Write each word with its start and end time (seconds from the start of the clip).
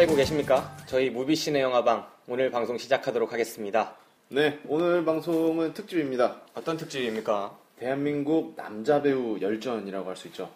살고 0.00 0.16
계십니까? 0.16 0.74
저희 0.86 1.10
무비시네 1.10 1.60
영화방 1.60 2.06
오늘 2.26 2.50
방송 2.50 2.78
시작하도록 2.78 3.34
하겠습니다. 3.34 3.96
네, 4.28 4.58
오늘 4.66 5.04
방송은 5.04 5.74
특집입니다. 5.74 6.40
어떤 6.54 6.78
특집입니까? 6.78 7.58
대한민국 7.76 8.56
남자 8.56 9.02
배우 9.02 9.38
열전이라고 9.38 10.08
할 10.08 10.16
수 10.16 10.28
있죠. 10.28 10.50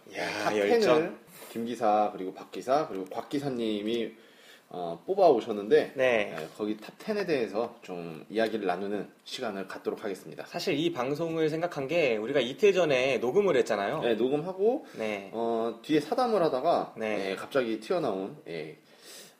top 0.45 0.57
열전. 0.57 0.81
10을 0.81 1.17
김 1.51 1.67
기사 1.67 2.11
그리고 2.15 2.33
박 2.33 2.51
기사 2.53 2.89
그리고 2.89 3.05
곽 3.05 3.29
기사님이 3.29 4.13
어, 4.71 5.01
뽑아 5.07 5.29
오셨는데 5.29 5.93
네. 5.95 6.35
거기 6.57 6.77
top 6.79 6.99
10에 6.99 7.27
대해서 7.27 7.77
좀 7.83 8.25
이야기를 8.31 8.67
나누는 8.67 9.09
시간을 9.25 9.69
갖도록 9.69 10.03
하겠습니다. 10.05 10.47
사실 10.47 10.79
이 10.79 10.91
방송을 10.93 11.51
생각한 11.51 11.87
게 11.87 12.17
우리가 12.17 12.41
이틀 12.41 12.73
전에 12.73 13.19
녹음을 13.19 13.57
했잖아요. 13.57 14.01
네, 14.01 14.15
녹음하고 14.15 14.87
네. 14.99 15.31
어, 15.33 15.81
뒤에 15.83 16.01
사담을 16.01 16.43
하다가 16.43 16.95
네. 16.97 17.33
예, 17.33 17.37
갑자기 17.37 17.79
튀어나온 17.79 18.37
예, 18.49 18.79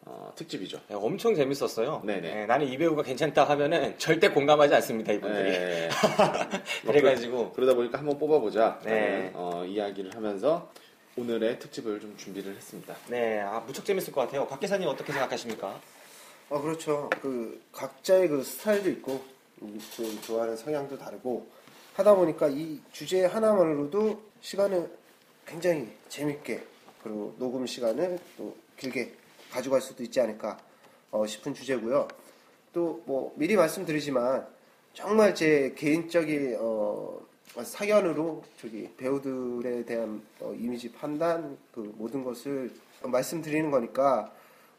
어, 0.07 0.33
특집이죠. 0.37 0.81
네, 0.89 0.95
엄청 0.95 1.35
재밌었어요. 1.35 2.03
네네. 2.05 2.47
나는 2.47 2.67
이 2.67 2.77
배우가 2.77 3.03
괜찮다 3.03 3.45
하면은 3.45 3.99
절대 3.99 4.29
공감하지 4.29 4.75
않습니다, 4.75 5.13
이분들이. 5.13 5.51
네. 5.51 5.89
그래가지고 6.85 7.53
그러다 7.53 7.75
보니까 7.75 7.99
한번 7.99 8.19
뽑아보자. 8.19 8.81
네. 8.85 8.91
라는, 8.91 9.31
어, 9.35 9.65
이야기를 9.65 10.15
하면서 10.15 10.71
오늘의 11.17 11.59
특집을 11.59 12.01
좀 12.01 12.15
준비를 12.19 12.55
했습니다. 12.55 12.95
네, 13.09 13.41
아, 13.41 13.61
무척 13.61 13.85
재밌을 13.85 14.13
것 14.13 14.23
같아요. 14.23 14.47
박 14.47 14.61
기사님 14.61 14.89
어떻게 14.89 15.13
생각하십니까? 15.13 15.81
아 16.51 16.61
그렇죠. 16.61 17.09
그 17.23 17.63
각자의 17.73 18.29
그 18.29 18.43
스타일도 18.43 18.91
있고 18.91 19.25
음, 19.63 19.81
또 19.97 20.21
좋아하는 20.21 20.57
성향도 20.57 20.99
다르고 20.99 21.49
하다 21.95 22.15
보니까 22.15 22.49
이 22.49 22.81
주제 22.93 23.25
하나만으로도 23.25 24.21
시간을 24.43 24.91
굉장히 25.47 25.89
재밌게 26.11 26.63
그리고 27.03 27.35
녹음 27.39 27.67
시간을 27.67 28.19
또 28.37 28.55
길게 28.77 29.15
가져갈 29.55 29.81
수도 29.81 30.03
있지 30.03 30.21
않을까 30.21 30.59
어, 31.13 31.25
싶은 31.27 31.55
주제고요. 31.55 32.09
또 32.73 33.01
뭐 33.07 33.33
미리 33.37 33.55
말씀드리지만 33.55 34.45
정말 34.95 35.33
제 35.35 35.73
개인적인 35.77 36.57
어, 36.59 37.21
사견으로 37.63 38.43
저기 38.61 38.89
배우들에 38.97 39.85
대한 39.85 40.21
어, 40.41 40.53
이미지 40.59 40.91
판단 40.91 41.57
그 41.73 41.93
모든 41.97 42.25
것을 42.25 42.71
말씀드리는 43.03 43.71
거니까 43.71 44.33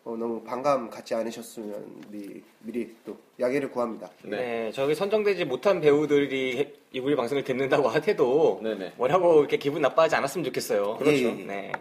어, 0.03 0.15
너무 0.17 0.41
반감 0.43 0.89
갖지 0.89 1.15
않으셨으면 1.15 2.03
미, 2.09 2.41
미리 2.59 2.93
또 3.05 3.17
양해를 3.39 3.71
구합니다. 3.71 4.09
네. 4.23 4.37
네. 4.37 4.71
저기 4.73 4.93
선정되지 4.93 5.45
못한 5.45 5.79
배우들이 5.79 6.57
해- 6.59 6.73
이 6.91 6.99
우리 6.99 7.15
방송을 7.15 7.45
듣는다고 7.45 7.87
하태도 7.87 8.59
네네. 8.61 8.93
뭐라고 8.97 9.39
이렇게 9.39 9.55
기분 9.57 9.81
나빠하지 9.81 10.15
않았으면 10.17 10.43
좋겠어요. 10.43 10.97
그렇죠. 10.97 11.11
예, 11.17 11.39
예. 11.39 11.43
네. 11.45 11.71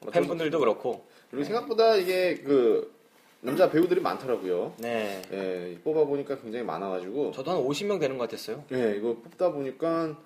뭐 0.00 0.10
팬분들도 0.10 0.58
그렇고. 0.58 1.04
그리고 1.30 1.44
생각보다 1.44 1.96
이게 1.96 2.34
그 2.36 2.92
남자 3.40 3.70
배우들이 3.70 4.00
많더라고요. 4.00 4.74
네. 4.78 5.22
예, 5.32 5.78
뽑아 5.82 6.04
보니까 6.04 6.40
굉장히 6.40 6.64
많아가지고. 6.64 7.32
저도 7.32 7.50
한 7.52 7.58
50명 7.58 7.98
되는 8.00 8.18
것 8.18 8.28
같았어요. 8.28 8.64
예, 8.72 8.96
이거 8.96 9.16
뽑다 9.16 9.52
보니까 9.52 10.18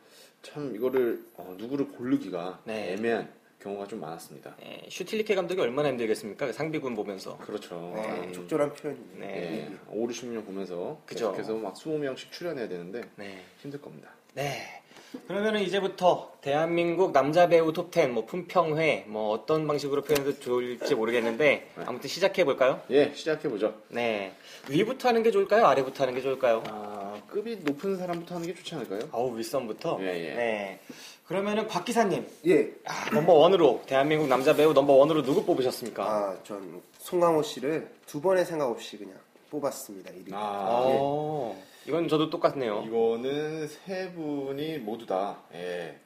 참 0.42 0.75
이거를 0.75 1.25
어, 1.36 1.55
누구를 1.58 1.88
고르기가 1.88 2.60
네. 2.64 2.92
애매한 2.92 3.32
경우가 3.60 3.86
좀 3.86 4.00
많았습니다. 4.00 4.56
네, 4.60 4.84
슈틸리케 4.91 5.34
감독이 5.34 5.60
얼마나 5.60 5.88
힘들겠습니까? 5.88 6.47
그 6.47 6.52
상비군 6.52 6.94
보면서. 6.94 7.38
그렇죠. 7.38 7.92
네, 7.94 8.03
아, 8.03 8.32
적절한 8.32 8.75
표현입니다. 8.75 9.26
네. 9.26 9.71
예, 9.71 9.76
5, 9.88 10.06
60년 10.09 10.44
보면서 10.44 11.00
그죠. 11.06 11.31
계속해서 11.32 11.56
막 11.56 11.75
20명씩 11.75 12.31
출연해야 12.31 12.69
되는데 12.69 13.03
네. 13.16 13.42
힘들 13.62 13.81
겁니다. 13.81 14.10
네. 14.34 14.82
그러면은 15.26 15.62
이제부터 15.62 16.32
대한민국 16.41 17.12
남자 17.12 17.48
배우 17.48 17.72
top 17.72 17.91
10, 17.91 18.09
뭐 18.08 18.26
품평회, 18.26 19.04
뭐 19.08 19.30
어떤 19.30 19.66
방식으로 19.66 20.02
표현해도 20.02 20.41
좋을지 20.41 20.94
모르겠는데 20.94 21.70
아무튼 21.86 22.08
시작해 22.08 22.44
볼까요? 22.44 22.82
예, 22.91 23.12
시작해 23.14 23.48
보죠. 23.48 23.74
네. 23.88 24.32
위부터 24.69 25.08
하는 25.08 25.22
게 25.22 25.30
좋을까요? 25.30 25.66
아래부터 25.66 26.04
하는 26.04 26.14
게 26.14 26.20
좋을까요? 26.20 26.62
아, 26.66 27.20
급이 27.28 27.56
높은 27.62 27.97
사람부터 27.97 28.34
하는 28.34 28.47
게 28.47 28.54
좋지 28.54 28.74
않을까요? 28.74 29.08
어우 29.12 29.36
윗선부터. 29.38 29.98
예, 30.03 30.06
예. 30.06 30.34
네. 30.34 30.80
그러면은 31.26 31.66
박 31.66 31.84
기사님, 31.84 32.26
예, 32.47 32.70
아, 32.84 33.10
number 33.10 33.32
one으로 33.32 33.82
대한민국 33.86 34.28
남자 34.28 34.54
배우 34.54 34.72
number 34.75 34.92
one으로 34.92 35.22
누구 35.22 35.44
뽑으셨습니까? 35.44 36.04
아, 36.04 36.36
전 36.44 36.82
송강호 36.98 37.42
씨를 37.42 37.88
두 38.06 38.20
번의 38.20 38.44
생각 38.44 38.66
없이 38.69 38.98
그냥 38.98 39.14
뽑았습니다. 39.50 40.10
1위. 40.10 40.32
아, 40.32 40.82
어, 40.87 41.62
이건 41.87 42.09
저도 42.09 42.31
똑같네요. 42.31 42.84
이거는 42.87 43.69
세 43.69 44.12
분이 44.12 44.78
모두 44.78 45.06
다 45.06 45.43
예, 45.53 45.99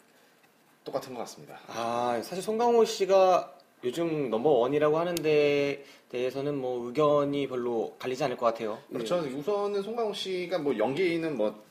똑같은 0.84 1.14
것 1.14 1.20
같습니다. 1.20 1.58
아, 1.68 2.20
사실 2.22 2.42
송강호 2.42 2.84
씨가 2.84 3.54
요즘 3.84 4.30
넘버 4.30 4.48
원이라고 4.48 4.98
하는데 4.98 5.84
대해서는 6.10 6.56
뭐 6.56 6.86
의견이 6.86 7.46
별로 7.46 7.94
갈리지 7.98 8.24
않을 8.24 8.36
것 8.36 8.46
같아요. 8.46 8.78
그렇죠. 8.90 9.16
우선은 9.18 9.82
송강호 9.82 10.12
씨가 10.14 10.58
뭐 10.58 10.76
연기는 10.76 11.36
뭐 11.36 11.62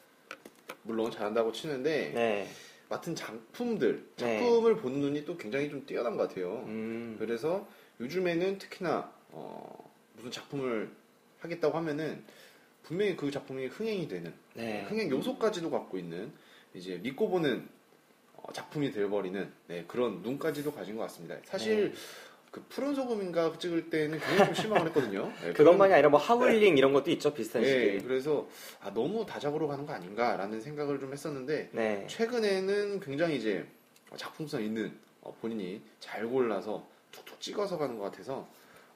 물론 0.83 1.11
잘한다고 1.11 1.51
치는데 1.51 2.11
네. 2.13 2.47
맡은 2.89 3.13
작품들, 3.15 4.07
네. 4.15 4.39
작품을 4.39 4.77
보는 4.77 4.99
눈이 4.99 5.25
또 5.25 5.35
굉장히 5.35 5.69
좀 5.69 5.85
뛰어난 5.85 6.15
것 6.15 6.29
같아요. 6.29 6.63
음, 6.67 7.17
그래서 7.19 7.67
요즘에는 7.99 8.57
특히나 8.59 9.11
어, 9.31 9.91
무슨 10.13 10.31
작품을 10.31 10.89
하겠다고 11.39 11.77
하면은 11.77 12.23
분명히 12.83 13.15
그 13.15 13.29
작품이 13.29 13.67
흥행이 13.67 14.07
되는 14.07 14.33
네. 14.53 14.85
흥행 14.87 15.09
요소까지도 15.09 15.69
갖고 15.69 15.97
있는 15.97 16.31
이제 16.73 16.97
믿고 16.97 17.29
보는 17.29 17.67
어, 18.35 18.53
작품이 18.53 18.91
되어버리는 18.91 19.51
네, 19.67 19.85
그런 19.87 20.21
눈까지도 20.21 20.71
가진 20.71 20.95
것 20.95 21.03
같습니다. 21.03 21.35
사실 21.43 21.91
네. 21.91 21.97
그 22.51 22.63
푸른 22.69 22.95
소금인가 22.95 23.57
찍을 23.57 23.89
때는 23.89 24.19
굉장히 24.19 24.45
좀 24.45 24.53
실망을 24.53 24.87
했거든요. 24.87 25.31
네, 25.43 25.53
그것만이 25.53 25.93
아니라 25.93 26.09
뭐 26.09 26.19
하울링 26.19 26.77
이런 26.77 26.93
것도 26.93 27.11
있죠, 27.11 27.33
비슷한 27.33 27.61
네, 27.61 27.67
시기. 27.95 28.07
그래서 28.07 28.47
아, 28.79 28.91
너무 28.93 29.25
다작으로 29.25 29.67
가는 29.67 29.85
거 29.85 29.93
아닌가라는 29.93 30.61
생각을 30.61 30.99
좀 30.99 31.11
했었는데 31.11 31.69
네. 31.73 32.07
최근에는 32.07 33.01
굉장히 33.01 33.35
이제 33.35 33.65
작품성 34.15 34.63
있는 34.63 34.97
어, 35.21 35.35
본인이 35.41 35.81
잘 35.99 36.25
골라서 36.25 36.87
툭툭 37.11 37.41
찍어서 37.41 37.77
가는 37.77 37.97
것 37.97 38.05
같아서 38.05 38.47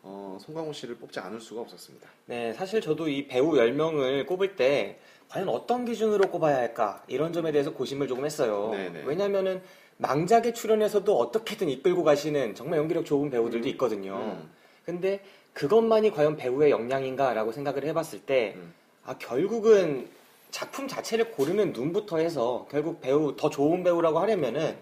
어, 0.03 0.37
송강호 0.39 0.73
씨를 0.73 0.95
뽑지 0.95 1.19
않을 1.19 1.39
수가 1.39 1.61
없었습니다. 1.61 2.09
네, 2.25 2.53
사실 2.53 2.81
저도 2.81 3.07
이 3.07 3.27
배우 3.27 3.51
10명을 3.51 4.25
꼽을 4.25 4.55
때 4.55 4.99
과연 5.29 5.47
어떤 5.49 5.85
기준으로 5.85 6.29
꼽아야 6.29 6.57
할까 6.57 7.03
이런 7.07 7.31
점에 7.31 7.51
대해서 7.51 7.71
고심을 7.71 8.07
조금 8.07 8.25
했어요. 8.25 8.69
네네. 8.71 9.03
왜냐면은 9.05 9.61
망작에 9.97 10.53
출연해서도 10.53 11.15
어떻게든 11.17 11.69
이끌고 11.69 12.03
가시는 12.03 12.55
정말 12.55 12.79
연기력 12.79 13.05
좋은 13.05 13.29
배우들도 13.29 13.67
있거든요. 13.69 14.15
음. 14.15 14.49
근데 14.83 15.23
그것만이 15.53 16.11
과연 16.11 16.37
배우의 16.37 16.71
역량인가라고 16.71 17.51
생각을 17.51 17.85
해봤을 17.85 18.21
때, 18.25 18.53
음. 18.55 18.73
아, 19.05 19.17
결국은 19.17 20.09
작품 20.49 20.87
자체를 20.87 21.31
고르는 21.31 21.71
눈부터 21.73 22.17
해서 22.17 22.67
결국 22.69 22.99
배우, 22.99 23.35
더 23.35 23.49
좋은 23.49 23.83
배우라고 23.83 24.19
하려면은 24.19 24.75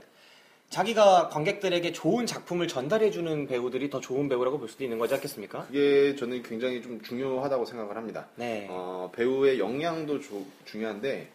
자기가 0.70 1.30
관객들에게 1.30 1.92
좋은 1.94 2.26
작품을 2.28 2.68
전달해주는 2.68 3.48
배우들이 3.48 3.90
더 3.90 4.00
좋은 4.00 4.30
배우라고 4.30 4.60
볼 4.60 4.70
수도 4.70 4.84
있는 4.84 5.00
거지 5.00 5.16
않겠습니까? 5.16 5.66
그게 5.66 6.16
저는 6.16 6.44
굉장히 6.44 6.82
좀 6.82 7.02
중요하다고 7.02 7.66
생각을 7.66 7.96
합니다. 7.98 8.28
네. 8.36 8.68
어, 8.70 9.10
배우의 9.16 9.60
역량도 9.60 10.20
조- 10.22 10.46
중요한데 10.66 11.32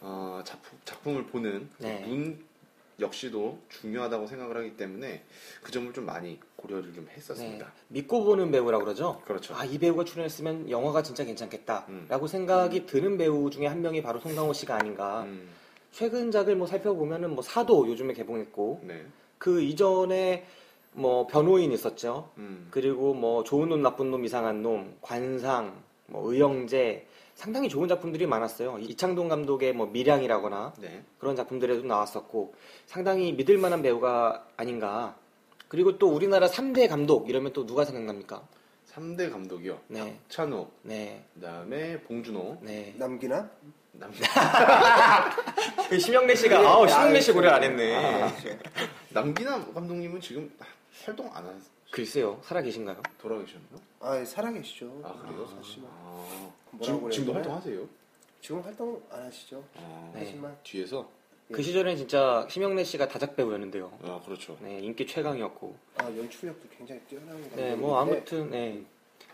어, 0.00 0.40
작품, 0.44 0.78
작품을 0.84 1.24
보는 1.26 1.68
그 1.78 1.82
네. 1.82 2.04
눈 2.06 2.38
역시도 3.00 3.58
중요하다고 3.68 4.26
생각을 4.28 4.56
하기 4.58 4.76
때문에 4.76 5.22
그 5.62 5.72
점을 5.72 5.92
좀 5.92 6.06
많이 6.06 6.38
고려를 6.54 6.94
좀 6.94 7.06
네. 7.06 7.14
했었습니다. 7.16 7.72
믿고 7.88 8.24
보는 8.24 8.52
배우라 8.52 8.78
그러죠? 8.78 9.20
그렇죠. 9.26 9.54
아, 9.56 9.64
이 9.64 9.78
배우가 9.78 10.04
출연했으면 10.04 10.70
영화가 10.70 11.02
진짜 11.02 11.24
괜찮겠다. 11.24 11.86
음. 11.88 12.06
라고 12.08 12.26
생각이 12.28 12.86
드는 12.86 13.18
배우 13.18 13.50
중에 13.50 13.66
한 13.66 13.82
명이 13.82 14.00
바로 14.02 14.20
송강호 14.20 14.52
씨가 14.54 14.76
아닌가. 14.76 15.24
음, 15.24 15.48
최근작을 15.96 16.56
뭐 16.56 16.66
살펴보면은 16.66 17.34
뭐 17.34 17.42
사도 17.42 17.88
요즘에 17.88 18.12
개봉했고, 18.12 18.82
네. 18.84 19.06
그 19.38 19.62
이전에 19.62 20.44
뭐 20.92 21.26
변호인 21.26 21.72
있었죠. 21.72 22.30
음, 22.36 22.68
그리고 22.70 23.14
뭐 23.14 23.42
좋은 23.44 23.70
놈, 23.70 23.80
나쁜 23.80 24.10
놈, 24.10 24.22
이상한 24.22 24.62
놈, 24.62 24.94
관상, 25.00 25.74
뭐 26.06 26.30
의형제 26.30 27.06
상당히 27.34 27.70
좋은 27.70 27.88
작품들이 27.88 28.26
많았어요. 28.26 28.78
이창동 28.78 29.28
감독의 29.28 29.72
뭐 29.72 29.86
미량이라거나 29.86 30.74
네. 30.80 31.02
그런 31.18 31.34
작품들에도 31.34 31.86
나왔었고 31.86 32.54
상당히 32.84 33.32
믿을 33.32 33.56
만한 33.56 33.80
배우가 33.80 34.46
아닌가. 34.56 35.16
그리고 35.68 35.96
또 35.98 36.08
우리나라 36.08 36.46
3대 36.46 36.88
감독 36.88 37.30
이러면 37.30 37.54
또 37.54 37.64
누가 37.64 37.86
생각납니까? 37.86 38.46
3대 38.92 39.30
감독이요. 39.30 39.80
네. 39.88 40.18
찬호, 40.28 40.68
네. 40.82 41.24
그다음에 41.34 42.02
봉준호, 42.02 42.58
네. 42.60 42.94
남기나? 42.98 43.50
남그 43.98 45.98
심영래 45.98 46.34
씨가 46.34 46.58
아우 46.58 46.86
심영래 46.88 47.20
씨 47.20 47.32
고려 47.32 47.52
안 47.52 47.62
했네. 47.62 47.96
아, 47.96 48.32
남기남 49.10 49.72
감독님은 49.72 50.20
지금 50.20 50.52
활동 51.04 51.34
안 51.34 51.46
하, 51.46 51.52
글쎄요. 51.90 52.40
살아 52.44 52.60
계신가요? 52.62 53.00
돌아계셨나요? 53.18 53.80
아, 54.00 54.24
살아 54.24 54.50
계시죠. 54.52 55.00
아 55.04 55.12
그래요? 55.22 55.48
아, 55.88 56.50
뭐라고 56.72 56.80
지금, 56.80 57.10
지금도 57.10 57.32
그래야 57.32 57.42
되나? 57.44 57.54
활동하세요? 57.54 57.88
지금 58.40 58.60
활동 58.62 59.02
안 59.10 59.24
하시죠? 59.26 59.64
아, 59.76 60.10
네. 60.14 60.20
하지만 60.24 60.56
뒤에서 60.62 61.08
그 61.52 61.62
시절엔 61.62 61.96
진짜 61.96 62.46
심영래 62.50 62.82
씨가 62.84 63.08
다작 63.08 63.36
배우였는데요. 63.36 63.92
아 64.02 64.20
그렇죠. 64.24 64.56
네, 64.60 64.80
인기 64.80 65.06
최강이었고. 65.06 65.76
아, 65.98 66.04
연출력도 66.04 66.68
굉장히 66.76 67.00
뛰어난 67.02 67.40
것 67.40 67.44
네, 67.50 67.50
같아요. 67.50 67.76
뭐 67.76 68.00
아무튼 68.00 68.50
네. 68.50 68.82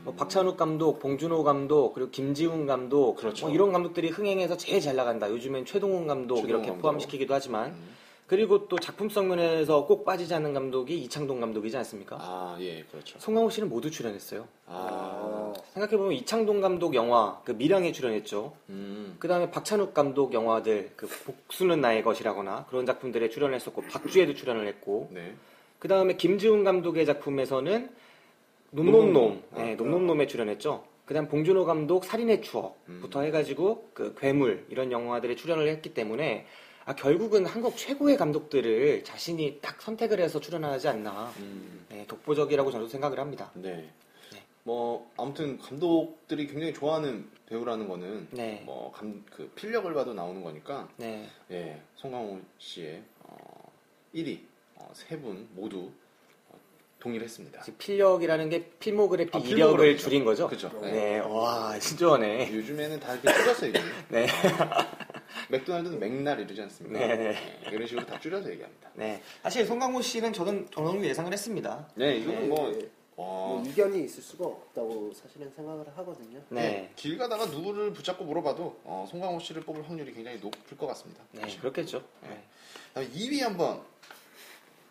뭐 0.00 0.14
박찬욱 0.14 0.56
감독, 0.56 0.98
봉준호 0.98 1.44
감독, 1.44 1.94
그리고 1.94 2.10
김지훈 2.10 2.66
감독, 2.66 3.16
그렇죠. 3.16 3.46
뭐 3.46 3.54
이런 3.54 3.72
감독들이 3.72 4.08
흥행해서 4.10 4.56
제일 4.56 4.80
잘 4.80 4.96
나간다. 4.96 5.30
요즘엔 5.30 5.64
최동훈 5.64 6.06
감독 6.06 6.36
최동훈 6.36 6.50
이렇게 6.50 6.68
감독. 6.68 6.82
포함시키기도 6.82 7.34
하지만 7.34 7.70
음. 7.70 8.02
그리고 8.26 8.66
또 8.66 8.78
작품성 8.78 9.28
면에서 9.28 9.84
꼭 9.84 10.06
빠지지 10.06 10.32
않는 10.34 10.54
감독이 10.54 10.96
이창동 11.02 11.38
감독이지 11.40 11.76
않습니까? 11.76 12.16
아, 12.18 12.56
예, 12.60 12.82
그렇죠. 12.84 13.18
송강호 13.18 13.50
씨는 13.50 13.68
모두 13.68 13.90
출연했어요. 13.90 14.48
아, 14.68 15.52
생각해 15.74 15.98
보면 15.98 16.14
이창동 16.14 16.62
감독 16.62 16.94
영화 16.94 17.40
그 17.44 17.52
미량에 17.52 17.92
출연했죠. 17.92 18.54
음, 18.70 19.16
그 19.18 19.28
다음에 19.28 19.50
박찬욱 19.50 19.92
감독 19.92 20.32
영화들 20.32 20.92
그 20.96 21.06
복수는 21.26 21.82
나의 21.82 22.02
것이라거나 22.02 22.66
그런 22.70 22.86
작품들에 22.86 23.28
출연했었고 23.28 23.82
박주에도 23.82 24.32
출연을 24.34 24.66
했고 24.66 25.10
네. 25.12 25.34
그 25.78 25.88
다음에 25.88 26.16
김지훈 26.16 26.64
감독의 26.64 27.04
작품에서는 27.04 27.90
놈놈놈, 28.72 29.12
놈놈놈. 29.12 29.42
네, 29.54 29.72
아, 29.72 29.76
놈놈놈에 29.76 30.26
출연했죠. 30.26 30.84
그다음 31.04 31.28
봉준호 31.28 31.66
감독 31.66 32.04
살인의 32.04 32.40
추억부터 32.42 33.20
음. 33.20 33.24
해가지고 33.26 33.90
그 33.92 34.14
괴물 34.18 34.66
이런 34.70 34.90
영화들에 34.90 35.34
출연을 35.36 35.68
했기 35.68 35.92
때문에 35.92 36.46
아, 36.84 36.94
결국은 36.94 37.44
한국 37.44 37.76
최고의 37.76 38.16
감독들을 38.16 39.04
자신이 39.04 39.58
딱 39.60 39.80
선택을 39.82 40.20
해서 40.20 40.40
출연하지 40.40 40.88
않나 40.88 41.32
음, 41.38 41.84
네, 41.90 42.06
독보적이라고 42.06 42.70
저도 42.70 42.88
생각을 42.88 43.20
합니다. 43.20 43.50
네. 43.54 43.88
네. 44.32 44.42
뭐 44.64 45.10
아무튼 45.16 45.58
감독들이 45.58 46.46
굉장히 46.46 46.72
좋아하는 46.72 47.28
배우라는 47.46 47.88
거는 47.88 48.28
네, 48.30 48.62
뭐감그 48.64 49.52
필력을 49.54 49.92
봐도 49.92 50.14
나오는 50.14 50.42
거니까 50.42 50.88
네, 50.96 51.28
예, 51.50 51.80
송강호 51.96 52.40
씨의 52.58 53.02
어, 53.24 53.70
1위 54.14 54.40
어, 54.76 54.90
세분 54.94 55.48
모두 55.54 55.90
어, 55.90 55.92
동일했습니다. 57.02 57.62
즉 57.62 57.78
필력이라는 57.78 58.48
게 58.48 58.64
필모그래피 58.78 59.36
아, 59.36 59.40
이력을. 59.40 59.96
줄인 59.98 60.24
거죠. 60.24 60.46
그죠. 60.46 60.70
네. 60.82 60.92
네, 60.92 61.18
와 61.18 61.76
진짜네. 61.76 62.52
요즘에는 62.54 63.00
다 63.00 63.14
이렇게 63.14 63.32
줄여서 63.32 63.66
얘기해요. 63.66 63.92
네. 64.08 64.26
맥도날드는 65.50 65.98
맥날 65.98 66.38
이러지 66.38 66.62
않습니까? 66.62 66.98
네. 67.04 67.16
네, 67.16 67.36
이런 67.72 67.86
식으로 67.88 68.06
다 68.06 68.20
줄여서 68.20 68.48
얘기합니다. 68.52 68.90
네, 68.94 69.20
사실 69.42 69.66
송강호 69.66 70.00
씨는 70.00 70.32
저는 70.32 70.68
어느 70.76 70.90
정도 70.90 71.04
예상을 71.04 71.32
했습니다. 71.32 71.88
네, 71.96 72.18
이거는 72.18 72.48
뭐, 72.48 72.70
네. 72.70 72.88
뭐 73.16 73.60
어, 73.60 73.62
이견이 73.66 74.04
있을 74.04 74.22
수가 74.22 74.46
없다고 74.46 75.12
사실은 75.12 75.50
생각을 75.56 75.84
하거든요. 75.96 76.40
네, 76.50 76.92
길 76.94 77.18
가다가 77.18 77.46
누구를 77.46 77.92
붙잡고 77.92 78.24
물어봐도 78.24 78.80
어, 78.84 79.06
송강호 79.10 79.40
씨를 79.40 79.62
뽑을 79.62 79.88
확률이 79.88 80.12
굉장히 80.14 80.38
높을 80.38 80.78
것 80.78 80.86
같습니다. 80.86 81.24
네, 81.32 81.42
그렇겠죠. 81.60 82.04
네. 82.22 82.44
다음에 82.94 83.08
2위 83.08 83.40
한번 83.40 83.82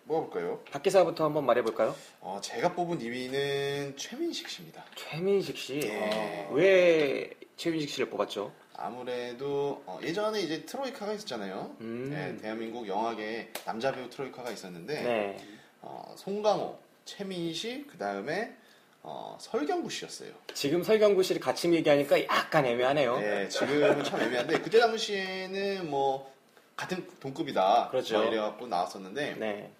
뽑아볼까요? 0.07 0.59
밖에서부터 0.71 1.25
한번 1.25 1.45
말해볼까요? 1.45 1.95
어, 2.19 2.39
제가 2.41 2.73
뽑은 2.73 2.99
2위는 2.99 3.97
최민식 3.97 4.49
씨입니다. 4.49 4.83
최민식 4.95 5.57
씨. 5.57 5.79
네. 5.79 6.47
어, 6.49 6.53
왜 6.53 7.29
최민식 7.57 7.89
씨를 7.89 8.09
뽑았죠? 8.09 8.51
아무래도 8.73 9.83
어, 9.85 9.99
예전에 10.01 10.41
이제 10.41 10.65
트로이카가 10.65 11.13
있었잖아요. 11.13 11.75
음. 11.81 12.09
네, 12.09 12.35
대한민국 12.41 12.87
영화계 12.87 13.51
남자 13.63 13.91
배우 13.91 14.09
트로이카가 14.09 14.51
있었는데 14.51 15.01
네. 15.01 15.37
어, 15.81 16.13
송강호, 16.17 16.79
최민식, 17.05 17.87
그 17.87 17.97
다음에 17.97 18.55
어, 19.03 19.37
설경구 19.39 19.89
씨였어요. 19.89 20.31
지금 20.53 20.83
설경구 20.83 21.23
씨를 21.23 21.41
같이 21.41 21.71
얘기하니까 21.73 22.23
약간 22.25 22.65
애매하네요. 22.65 23.17
네, 23.19 23.49
지금은 23.49 24.03
참 24.03 24.21
애매한데 24.21 24.59
그때 24.61 24.79
당시에는 24.79 25.89
뭐 25.89 26.31
같은 26.81 27.07
동급이다. 27.19 27.89
그렇죠. 27.89 28.17
뭐 28.17 28.27
이래갖고 28.27 28.65
나왔었는데 28.65 29.35
네. 29.35 29.71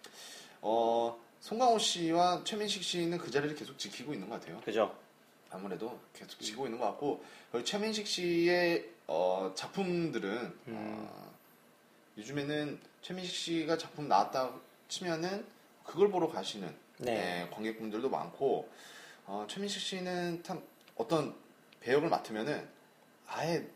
어, 0.62 1.20
송강호 1.40 1.80
씨와 1.80 2.44
최민식 2.44 2.84
씨는 2.84 3.18
그 3.18 3.32
자리를 3.32 3.56
계속 3.56 3.78
지키고 3.80 4.14
있는 4.14 4.30
것 4.30 4.40
같아요. 4.40 4.62
그죠? 4.62 4.96
아무래도 5.50 6.00
계속 6.14 6.40
지고 6.40 6.66
있는 6.66 6.80
것 6.80 6.86
같고 6.86 7.24
그리고 7.52 7.66
최민식 7.66 8.06
씨의 8.06 8.88
어, 9.08 9.52
작품들은 9.56 10.32
음. 10.68 11.08
어, 11.10 11.34
요즘에는 12.20 12.80
최민식 13.02 13.36
씨가 13.36 13.80
작품 13.80 14.08
나왔다 14.08 14.52
치면은 14.88 15.44
그걸 15.84 16.12
보러 16.12 16.28
가시는 16.28 16.74
네. 17.00 17.16
네, 17.16 17.50
관객분들도 17.52 18.10
많고 18.10 18.70
어, 19.26 19.48
최민식 19.50 19.82
씨는 19.82 20.44
참 20.44 20.62
어떤 20.96 21.34
배역을 21.80 22.10
맡으면은 22.10 22.70
아예 23.26 23.68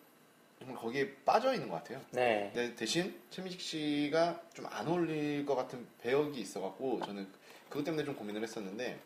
정말 0.66 0.82
거기에 0.82 1.14
빠져 1.24 1.54
있는 1.54 1.70
것 1.70 1.76
같아요. 1.76 2.02
네. 2.10 2.50
근데 2.54 2.76
대신 2.76 3.16
최민식 3.30 3.62
씨가 3.62 4.42
좀 4.54 4.66
안 4.66 4.88
어울릴 4.88 5.46
것 5.46 5.56
같은 5.56 5.86
배역이 6.02 6.42
있어갖고 6.42 7.00
저는 7.06 7.28
그것 7.70 7.84
때문에 7.84 8.04
좀 8.04 8.16
고민을 8.16 8.42
했었는데 8.42 9.00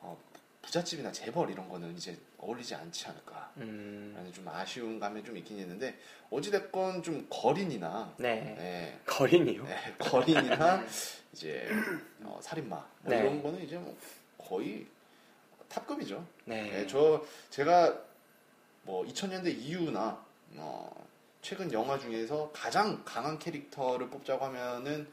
어, 0.00 0.16
부잣집이나 0.60 1.10
재벌 1.12 1.50
이런 1.50 1.66
거는 1.68 1.96
이제 1.96 2.16
어울리지 2.38 2.74
않지 2.74 3.06
않을까 3.06 3.52
음. 3.56 4.12
라는 4.14 4.32
좀 4.32 4.46
아쉬운 4.48 5.00
감이 5.00 5.24
좀 5.24 5.36
있긴 5.38 5.58
있는데 5.60 5.98
어찌됐건 6.30 7.02
좀 7.02 7.26
거린이나 7.30 8.14
네. 8.18 8.54
네, 8.58 9.00
거린이요? 9.06 9.64
네, 9.64 9.94
거린이나 9.98 10.84
이제 11.32 11.68
어, 12.22 12.38
살인마 12.42 12.76
뭐 12.76 12.86
네. 13.14 13.20
이런 13.20 13.42
거는 13.42 13.62
이제 13.62 13.78
뭐 13.78 13.96
거의 14.36 14.86
top급이죠. 15.68 16.24
네. 16.44 16.70
네, 16.70 16.86
저 16.86 17.24
제가 17.50 17.98
뭐 18.82 19.04
2000년대 19.06 19.56
이후나 19.58 20.24
어, 20.54 21.06
최근 21.42 21.72
영화 21.72 21.98
중에서 21.98 22.50
가장 22.52 23.02
강한 23.04 23.38
캐릭터를 23.38 24.08
뽑자고 24.08 24.44
하면은 24.46 25.06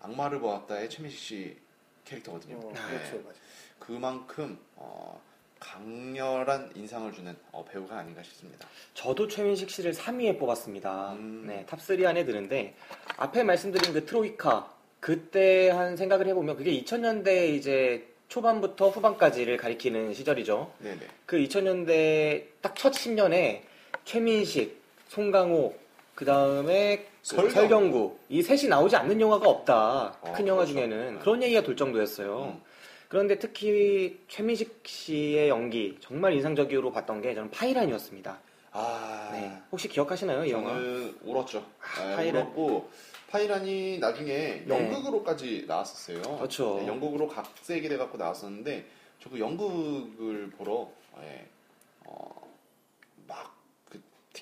악마를 0.00 0.40
보았다의 0.40 0.90
최민식 0.90 1.18
씨 1.18 1.56
캐릭터거든요. 2.04 2.56
어, 2.56 2.72
네, 2.74 2.80
그렇죠, 2.88 3.22
맞아요. 3.22 3.36
그만큼 3.78 4.58
어, 4.76 5.20
강렬한 5.58 6.72
인상을 6.74 7.12
주는 7.12 7.36
어, 7.52 7.64
배우가 7.64 7.98
아닌가 7.98 8.22
싶습니다. 8.22 8.66
저도 8.94 9.28
최민식 9.28 9.70
씨를 9.70 9.92
3위에 9.92 10.38
뽑았습니다. 10.38 11.12
음. 11.12 11.44
네, 11.46 11.64
top 11.68 11.95
3 11.95 12.04
안에 12.04 12.24
드는데, 12.24 12.74
앞에 13.16 13.44
말씀드린 13.44 13.92
그 13.92 14.04
트로이카, 14.04 14.72
그때 14.98 15.70
한 15.70 15.96
생각을 15.96 16.26
해보면, 16.28 16.56
그게 16.56 16.72
2000년대 16.82 17.54
이제 17.54 18.08
초반부터 18.28 18.88
후반까지를 18.90 19.56
가리키는 19.56 20.14
시절이죠. 20.14 20.72
네네. 20.80 21.00
그 21.26 21.36
2000년대 21.38 22.46
딱 22.60 22.74
첫 22.74 22.92
10년에 22.92 23.62
최민식, 24.04 24.80
송강호, 25.08 25.74
그 26.14 26.24
다음에 26.24 27.06
설경. 27.22 27.50
설경구, 27.50 28.16
이 28.28 28.42
셋이 28.42 28.68
나오지 28.68 28.96
않는 28.96 29.20
영화가 29.20 29.48
없다. 29.48 30.18
어, 30.20 30.32
큰 30.34 30.46
영화 30.46 30.64
그렇죠. 30.64 30.74
중에는. 30.74 31.14
네. 31.14 31.20
그런 31.20 31.42
얘기가 31.42 31.62
돌 31.62 31.76
정도였어요. 31.76 32.54
음. 32.56 32.62
그런데 33.08 33.38
특히 33.38 34.18
최민식 34.28 34.80
씨의 34.84 35.48
연기, 35.48 35.96
정말 36.00 36.32
인상적으로 36.34 36.92
봤던 36.92 37.20
게 37.20 37.34
저는 37.34 37.50
파이란이었습니다. 37.50 38.38
아, 38.72 39.28
네. 39.32 39.52
혹시 39.70 39.88
기억하시나요, 39.88 40.44
이 40.46 40.50
영화? 40.50 40.70
저는 40.70 41.18
울었죠. 41.22 41.62
네, 41.98 42.16
파이란. 42.16 42.42
울었고 42.46 42.90
파이란이 43.28 43.98
나중에 43.98 44.64
네. 44.64 44.66
연극으로까지 44.68 45.64
나왔었어요. 45.68 46.22
그렇죠. 46.36 46.78
네, 46.80 46.86
연극으로 46.86 47.28
각색이 47.28 47.88
돼갖고 47.88 48.16
나왔었는데 48.18 48.86
저그 49.22 49.38
연극을 49.38 50.50
보러 50.56 50.90
예, 51.22 51.46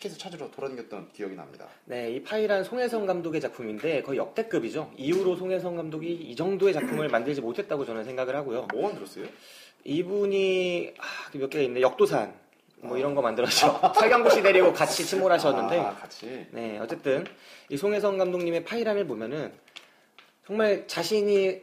티켓을 0.00 0.18
찾으러 0.18 0.50
돌아다녔던 0.50 1.10
기억이 1.12 1.34
납니다. 1.34 1.68
네, 1.84 2.10
이 2.12 2.22
파이란 2.22 2.64
송혜성 2.64 3.04
감독의 3.06 3.40
작품인데 3.40 4.02
거의 4.02 4.18
역대급이죠. 4.18 4.92
이후로 4.96 5.36
송혜성 5.36 5.76
감독이 5.76 6.10
이 6.12 6.34
정도의 6.34 6.72
작품을 6.72 7.08
만들지 7.12 7.40
못했다고 7.42 7.84
저는 7.84 8.04
생각을 8.04 8.34
하고요. 8.34 8.66
뭐 8.72 8.82
만 8.84 8.94
들었어요? 8.94 9.26
이분이 9.84 10.94
아, 10.98 11.38
몇 11.38 11.50
개가 11.50 11.62
있네. 11.64 11.80
역도산 11.82 12.34
뭐 12.82 12.96
이런 12.96 13.14
거 13.14 13.20
만들었죠. 13.20 13.78
설경구 13.94 14.30
씨 14.30 14.42
데리고 14.42 14.72
같이 14.72 15.04
침몰하셨는데 15.04 15.78
아, 15.78 15.94
같이. 15.94 16.46
네, 16.50 16.78
어쨌든 16.78 17.24
이 17.68 17.76
송혜성 17.76 18.16
감독님의 18.16 18.64
파이란을 18.64 19.06
보면은 19.06 19.52
정말 20.46 20.86
자신이 20.86 21.60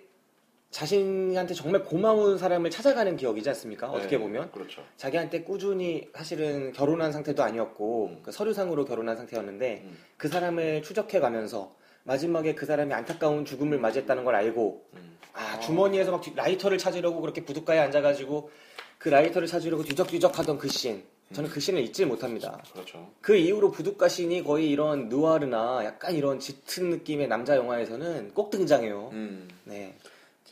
자신한테 0.69 1.53
정말 1.53 1.83
고마운 1.83 2.37
사람을 2.37 2.69
찾아가는 2.69 3.15
기억이지 3.15 3.47
않습니까? 3.49 3.89
어떻게 3.89 4.17
네, 4.17 4.23
보면 4.23 4.51
그렇죠. 4.51 4.83
자기한테 4.97 5.43
꾸준히 5.43 6.09
사실은 6.13 6.73
결혼한 6.73 7.11
상태도 7.11 7.41
아니었고 7.41 8.05
음. 8.07 8.19
그 8.21 8.31
서류상으로 8.31 8.85
결혼한 8.85 9.15
상태였는데 9.15 9.81
음, 9.85 9.97
그 10.17 10.27
사람을 10.27 10.83
추적해가면서 10.83 11.73
마지막에 12.03 12.53
그 12.53 12.65
사람이 12.65 12.93
안타까운 12.93 13.45
죽음을 13.45 13.79
맞이했다는 13.79 14.23
걸 14.25 14.35
알고 14.35 14.85
음. 14.95 15.17
아 15.33 15.59
주머니에서 15.59 16.11
막 16.11 16.21
뒤- 16.21 16.33
라이터를 16.35 16.77
찾으려고 16.77 17.21
그렇게 17.21 17.43
부둣가에 17.45 17.79
앉아가지고 17.79 18.49
그 18.97 19.09
라이터를 19.09 19.47
찾으려고 19.47 19.83
뒤적뒤적 19.83 20.37
하던 20.37 20.57
그 20.57 20.67
씬. 20.67 21.03
저는 21.33 21.49
그 21.49 21.59
씬을 21.59 21.81
잊지 21.81 22.05
못합니다. 22.05 22.61
그렇죠. 22.71 23.11
그 23.19 23.35
이후로 23.35 23.71
부둣가 23.71 24.07
씬이 24.07 24.43
거의 24.43 24.69
이런 24.69 25.09
느와르나 25.09 25.81
약간 25.83 26.15
이런 26.15 26.39
짙은 26.39 26.89
느낌의 26.89 27.27
남자 27.27 27.57
영화에서는 27.57 28.31
꼭 28.33 28.49
등장해요. 28.49 29.09
음, 29.11 29.49
네. 29.65 29.93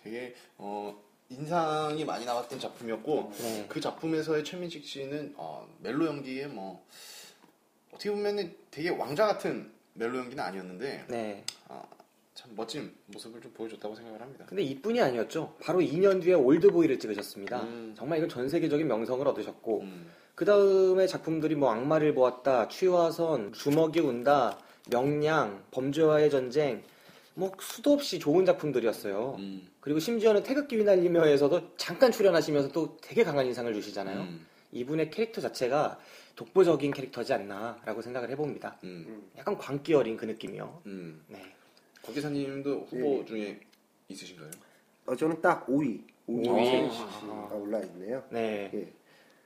되게 0.05 0.35
어, 0.59 0.95
인상이 1.29 2.05
많이 2.05 2.25
나왔던 2.25 2.59
작품이었고 2.59 3.31
네. 3.39 3.65
그 3.67 3.81
작품에서의 3.81 4.43
최민식 4.43 4.85
씨는 4.85 5.33
어, 5.35 5.67
멜로 5.79 6.05
연기에 6.05 6.45
뭐 6.45 6.85
어떻게 7.91 8.11
보면은 8.11 8.55
되게 8.69 8.89
왕자 8.89 9.25
같은 9.25 9.71
멜로 9.93 10.19
연기는 10.19 10.41
아니었는데 10.41 11.05
네. 11.09 11.43
참 12.35 12.51
멋진 12.55 12.93
모습을 13.07 13.41
좀 13.41 13.51
보여줬다고 13.53 13.95
생각을 13.95 14.21
합니다. 14.21 14.45
근데 14.47 14.61
이뿐이 14.61 15.01
아니었죠. 15.01 15.55
바로 15.61 15.79
2년 15.79 16.21
뒤에 16.21 16.33
올드보이를 16.33 16.99
찍으셨습니다. 16.99 17.63
음. 17.63 17.95
정말 17.97 18.19
이건 18.19 18.29
전 18.29 18.47
세계적인 18.49 18.87
명성을 18.87 19.25
얻으셨고 19.25 19.81
음, 19.81 20.11
그 20.35 20.43
다음에 20.43 21.07
작품들이 21.07 21.55
뭐 21.55 21.71
악마를 21.71 22.13
보았다, 22.13 22.67
취화선, 22.67 23.53
주먹이 23.53 24.01
운다, 24.01 24.59
명량, 24.91 25.63
범죄와의 25.71 26.29
전쟁, 26.29 26.83
뭐 27.35 27.51
수도 27.59 27.93
없이 27.93 28.19
좋은 28.19 28.45
작품들이었어요. 28.45 29.35
음, 29.39 29.67
그리고 29.85 29.99
심지어는 29.99 30.41
태극기 30.41 30.77
휘날리며에서도 30.77 31.77
잠깐 31.77 32.11
출연하시면서 32.11 32.71
또 32.71 32.97
되게 33.01 33.23
강한 33.23 33.45
인상을 33.45 33.71
주시잖아요. 33.71 34.21
음, 34.21 34.47
이분의 34.71 35.11
캐릭터 35.11 35.39
자체가 35.39 35.99
독보적인 36.35 36.91
캐릭터지 36.91 37.33
않나라고 37.33 38.01
생각을 38.01 38.31
해봅니다. 38.31 38.79
음, 38.83 39.05
음. 39.07 39.31
약간 39.37 39.55
광기 39.55 39.93
어린 39.93 40.17
그 40.17 40.25
느낌이요. 40.25 40.81
음. 40.87 41.23
네. 41.27 41.39
고 42.01 42.11
기사님도 42.11 42.87
후보 42.89 43.23
중에 43.25 43.59
있으신가요? 44.07 44.49
어, 45.05 45.15
저는 45.15 45.39
딱 45.39 45.67
5위. 45.67 46.01
5위 46.27 46.49
오위. 46.49 46.65
최민식 46.65 47.01
아. 47.03 47.19
씨가 47.19 47.55
올라 47.55 47.79
있네요. 47.81 48.23
네. 48.31 48.71
예. 48.73 48.91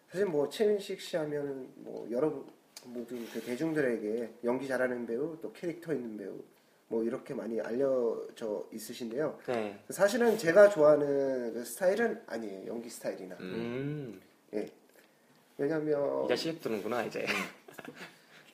사실 0.10 0.26
뭐 0.26 0.48
최민식 0.48 1.02
씨 1.02 1.18
하면 1.18 1.68
뭐 1.76 2.08
여러 2.10 2.46
모두 2.86 3.14
그 3.34 3.42
대중들에게 3.42 4.36
연기 4.46 4.70
잘하는 4.70 5.06
배우 5.06 5.38
또 5.42 5.52
캐릭터 5.52 5.94
있는 5.94 6.16
배우 6.16 6.42
뭐 6.90 7.04
이렇게 7.04 7.34
많이 7.36 7.62
알려져 7.62 8.68
있으신데요. 8.74 9.40
네. 9.48 9.80
사실은 9.90 10.38
제가 10.38 10.70
좋아하는 10.70 11.54
그 11.54 11.64
스타일은 11.64 12.22
아니에요. 12.26 12.68
연기 12.68 12.90
스타일이나. 12.90 13.38
음. 13.40 14.20
예. 14.54 14.68
왜냐면 15.58 16.26
이제 16.26 16.36
시작 16.36 16.62
드는구나 16.62 17.04
이제. 17.04 17.26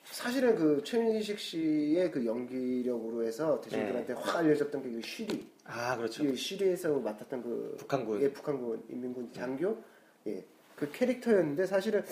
사실은 0.04 0.54
그 0.54 0.82
최민식 0.84 1.38
씨의 1.38 2.10
그 2.10 2.24
연기력으로 2.24 3.24
해서 3.24 3.60
대중들한테 3.62 4.12
확 4.12 4.36
알려졌던 4.36 4.82
게그 4.82 5.02
쉬리. 5.02 5.46
아 5.64 5.96
그렇죠. 5.96 6.24
예, 6.24 6.34
쉬리에서 6.34 6.98
맡았던 6.98 7.42
그 7.42 7.76
북한군. 7.78 8.20
예, 8.22 8.30
북한군 8.30 8.84
인민군 8.90 9.32
장교 9.32 9.82
예, 10.26 10.44
그 10.76 10.90
캐릭터였는데 10.92 11.66
사실은 11.66 12.04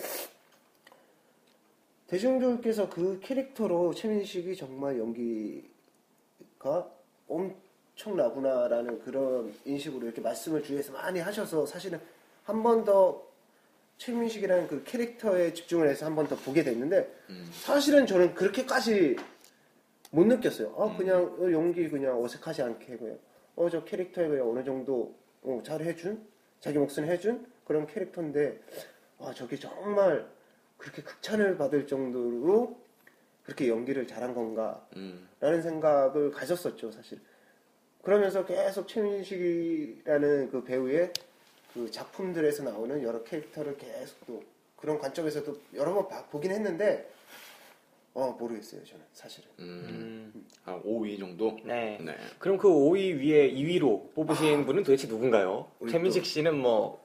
대중들께서 2.07 2.89
그 2.89 3.19
캐릭터로 3.21 3.93
최민식이 3.93 4.55
정말 4.55 4.97
연기 4.99 5.74
가 6.59 6.89
엄청나구나라는 7.27 8.99
그런 9.01 9.53
인식으로 9.65 10.05
이렇게 10.05 10.21
말씀을 10.21 10.63
주위에서 10.63 10.93
많이 10.93 11.19
하셔서 11.19 11.65
사실은 11.65 11.99
한 12.43 12.61
번 12.63 12.83
더 12.85 13.23
최민식이라는 13.97 14.67
그 14.67 14.83
캐릭터에 14.83 15.53
집중을 15.53 15.87
해서 15.87 16.05
한 16.05 16.15
번 16.15 16.27
더 16.27 16.35
보게 16.35 16.63
됐는데 16.63 17.11
음, 17.29 17.49
사실은 17.53 18.05
저는 18.05 18.35
그렇게까지 18.35 19.15
못 20.11 20.25
느꼈어요. 20.25 20.75
아, 20.77 20.85
음. 20.87 20.97
그냥 20.97 21.23
어, 21.39 21.51
연기 21.51 21.89
그냥 21.89 22.21
어색하지 22.21 22.61
않게 22.61 22.97
그냥 22.97 23.17
어 23.55 23.69
저 23.69 23.83
캐릭터에 23.85 24.27
그냥 24.27 24.49
어느 24.49 24.63
정도 24.65 25.15
어, 25.43 25.61
잘 25.63 25.81
해준 25.81 26.27
자기 26.59 26.77
몫은 26.77 27.05
해준 27.05 27.45
그런 27.65 27.87
캐릭터인데 27.87 28.59
아 29.19 29.33
저게 29.33 29.55
정말 29.57 30.27
그렇게 30.77 31.01
극찬을 31.01 31.57
받을 31.57 31.87
정도로 31.87 32.77
그렇게 33.45 33.69
연기를 33.69 34.07
잘한 34.07 34.33
건가라는 34.33 34.81
음, 34.95 35.61
생각을 35.61 36.31
가졌었죠 36.31 36.91
사실. 36.91 37.19
그러면서 38.01 38.45
계속 38.45 38.87
최민식이라는 38.87 40.51
그 40.51 40.63
배우의 40.63 41.11
그 41.73 41.89
작품들에서 41.91 42.63
나오는 42.63 43.01
여러 43.03 43.23
캐릭터를 43.23 43.77
계속 43.77 44.17
또 44.25 44.43
그런 44.75 44.99
관점에서도 44.99 45.57
여러 45.75 45.93
번 45.93 46.07
봐- 46.07 46.25
보긴 46.27 46.51
했는데 46.51 47.09
어 48.13 48.35
모르겠어요 48.39 48.83
저는 48.85 49.03
사실은 49.13 49.49
음, 49.59 50.31
음. 50.33 50.45
한 50.63 50.81
5위 50.83 51.19
정도? 51.19 51.57
네. 51.65 51.97
네. 52.01 52.15
그럼 52.39 52.57
그 52.57 52.67
5위 52.69 53.19
위에 53.19 53.51
2위로 53.51 54.13
뽑으신 54.13 54.65
분은 54.65 54.83
도대체 54.83 55.07
누군가요? 55.07 55.69
최민식 55.89 56.25
씨는 56.25 56.55
뭐 56.57 57.04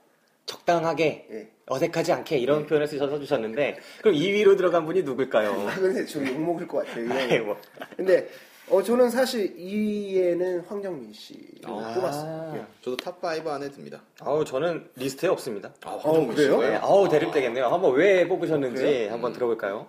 적당하게 0.50 1.26
예. 1.30 1.49
어색하지 1.66 2.12
않게 2.12 2.38
이런 2.38 2.66
표현을 2.66 2.88
쓰셔서 2.88 3.21
주셨는데 3.21 3.78
그럼 4.02 4.16
2위로 4.16 4.57
들어간 4.57 4.85
분이 4.85 5.04
누굴까요? 5.04 5.69
아 5.69 5.75
근데 5.76 6.04
좀 6.04 6.26
욕먹을 6.26 6.66
것 6.66 6.85
같아요 6.85 7.12
아이. 7.12 7.38
뭐. 7.38 7.57
근데 7.97 8.28
어 8.69 8.83
저는 8.83 9.11
사실 9.11 9.57
2위에는 9.57 10.66
황정민 10.66 11.12
씨를 11.12 11.61
아. 11.66 11.95
뽑았어요 11.95 12.54
예. 12.57 12.64
저도 12.83 12.97
top 12.97 13.34
5 13.34 13.47
안에 13.47 13.71
듭니다. 13.71 14.02
아우 14.21 14.45
저는 14.45 14.90
리스트에 14.97 15.28
없습니다. 15.28 15.73
아, 15.85 15.92
황정민 15.92 16.35
그래요? 16.35 16.59
네, 16.61 16.76
아우 16.76 17.09
대립되겠네요. 17.09 17.66
한번 17.66 17.95
왜 17.95 18.26
뽑으셨는지 18.26 18.83
그래요? 18.83 19.12
한번 19.12 19.30
음. 19.30 19.35
들어볼까요? 19.35 19.87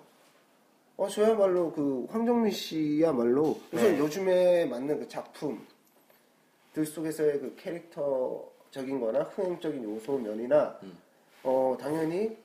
어 0.98 1.08
저야말로 1.08 1.72
그 1.72 2.06
황정민 2.12 2.52
씨야말로 2.52 3.60
우선 3.72 3.94
네. 3.94 3.98
요즘에 4.00 4.66
맞는 4.66 5.00
그 5.00 5.08
작품들 5.08 5.66
속에서의 6.86 7.40
그 7.40 7.56
캐릭터 7.58 8.52
적인 8.72 9.00
거나 9.00 9.24
흥행적인 9.24 9.84
요소 9.84 10.18
면이나 10.18 10.80
음. 10.84 10.98
어 11.44 11.78
당연히 11.80 12.38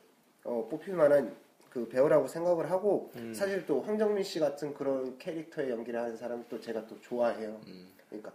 어, 0.44 0.66
뽑힐 0.68 0.94
만한 0.94 1.34
그 1.70 1.88
배우라고 1.88 2.26
생각을 2.26 2.70
하고 2.70 3.10
음. 3.16 3.32
사실 3.32 3.64
또 3.66 3.80
황정민 3.80 4.24
씨 4.24 4.40
같은 4.40 4.74
그런 4.74 5.18
캐릭터의 5.18 5.70
연기를 5.70 6.00
하는 6.00 6.16
사람 6.16 6.44
또 6.48 6.60
제가 6.60 6.86
또 6.86 6.98
좋아해요. 7.00 7.60
음, 7.66 7.88
그러니까 8.08 8.32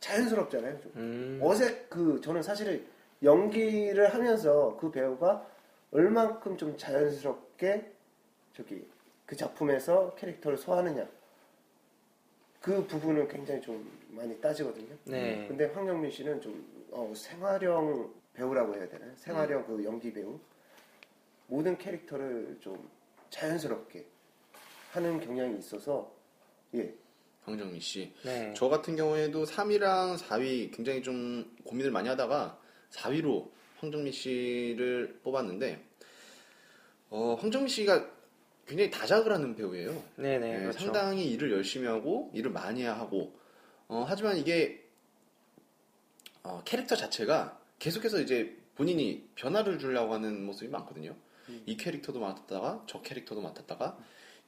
자연스럽잖아요. 0.00 0.80
좀. 0.80 0.92
음. 0.96 1.38
어색 1.42 1.88
그 1.88 2.20
저는 2.20 2.42
사실 2.42 2.86
연기를 3.22 4.12
하면서 4.12 4.76
그 4.80 4.90
배우가 4.90 5.46
얼만큼 5.92 6.56
좀 6.56 6.76
자연스럽게 6.76 7.92
저기 8.54 8.86
그 9.24 9.36
작품에서 9.36 10.14
캐릭터를 10.16 10.58
소화하느냐 10.58 11.06
그 12.60 12.84
부분은 12.86 13.28
굉장히 13.28 13.60
좀 13.60 13.90
많이 14.08 14.38
따지거든요. 14.40 14.94
네. 15.04 15.46
근데 15.48 15.66
황정민 15.66 16.10
씨는 16.10 16.40
좀 16.40 16.79
어, 16.92 17.12
생활형 17.14 18.12
배우라고 18.34 18.74
해야 18.74 18.88
되나요? 18.88 19.12
생활형 19.16 19.66
그 19.66 19.84
연기 19.84 20.12
배우 20.12 20.38
모든 21.46 21.76
캐릭터를 21.76 22.58
좀 22.60 22.88
자연스럽게 23.30 24.06
하는 24.92 25.20
경향이 25.20 25.58
있어서 25.58 26.12
예 26.74 26.94
황정민 27.44 27.80
씨. 27.80 28.12
네. 28.24 28.52
저 28.56 28.68
같은 28.68 28.96
경우에도 28.96 29.44
3위랑 29.44 30.18
4위 30.18 30.74
굉장히 30.74 31.02
좀 31.02 31.56
고민을 31.64 31.90
많이 31.90 32.08
하다가 32.08 32.58
4위로 32.90 33.50
황정민 33.78 34.12
씨를 34.12 35.20
뽑았는데 35.22 35.84
어, 37.10 37.36
황정민 37.40 37.68
씨가 37.68 38.08
굉장히 38.66 38.90
다작을 38.90 39.32
하는 39.32 39.56
배우예요. 39.56 40.00
네네. 40.16 40.38
네, 40.38 40.60
그렇죠. 40.60 40.78
상당히 40.78 41.30
일을 41.32 41.50
열심히 41.50 41.88
하고 41.88 42.30
일을 42.34 42.52
많이 42.52 42.84
하고 42.84 43.36
어, 43.88 44.04
하지만 44.06 44.36
이게 44.36 44.88
어, 46.42 46.62
캐릭터 46.64 46.96
자체가 46.96 47.58
계속해서 47.78 48.20
이제 48.20 48.56
본인이 48.76 49.24
변화를 49.34 49.78
주려고 49.78 50.14
하는 50.14 50.44
모습이 50.44 50.70
많거든요. 50.70 51.14
음. 51.48 51.62
이 51.66 51.76
캐릭터도 51.76 52.20
맡았다가 52.20 52.84
저 52.86 53.02
캐릭터도 53.02 53.40
맡았다가 53.40 53.98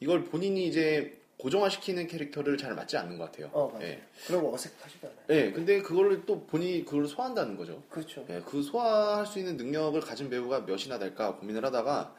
이걸 0.00 0.24
본인이 0.24 0.66
이제 0.66 1.18
고정화시키는 1.38 2.06
캐릭터를 2.06 2.56
잘 2.56 2.74
맞지 2.74 2.96
않는 2.96 3.18
것 3.18 3.24
같아요. 3.24 3.50
어 3.52 3.68
맞아요. 3.72 3.84
예. 3.88 4.02
그러고 4.26 4.54
어색하지도 4.54 5.08
않아요. 5.08 5.20
네, 5.26 5.50
근데 5.52 5.82
그걸 5.82 6.24
또 6.24 6.46
본인이 6.46 6.84
그걸 6.84 7.06
소화한다는 7.06 7.56
거죠. 7.56 7.82
그렇죠. 7.90 8.24
예, 8.30 8.40
그 8.46 8.62
소화할 8.62 9.26
수 9.26 9.38
있는 9.38 9.56
능력을 9.56 10.00
가진 10.00 10.30
배우가 10.30 10.60
몇이나 10.60 10.98
될까 10.98 11.34
고민을 11.36 11.64
하다가 11.64 12.14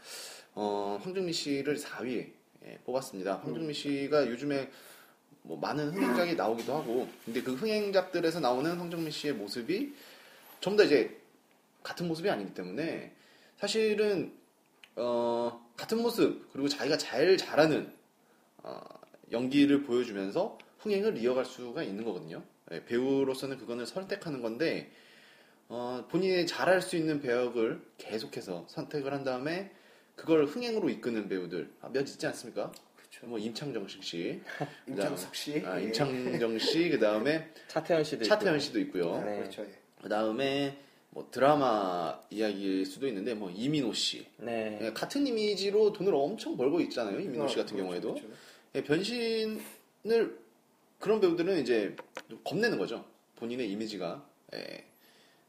어, 0.55 0.99
황정민 1.01 1.33
씨를 1.33 1.77
4위에 1.77 2.31
예, 2.65 2.77
뽑았습니다. 2.85 3.37
황정민 3.43 3.73
씨가 3.73 4.27
요즘에 4.27 4.69
뭐 5.43 5.57
많은 5.59 5.91
흥행작이 5.91 6.35
나오기도 6.35 6.73
하고, 6.73 7.07
근데 7.25 7.41
그 7.41 7.53
흥행작들에서 7.53 8.39
나오는 8.39 8.75
황정민 8.77 9.11
씨의 9.11 9.33
모습이 9.33 9.93
전부 10.61 10.77
다 10.77 10.85
이제 10.85 11.21
같은 11.83 12.07
모습이 12.07 12.29
아니기 12.29 12.53
때문에 12.53 13.13
사실은 13.57 14.33
어, 14.95 15.65
같은 15.75 16.01
모습 16.01 16.51
그리고 16.53 16.67
자기가 16.69 16.97
잘 16.97 17.37
잘하는 17.37 17.91
어, 18.57 18.79
연기를 19.31 19.83
보여주면서 19.83 20.57
흥행을 20.79 21.17
이어갈 21.17 21.45
수가 21.45 21.83
있는 21.83 22.03
거거든요. 22.03 22.43
예, 22.71 22.83
배우로서는 22.85 23.57
그거는 23.57 23.85
선택하는 23.85 24.41
건데 24.41 24.91
어, 25.69 26.05
본인이 26.09 26.45
잘할 26.45 26.81
수 26.81 26.95
있는 26.95 27.21
배역을 27.21 27.81
계속해서 27.97 28.65
선택을 28.69 29.13
한 29.13 29.23
다음에 29.23 29.71
그걸 30.15 30.45
흥행으로 30.45 30.89
이끄는 30.89 31.27
배우들 31.27 31.71
아, 31.81 31.89
몇 31.89 32.01
있지 32.01 32.25
않습니까? 32.27 32.71
그렇죠. 33.23 33.29
뭐 33.29 33.39
임창정식 33.39 34.03
씨, 34.03 34.41
임창석 34.87 35.35
씨. 35.35 35.63
아, 35.65 35.79
예. 35.79 35.85
임창정 35.85 36.59
씨, 36.59 36.89
그 36.89 36.99
다음에 36.99 37.49
차태현 37.67 38.03
씨도 38.03 38.25
차태현 38.25 38.55
있고요. 38.55 38.59
씨도 38.59 38.79
있고요. 38.81 39.21
네. 39.23 39.37
그렇죠. 39.39 39.61
예. 39.63 39.69
그 40.01 40.09
다음에 40.09 40.77
뭐 41.09 41.27
드라마 41.31 42.19
이야기일 42.29 42.85
수도 42.85 43.07
있는데 43.07 43.33
뭐 43.35 43.49
이민호 43.51 43.93
씨 43.93 44.25
네. 44.37 44.79
예, 44.81 44.93
같은 44.93 45.25
이미지로 45.27 45.93
돈을 45.93 46.13
엄청 46.15 46.57
벌고 46.57 46.81
있잖아요. 46.81 47.19
이민호 47.19 47.47
씨 47.47 47.59
어, 47.59 47.63
같은 47.63 47.75
그렇죠, 47.77 47.83
경우에도 48.01 48.13
그렇죠. 48.15 48.27
예, 48.75 48.83
변신을 48.83 50.39
그런 50.99 51.19
배우들은 51.21 51.59
이제 51.61 51.95
좀 52.29 52.39
겁내는 52.43 52.77
거죠. 52.77 53.05
본인의 53.35 53.69
이미지가 53.71 54.25
예, 54.55 54.85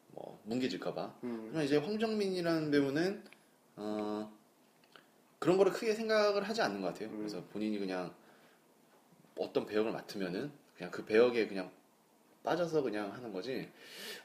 뭐 0.08 0.38
뭉개질까봐. 0.44 1.14
음. 1.24 1.42
하지만 1.46 1.64
이제 1.64 1.76
황정민이라는 1.78 2.70
배우는 2.70 3.22
어, 3.76 4.32
그런 5.44 5.58
거를 5.58 5.72
크게 5.72 5.92
생각을 5.92 6.42
하지 6.42 6.62
않는 6.62 6.80
것 6.80 6.88
같아요. 6.88 7.10
음. 7.10 7.18
그래서 7.18 7.42
본인이 7.52 7.78
그냥 7.78 8.10
어떤 9.36 9.66
배역을 9.66 9.92
맡으면은 9.92 10.50
그냥 10.74 10.90
그 10.90 11.04
배역에 11.04 11.46
그냥 11.46 11.70
빠져서 12.42 12.80
그냥 12.82 13.12
하는 13.12 13.30
거지 13.30 13.68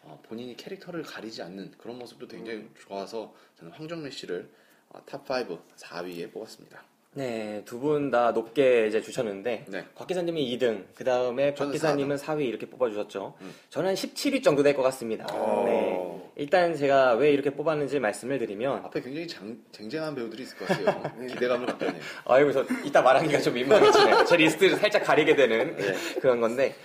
어, 0.04 0.18
본인이 0.24 0.56
캐릭터를 0.56 1.04
가리지 1.04 1.42
않는 1.42 1.72
그런 1.78 2.00
모습도 2.00 2.28
굉장히 2.28 2.70
좋아서 2.80 3.34
저는 3.58 3.74
황정래 3.74 4.10
씨를 4.12 4.50
어, 4.90 5.02
top 5.06 5.46
5 5.46 5.60
4위에 5.76 6.32
뽑았습니다. 6.32 6.84
네, 7.16 7.64
두 7.66 7.80
분 7.82 8.12
다 8.12 8.32
높게 8.32 8.88
이제 8.88 9.02
주셨는데 9.02 9.66
네. 9.68 9.86
곽 9.96 10.08
기사님이 10.08 10.58
2등, 10.58 10.86
그 10.96 11.04
다음에 11.04 11.54
박 11.54 11.70
기사님은 11.72 12.16
4위 12.16 12.46
이렇게 12.46 12.66
뽑아주셨죠. 12.70 13.36
음. 13.42 13.54
저는 13.70 13.90
한 13.90 13.96
17위 13.96 14.42
정도 14.44 14.64
될 14.64 14.74
것 14.74 14.84
같습니다. 14.84 15.26
오. 15.36 15.66
네. 15.66 16.29
일단 16.40 16.74
제가 16.74 17.16
왜 17.16 17.32
이렇게 17.34 17.50
뽑았는지 17.50 18.00
말씀을 18.00 18.40
드리면 18.40 18.86
앞에 18.86 19.02
굉장히 19.02 19.28
장, 19.28 19.58
쟁쟁한 19.74 20.16
배우들이 20.16 20.44
있을 20.44 20.58
것 20.58 20.70
같아요. 20.70 21.12
기대감을 21.28 21.66
갖게 21.66 21.88
하네요. 21.88 22.02
아이고 22.24 22.54
저 22.54 22.66
이따 22.86 23.02
말하기가 23.02 23.42
좀 23.42 23.56
민망해지네요. 23.56 24.24
제 24.24 24.38
리스트를 24.38 24.78
살짝 24.78 25.04
가리게 25.04 25.36
되는 25.36 25.76
그런 26.22 26.40
건데 26.40 26.76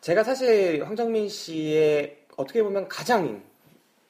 제가 0.00 0.24
사실 0.24 0.82
황정민 0.82 1.28
씨의 1.28 2.20
어떻게 2.38 2.62
보면 2.62 2.88
가장 2.88 3.42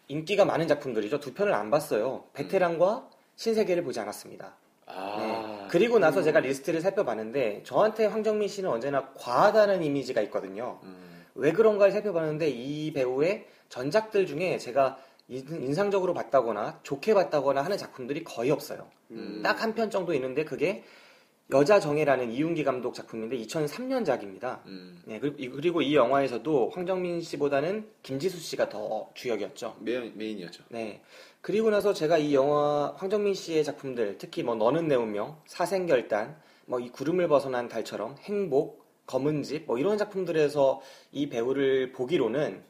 인기가 0.07 0.45
많은 0.45 0.69
작품들이죠. 0.69 1.19
두 1.19 1.35
편을 1.35 1.53
안 1.53 1.69
봤어요. 1.69 2.27
베테랑과 2.35 3.11
신세계를 3.35 3.83
보지 3.83 3.99
않았습니다. 3.99 4.55
아, 4.87 5.17
네. 5.19 5.67
그리고 5.69 5.99
나서 5.99 6.23
제가 6.23 6.39
리스트를 6.39 6.81
살펴봤는데 6.81 7.65
저한테 7.65 8.07
황정민 8.07 8.47
씨는 8.47 8.71
언제나 8.71 9.09
과하다는 9.17 9.83
이미지가 9.83 10.21
있거든요. 10.23 10.79
음, 10.85 11.25
왜 11.35 11.51
그런가를 11.51 11.93
살펴봤는데 11.93 12.51
이 12.51 12.93
배우의 12.93 13.47
전작들 13.69 14.27
중에 14.27 14.59
제가 14.59 14.99
인- 15.29 15.45
인상적으로 15.63 16.15
봤다거나 16.15 16.81
좋게 16.83 17.15
봤다거나 17.15 17.63
하는 17.63 17.77
작품들이 17.77 18.23
거의 18.25 18.51
없어요. 18.51 18.87
음. 19.11 19.41
딱 19.43 19.61
한 19.61 19.75
편 19.75 19.91
정도 19.91 20.15
있는데 20.15 20.45
그게 20.45 20.85
여자 21.53 21.79
정혜라는 21.79 22.33
이윤기 22.33 22.65
감독 22.65 22.95
작품인데 22.95 23.37
2003년작입니다. 23.39 24.65
음. 24.67 25.01
네, 25.07 25.19
그리고 25.21 25.37
이- 25.39 25.49
그리고 25.49 25.83
이 25.83 25.95
영화에서도 25.95 26.71
황정민 26.75 27.21
씨보다는 27.21 27.89
김지수 28.03 28.39
씨가 28.39 28.69
더 28.69 29.09
주역이었죠. 29.15 29.77
메인, 29.81 30.13
메인이었죠. 30.17 30.65
네. 30.71 31.03
그리고 31.41 31.71
나서 31.71 31.93
제가 31.93 32.19
이 32.19 32.35
영화 32.35 32.93
황정민 32.97 33.35
씨의 33.35 33.63
작품들, 33.63 34.19
특히 34.19 34.43
뭐 34.43 34.57
너는 34.57 34.89
내 34.89 34.97
운명, 34.97 35.41
사생결단, 35.47 36.37
뭐 36.67 36.81
이 36.81 36.91
구름을 36.91 37.29
벗어난 37.29 37.69
달처럼 37.69 38.17
행복, 38.23 38.85
검은 39.07 39.45
집, 39.45 39.67
뭐 39.67 39.79
이런 39.79 39.99
작품들에서 39.99 40.81
이 41.13 41.29
배우를 41.29 41.93
보기로는 41.93 42.65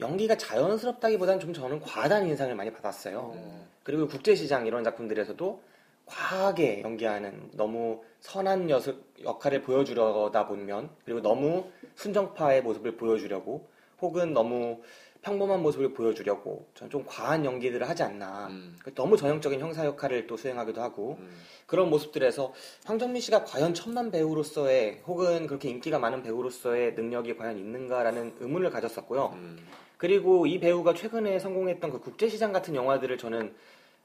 연기가 0.00 0.36
자연스럽다기보다는 0.36 1.40
좀 1.40 1.52
저는 1.52 1.80
과하다는 1.80 2.28
인상을 2.28 2.54
많이 2.54 2.72
받았어요. 2.72 3.32
음. 3.34 3.66
그리고 3.82 4.06
국제시장 4.08 4.66
이런 4.66 4.82
작품들에서도 4.82 5.62
과하게 6.06 6.82
연기하는 6.82 7.50
너무 7.52 8.02
선한 8.20 8.66
녀석 8.66 8.96
역할을 9.22 9.62
보여주려다 9.62 10.46
보면 10.46 10.90
그리고 11.04 11.20
너무 11.22 11.70
순정파의 11.94 12.62
모습을 12.62 12.96
보여주려고 12.96 13.68
혹은 14.00 14.32
너무 14.34 14.82
평범한 15.22 15.62
모습을 15.62 15.94
보여주려고 15.94 16.66
전 16.74 16.90
좀 16.90 17.02
과한 17.06 17.44
연기들을 17.46 17.88
하지 17.88 18.02
않나 18.02 18.48
음. 18.48 18.76
너무 18.94 19.16
전형적인 19.16 19.58
형사 19.58 19.86
역할을 19.86 20.26
또 20.26 20.36
수행하기도 20.36 20.82
하고 20.82 21.16
음. 21.20 21.34
그런 21.66 21.88
모습들에서 21.88 22.52
황정민 22.84 23.22
씨가 23.22 23.44
과연 23.44 23.72
천만 23.72 24.10
배우로서의 24.10 25.02
혹은 25.06 25.46
그렇게 25.46 25.70
인기가 25.70 25.98
많은 25.98 26.22
배우로서의 26.22 26.92
능력이 26.94 27.36
과연 27.36 27.56
있는가라는 27.56 28.36
의문을 28.40 28.68
가졌었고요. 28.70 29.30
음. 29.34 29.58
그리고 29.96 30.46
이 30.46 30.58
배우가 30.58 30.94
최근에 30.94 31.38
성공했던 31.38 31.90
그 31.90 32.00
국제시장 32.00 32.52
같은 32.52 32.74
영화들을 32.74 33.16
저는 33.18 33.54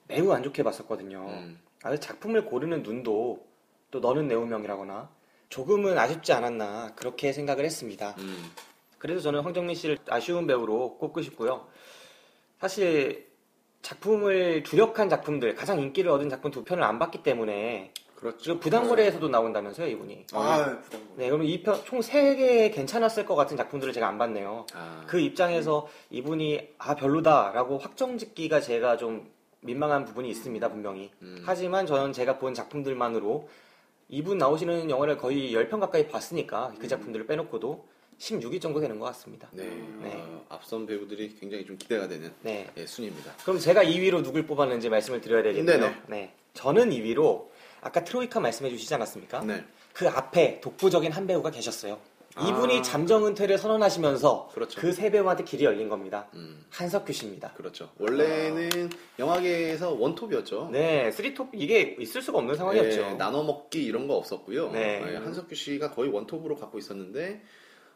매우 0.08 0.32
안 0.32 0.44
좋게 0.44 0.64
봤었거든요. 0.64 1.26
음. 1.28 1.60
아, 1.84 1.96
작품을 1.96 2.46
고르는 2.46 2.84
눈도 2.84 3.46
또 3.92 4.00
너는 4.00 4.28
내 4.28 4.36
운명이라거나 4.36 5.10
조금은 5.50 5.98
아쉽지 5.98 6.34
않았나 6.34 6.94
그렇게 6.96 7.34
생각을 7.34 7.66
했습니다. 7.66 8.16
음. 8.20 8.52
그래서 8.98 9.22
저는 9.22 9.42
황정민 9.42 9.76
씨를 9.76 9.98
아쉬운 10.10 10.46
배우로 10.46 10.98
꼽고 10.98 11.22
싶고요. 11.22 11.68
사실 12.60 13.30
작품을 13.82 14.64
주력한 14.64 15.10
작품들 15.10 15.56
가장 15.56 15.80
인기를 15.80 16.12
얻은 16.12 16.30
작품 16.30 16.52
두 16.52 16.64
편을 16.64 16.84
안 16.84 17.00
봤기 17.00 17.24
때문에 17.24 17.94
그렇죠. 18.20 18.38
지금 18.38 18.60
부당거래에서도 18.60 19.30
나온다면서요 19.30 19.88
이분이. 19.88 20.26
아, 20.34 20.78
부담. 20.82 21.02
네, 21.16 21.30
그럼 21.30 21.46
이편총세개 21.46 22.72
괜찮았을 22.72 23.26
것 23.26 23.36
같은 23.36 23.56
작품들을 23.56 23.94
제가 23.94 24.10
안 24.10 24.18
봤네요. 24.18 24.66
아, 24.74 25.06
그 25.08 25.20
입장에서 25.20 25.88
이분이 26.10 26.74
아 26.80 26.96
별로다라고 26.96 27.78
확정 27.78 28.18
짓기가 28.18 28.60
제가 28.60 28.98
좀 28.98 29.32
민망한 29.62 30.04
부분이 30.04 30.30
있습니다 30.30 30.68
분명히. 30.70 31.12
음. 31.22 31.44
하지만 31.46 31.86
저는 31.86 32.12
제가 32.12 32.40
본 32.40 32.54
작품들만으로 32.54 33.48
이분 34.10 34.38
나오시는 34.38 34.90
영화를 34.90 35.18
거의 35.18 35.54
10편 35.54 35.80
가까이 35.80 36.10
봤으니까 36.10 36.74
그 36.78 36.90
작품들을 36.90 37.26
빼놓고도 37.26 37.88
16위 38.18 38.60
정도 38.60 38.82
되는 38.82 39.00
것 39.00 39.06
같습니다. 39.06 39.48
네. 39.54 39.64
네. 40.02 40.12
어, 40.16 40.46
앞선 40.50 40.86
배우들이 40.86 41.38
굉장히 41.40 41.66
좀 41.66 41.78
기대가 41.78 42.06
되는 42.10 42.34
네. 42.42 42.70
예, 42.76 42.86
순위입니다. 42.86 43.32
그럼 43.46 43.60
제가 43.60 43.86
2위로 43.86 44.24
누굴 44.24 44.46
뽑았는지 44.46 44.90
말씀을 44.90 45.22
드려야 45.22 45.42
되겠네요. 45.42 45.80
네네. 45.80 45.96
네. 46.08 46.34
저는 46.54 46.90
2위로 46.90 47.48
아까 47.82 48.04
트로이카 48.04 48.40
말씀해 48.40 48.70
주시지 48.70 48.94
않았습니까? 48.94 49.42
네. 49.42 49.64
그 49.94 50.08
앞에 50.08 50.62
독보적인 50.62 51.12
한 51.12 51.28
배우가 51.28 51.52
계셨어요. 51.52 52.00
이분이 52.40 52.80
아. 52.80 52.82
잠정 52.84 53.26
은퇴를 53.26 53.58
선언하시면서 53.58 54.52
그렇죠. 54.54 54.80
그 54.80 54.94
세 54.94 55.10
배우한테 55.12 55.44
길이 55.44 55.66
열린 55.66 55.90
겁니다. 55.90 56.28
음. 56.36 56.64
한석규 56.70 57.12
씨입니다. 57.12 57.54
그렇죠. 57.54 57.90
원래는 57.98 58.90
영화계에서 59.18 59.92
one 59.94 60.09
top이었죠. 60.09 60.70
네, 60.72 61.12
three 61.12 61.35
top 61.35 61.50
이게 61.54 61.98
있을 62.00 62.22
수가 62.22 62.38
없는 62.38 62.56
상황이었죠. 62.56 63.02
예, 63.02 63.14
나눠 63.16 63.44
먹기 63.44 63.84
이런 63.84 64.08
거 64.08 64.16
없었고요. 64.16 64.72
네. 64.72 65.04
예, 65.12 65.16
한석규 65.18 65.56
씨가 65.56 65.92
거의 65.92 66.12
one 66.12 66.25
top으로 66.25 66.56
갖고 66.56 66.78
있었는데 66.78 67.42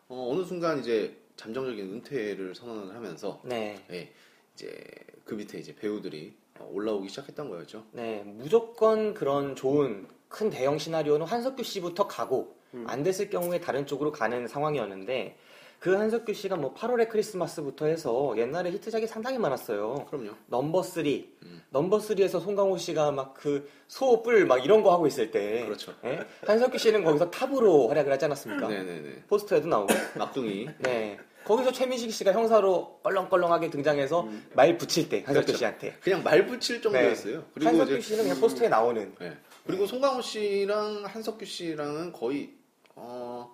어느 0.09 0.43
순간 0.43 0.79
이제 0.79 1.15
잠정적인 1.37 1.79
은퇴를 1.93 2.55
선언을 2.55 2.95
하면서 2.95 3.39
네, 3.45 3.77
예, 3.91 4.11
이제 4.55 4.75
그 5.23 5.35
밑에 5.35 5.59
이제 5.59 5.73
배우들이 5.75 6.33
어, 6.33 6.42
올라오기 6.59 7.09
시작했던 7.09 7.49
거였죠. 7.49 7.83
네, 7.91 8.23
무조건 8.25 9.13
그런 9.13 9.55
좋은 9.55 10.07
큰 10.27 10.49
대형 10.49 10.77
시나리오는 10.77 11.25
한석규 11.25 11.63
씨부터 11.63 12.07
가고 12.07 12.55
음. 12.73 12.85
안 12.87 13.03
됐을 13.03 13.29
경우에 13.29 13.59
다른 13.59 13.85
쪽으로 13.85 14.11
가는 14.11 14.47
상황이었는데 14.47 15.37
그 15.79 15.93
한석규 15.95 16.33
씨가 16.33 16.55
뭐 16.55 16.73
8월의 16.73 17.09
크리스마스부터 17.09 17.87
해서 17.87 18.33
옛날에 18.37 18.71
히트작이 18.71 19.05
상당히 19.05 19.37
많았어요. 19.37 20.05
그럼요. 20.09 20.31
넘버 20.47 20.81
3, 20.81 21.05
음. 21.43 21.61
넘버 21.71 21.97
3에서 21.97 22.41
송강호 22.41 22.77
씨가 22.77 23.11
막 23.11 23.33
그 23.33 23.69
소뿔 23.87 24.45
막 24.45 24.63
이런 24.63 24.81
거 24.81 24.93
하고 24.93 25.05
있을 25.07 25.29
때, 25.29 25.65
그렇죠. 25.65 25.93
예? 26.05 26.21
한석규 26.47 26.77
씨는 26.77 27.03
거기서 27.03 27.29
탑으로 27.29 27.89
활약을 27.89 28.13
하지 28.13 28.25
않았습니까? 28.25 28.67
네네네. 28.69 29.23
포스터에도 29.27 29.67
나오고, 29.67 29.93
막둥이. 30.17 30.69
네. 30.79 31.19
거기서 31.45 31.71
최민식 31.71 32.11
씨가 32.11 32.33
형사로 32.33 32.99
껄렁껄렁하게 33.03 33.69
등장해서 33.69 34.27
말 34.53 34.77
붙일 34.77 35.09
때 35.09 35.23
한석규 35.25 35.45
그렇죠. 35.45 35.57
씨한테. 35.57 35.97
그냥 36.01 36.23
말 36.23 36.45
붙일 36.45 36.81
정도였어요. 36.81 37.43
그리고 37.53 37.71
네. 37.71 37.77
한석규 37.77 37.97
이제 37.97 38.01
씨는 38.01 38.23
그냥 38.23 38.39
포스터에 38.39 38.69
나오는. 38.69 39.15
네. 39.19 39.37
그리고 39.65 39.85
송강호 39.85 40.21
씨랑 40.21 41.05
한석규 41.05 41.45
씨랑은 41.45 42.11
거의 42.11 42.51
어, 42.95 43.53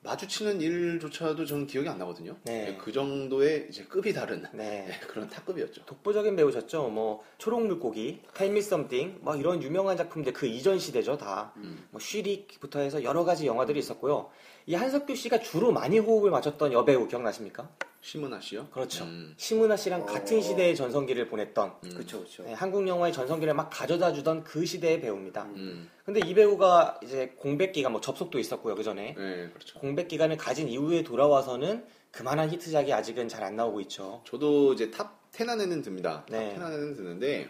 마주치는 0.00 0.60
일조차도 0.60 1.44
저는 1.44 1.66
기억이 1.66 1.88
안 1.88 1.98
나거든요. 1.98 2.36
네. 2.44 2.78
그 2.80 2.92
정도의 2.92 3.66
이제 3.68 3.84
급이 3.84 4.12
다른 4.12 4.42
네. 4.52 4.86
네, 4.88 5.00
그런 5.06 5.28
탑급이었죠. 5.28 5.84
독보적인 5.86 6.36
배우셨죠. 6.36 6.88
뭐 6.88 7.24
초록물고기, 7.38 8.22
Me 8.40 8.58
Something, 8.58 9.18
뭐 9.22 9.36
이런 9.36 9.62
유명한 9.62 9.96
작품들 9.96 10.32
그 10.32 10.46
이전 10.46 10.78
시대죠 10.78 11.18
다. 11.18 11.52
음. 11.56 11.86
뭐 11.90 12.00
쉬리부터 12.00 12.80
해서 12.80 13.02
여러 13.02 13.24
가지 13.24 13.46
영화들이 13.46 13.78
있었고요. 13.80 14.30
이 14.68 14.74
한석규 14.74 15.16
씨가 15.16 15.40
주로 15.40 15.72
많이 15.72 15.98
호흡을 15.98 16.30
맞췄던 16.30 16.74
여배우 16.74 17.08
기억나십니까? 17.08 17.70
심은하 18.02 18.38
씨요? 18.38 18.68
그렇죠. 18.70 19.04
음. 19.04 19.32
심은하 19.38 19.78
씨랑 19.78 20.02
어. 20.02 20.04
같은 20.04 20.42
시대의 20.42 20.76
전성기를 20.76 21.26
보냈던 21.28 21.72
음. 21.84 21.90
그렇죠, 21.94 22.18
그렇죠. 22.18 22.42
네, 22.42 22.52
한국 22.52 22.86
영화의 22.86 23.14
전성기를 23.14 23.54
막 23.54 23.70
가져다 23.70 24.12
주던 24.12 24.44
그 24.44 24.66
시대의 24.66 25.00
배우입니다. 25.00 25.44
음. 25.56 25.88
근데 26.04 26.20
이 26.20 26.34
배우가 26.34 27.00
이제 27.02 27.32
공백 27.38 27.72
기간 27.72 27.92
뭐 27.92 28.02
접속도 28.02 28.38
있었고요 28.38 28.74
그 28.74 28.82
전에 28.82 29.14
네, 29.16 29.48
그렇죠. 29.54 29.78
공백 29.78 30.06
기간을 30.06 30.36
가진 30.36 30.68
이후에 30.68 31.02
돌아와서는 31.02 31.86
그만한 32.12 32.50
히트작이 32.50 32.92
아직은 32.92 33.28
잘 33.28 33.42
안 33.42 33.56
나오고 33.56 33.80
있죠. 33.82 34.20
저도 34.26 34.74
이제 34.74 34.90
top 34.90 35.16
10 35.32 35.48
안에는 35.48 35.80
듭니다. 35.80 36.26
네. 36.28 36.54
top 36.58 36.60
10 36.60 36.62
안에는 36.62 36.94
드는데 36.94 37.48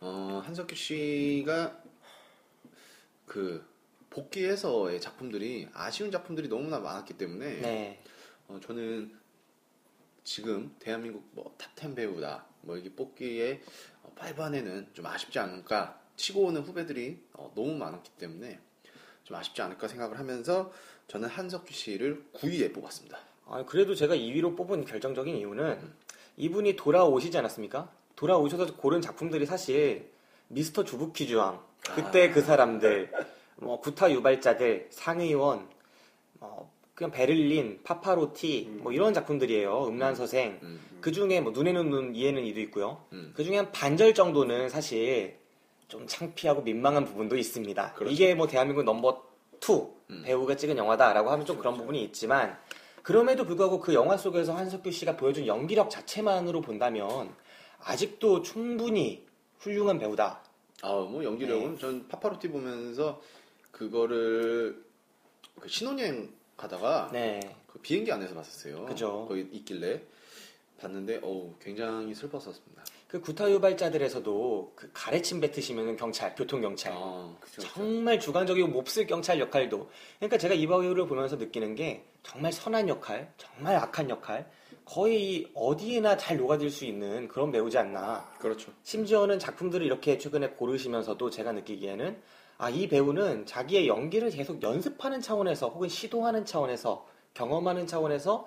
어, 0.00 0.40
한석규 0.44 0.74
씨가 0.74 1.76
그 3.26 3.62
복귀해서의 4.10 5.00
작품들이 5.00 5.68
아쉬운 5.72 6.10
작품들이 6.10 6.48
너무나 6.48 6.78
많았기 6.78 7.14
때문에 7.14 7.60
네, 7.60 8.02
어, 8.48 8.58
저는 8.62 9.16
지금 10.24 10.74
대한민국 10.78 11.24
뭐 11.32 11.56
top 11.56 11.79
10 11.79 11.94
배우다 11.96 12.44
뭐 12.62 12.76
이게 12.76 12.90
뽑기에 12.90 13.62
어, 14.02 14.14
5 14.18 14.42
안에는 14.42 14.88
좀 14.92 15.06
아쉽지 15.06 15.38
않을까 15.38 16.00
치고 16.16 16.42
오는 16.42 16.60
후배들이 16.60 17.22
어, 17.32 17.52
너무 17.54 17.74
많았기 17.74 18.10
때문에 18.18 18.58
좀 19.24 19.36
아쉽지 19.36 19.62
않을까 19.62 19.88
생각을 19.88 20.18
하면서 20.18 20.72
저는 21.06 21.28
한석규 21.28 21.72
씨를 21.72 22.24
9위에 22.34 22.74
뽑았습니다. 22.74 23.18
아, 23.46 23.64
그래도 23.64 23.94
제가 23.94 24.14
2위로 24.14 24.56
뽑은 24.56 24.84
결정적인 24.84 25.36
이유는 25.36 25.80
이분이 26.36 26.76
돌아오시지 26.76 27.36
않았습니까? 27.38 27.90
돌아오셔서 28.16 28.76
고른 28.76 29.00
작품들이 29.00 29.46
사실 29.46 30.12
미스터 30.48 30.84
주부퀴즈왕, 30.84 31.64
그때 31.94 32.30
그 32.30 32.42
사람들, 32.42 33.10
뭐 33.60 33.80
구타 33.80 34.10
유발자들, 34.10 34.88
상의원, 34.90 35.68
뭐 36.38 36.70
그냥 36.94 37.10
베를린, 37.10 37.80
파파로티 37.82 38.78
뭐 38.80 38.92
이런 38.92 39.14
작품들이에요. 39.14 39.86
음란서생. 39.86 40.58
음. 40.62 40.80
그 41.00 41.12
중에 41.12 41.40
뭐 41.40 41.52
눈에는 41.52 41.88
눈, 41.88 42.14
이에는 42.14 42.44
이도 42.44 42.60
있고요. 42.60 43.04
음. 43.12 43.32
그 43.34 43.44
중에 43.44 43.56
한 43.56 43.72
반절 43.72 44.14
정도는 44.14 44.68
사실 44.68 45.38
좀 45.88 46.06
창피하고 46.06 46.62
민망한 46.62 47.04
부분도 47.04 47.36
있습니다. 47.36 47.94
그렇죠. 47.94 48.12
이게 48.12 48.34
뭐 48.34 48.46
대한민국 48.46 48.84
number 48.84 49.22
two 49.60 49.94
음. 50.10 50.22
배우가 50.24 50.56
찍은 50.56 50.76
영화다라고 50.76 51.30
하면 51.30 51.46
좀 51.46 51.58
그런 51.58 51.76
부분이 51.76 52.02
있지만 52.04 52.58
그럼에도 53.02 53.44
불구하고 53.44 53.80
그 53.80 53.94
영화 53.94 54.16
속에서 54.16 54.54
한석규 54.54 54.90
씨가 54.90 55.16
보여준 55.16 55.46
연기력 55.46 55.88
자체만으로 55.90 56.60
본다면 56.60 57.34
아직도 57.82 58.42
충분히 58.42 59.26
훌륭한 59.58 59.98
배우다. 59.98 60.42
아, 60.82 60.88
뭐 60.88 61.24
연기력은 61.24 61.78
전 61.78 62.08
파파로티 62.08 62.48
보면서 62.48 63.20
그거를 63.70 64.84
그 65.58 65.68
신혼여행 65.68 66.32
가다가 66.56 67.08
네. 67.12 67.40
그 67.66 67.78
비행기 67.78 68.10
안에서 68.12 68.34
봤었어요. 68.34 68.84
그죠. 68.86 69.26
거기 69.28 69.48
있길래 69.52 70.02
봤는데 70.78 71.20
어우 71.22 71.54
굉장히 71.60 72.14
슬펐었습니다. 72.14 72.84
그 73.10 73.20
구타 73.20 73.50
유발자들에서도 73.50 74.72
그 74.76 74.90
가래침 74.92 75.40
뱉으시면 75.40 75.96
경찰, 75.96 76.32
교통 76.36 76.60
경찰. 76.60 76.92
아, 76.94 77.34
정말 77.58 78.20
주관적이고 78.20 78.68
몹쓸 78.68 79.06
경찰 79.06 79.40
역할도. 79.40 79.90
그러니까 80.18 80.38
제가 80.38 80.54
이 80.54 80.66
배우를 80.66 81.08
보면서 81.08 81.34
느끼는 81.34 81.74
게 81.74 82.04
정말 82.22 82.52
선한 82.52 82.88
역할, 82.88 83.32
정말 83.36 83.74
악한 83.76 84.10
역할, 84.10 84.48
거의 84.84 85.50
어디에나 85.54 86.16
잘 86.16 86.36
녹아들 86.36 86.70
수 86.70 86.84
있는 86.84 87.26
그런 87.26 87.50
배우지 87.50 87.78
않나. 87.78 88.32
그렇죠. 88.38 88.70
심지어는 88.84 89.40
작품들을 89.40 89.84
이렇게 89.84 90.16
최근에 90.16 90.50
고르시면서도 90.50 91.30
제가 91.30 91.50
느끼기에는 91.50 92.16
아, 92.60 92.68
이 92.68 92.88
배우는 92.88 93.46
자기의 93.46 93.88
연기를 93.88 94.28
계속 94.28 94.62
연습하는 94.62 95.22
차원에서 95.22 95.70
혹은 95.70 95.88
시도하는 95.88 96.44
차원에서 96.44 97.06
경험하는 97.32 97.86
차원에서 97.86 98.46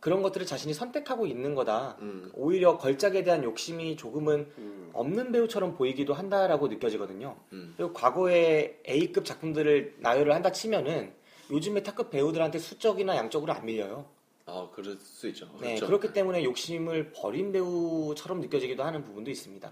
그런 0.00 0.22
것들을 0.22 0.46
자신이 0.46 0.72
선택하고 0.72 1.26
있는 1.26 1.54
거다. 1.54 1.98
음. 2.00 2.32
오히려 2.34 2.78
걸작에 2.78 3.22
대한 3.22 3.44
욕심이 3.44 3.98
조금은 3.98 4.50
음. 4.56 4.90
없는 4.94 5.30
배우처럼 5.30 5.74
보이기도 5.74 6.14
한다라고 6.14 6.68
느껴지거든요. 6.68 7.36
음. 7.52 7.74
그리고 7.76 7.92
과거에 7.92 8.80
A급 8.88 9.26
작품들을 9.26 9.96
나열을 9.98 10.34
한다 10.34 10.52
치면은 10.52 11.12
요즘에 11.50 11.82
탑급 11.82 12.10
배우들한테 12.10 12.58
수적이나 12.58 13.14
양적으로 13.14 13.52
안 13.52 13.66
밀려요. 13.66 14.06
아, 14.46 14.70
그럴 14.74 14.96
수 14.96 15.28
있죠. 15.28 15.50
네, 15.60 15.74
그렇죠. 15.74 15.86
그렇기 15.86 16.14
때문에 16.14 16.44
욕심을 16.44 17.12
버린 17.12 17.52
배우처럼 17.52 18.40
느껴지기도 18.40 18.84
하는 18.84 19.04
부분도 19.04 19.30
있습니다. 19.30 19.70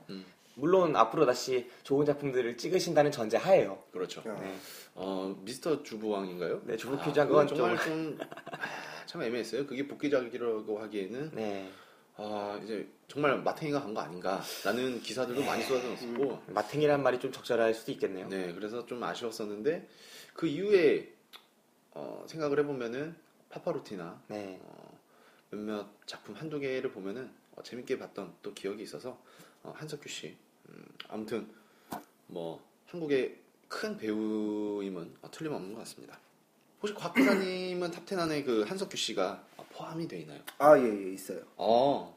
음. 0.58 0.60
물론 0.60 0.96
앞으로 0.96 1.24
다시 1.24 1.70
좋은 1.84 2.04
작품들을 2.04 2.56
찍으신다는 2.56 3.10
전제 3.12 3.36
하에요. 3.36 3.82
그렇죠. 3.92 4.22
야, 4.26 4.34
네. 4.40 4.56
어, 4.94 5.34
미스터 5.42 5.82
주부왕인가요? 5.82 6.62
네, 6.64 6.76
주부 6.76 6.96
아, 6.96 7.04
퀴즈한 7.04 7.28
그건 7.28 7.46
건 7.46 7.56
정말 7.56 7.78
좀, 7.84 8.18
아, 8.20 9.06
참 9.06 9.22
애매했어요. 9.22 9.66
그게 9.66 9.86
복귀작이라고 9.86 10.80
하기에는, 10.80 11.30
네. 11.34 11.70
아, 12.16 12.60
이제 12.64 12.88
정말 13.06 13.40
마탱이가 13.42 13.80
간 13.80 13.94
거 13.94 14.00
아닌가라는 14.00 15.00
기사들도 15.00 15.42
많이 15.44 15.62
쏟아졌었고, 15.62 16.42
마탱이란 16.48 17.02
말이 17.02 17.20
좀 17.20 17.30
적절할 17.30 17.72
수도 17.74 17.92
있겠네요. 17.92 18.28
네, 18.28 18.52
그래서 18.52 18.84
좀 18.86 19.02
아쉬웠었는데, 19.02 19.88
그 20.34 20.46
이후에, 20.48 21.12
어, 21.92 22.24
생각을 22.28 22.58
해보면은, 22.60 23.14
파파로티나, 23.50 24.22
네. 24.26 24.58
어, 24.62 24.98
몇몇 25.50 25.86
작품 26.06 26.34
한두 26.34 26.58
개를 26.58 26.90
보면은, 26.90 27.30
어, 27.54 27.62
재밌게 27.62 27.98
봤던 27.98 28.34
또 28.42 28.52
기억이 28.52 28.82
있어서, 28.82 29.22
어, 29.62 29.72
한석규 29.76 30.08
씨, 30.08 30.36
음, 30.68 30.84
아무튼, 31.08 31.48
뭐, 32.26 32.62
한국의 32.86 33.38
큰 33.68 33.96
배우임은 33.96 35.14
어, 35.22 35.30
틀림없는 35.30 35.74
것 35.74 35.80
같습니다. 35.80 36.18
혹시 36.80 36.94
곽 36.94 37.14
기사님은 37.14 37.90
탑텐 37.90 38.18
안에 38.18 38.44
그 38.44 38.62
한석규 38.62 38.96
씨가 38.96 39.44
어, 39.56 39.66
포함이 39.70 40.08
돼 40.08 40.20
있나요? 40.20 40.40
아, 40.58 40.78
예, 40.78 40.84
예, 40.84 41.12
있어요. 41.12 41.40
어, 41.56 42.16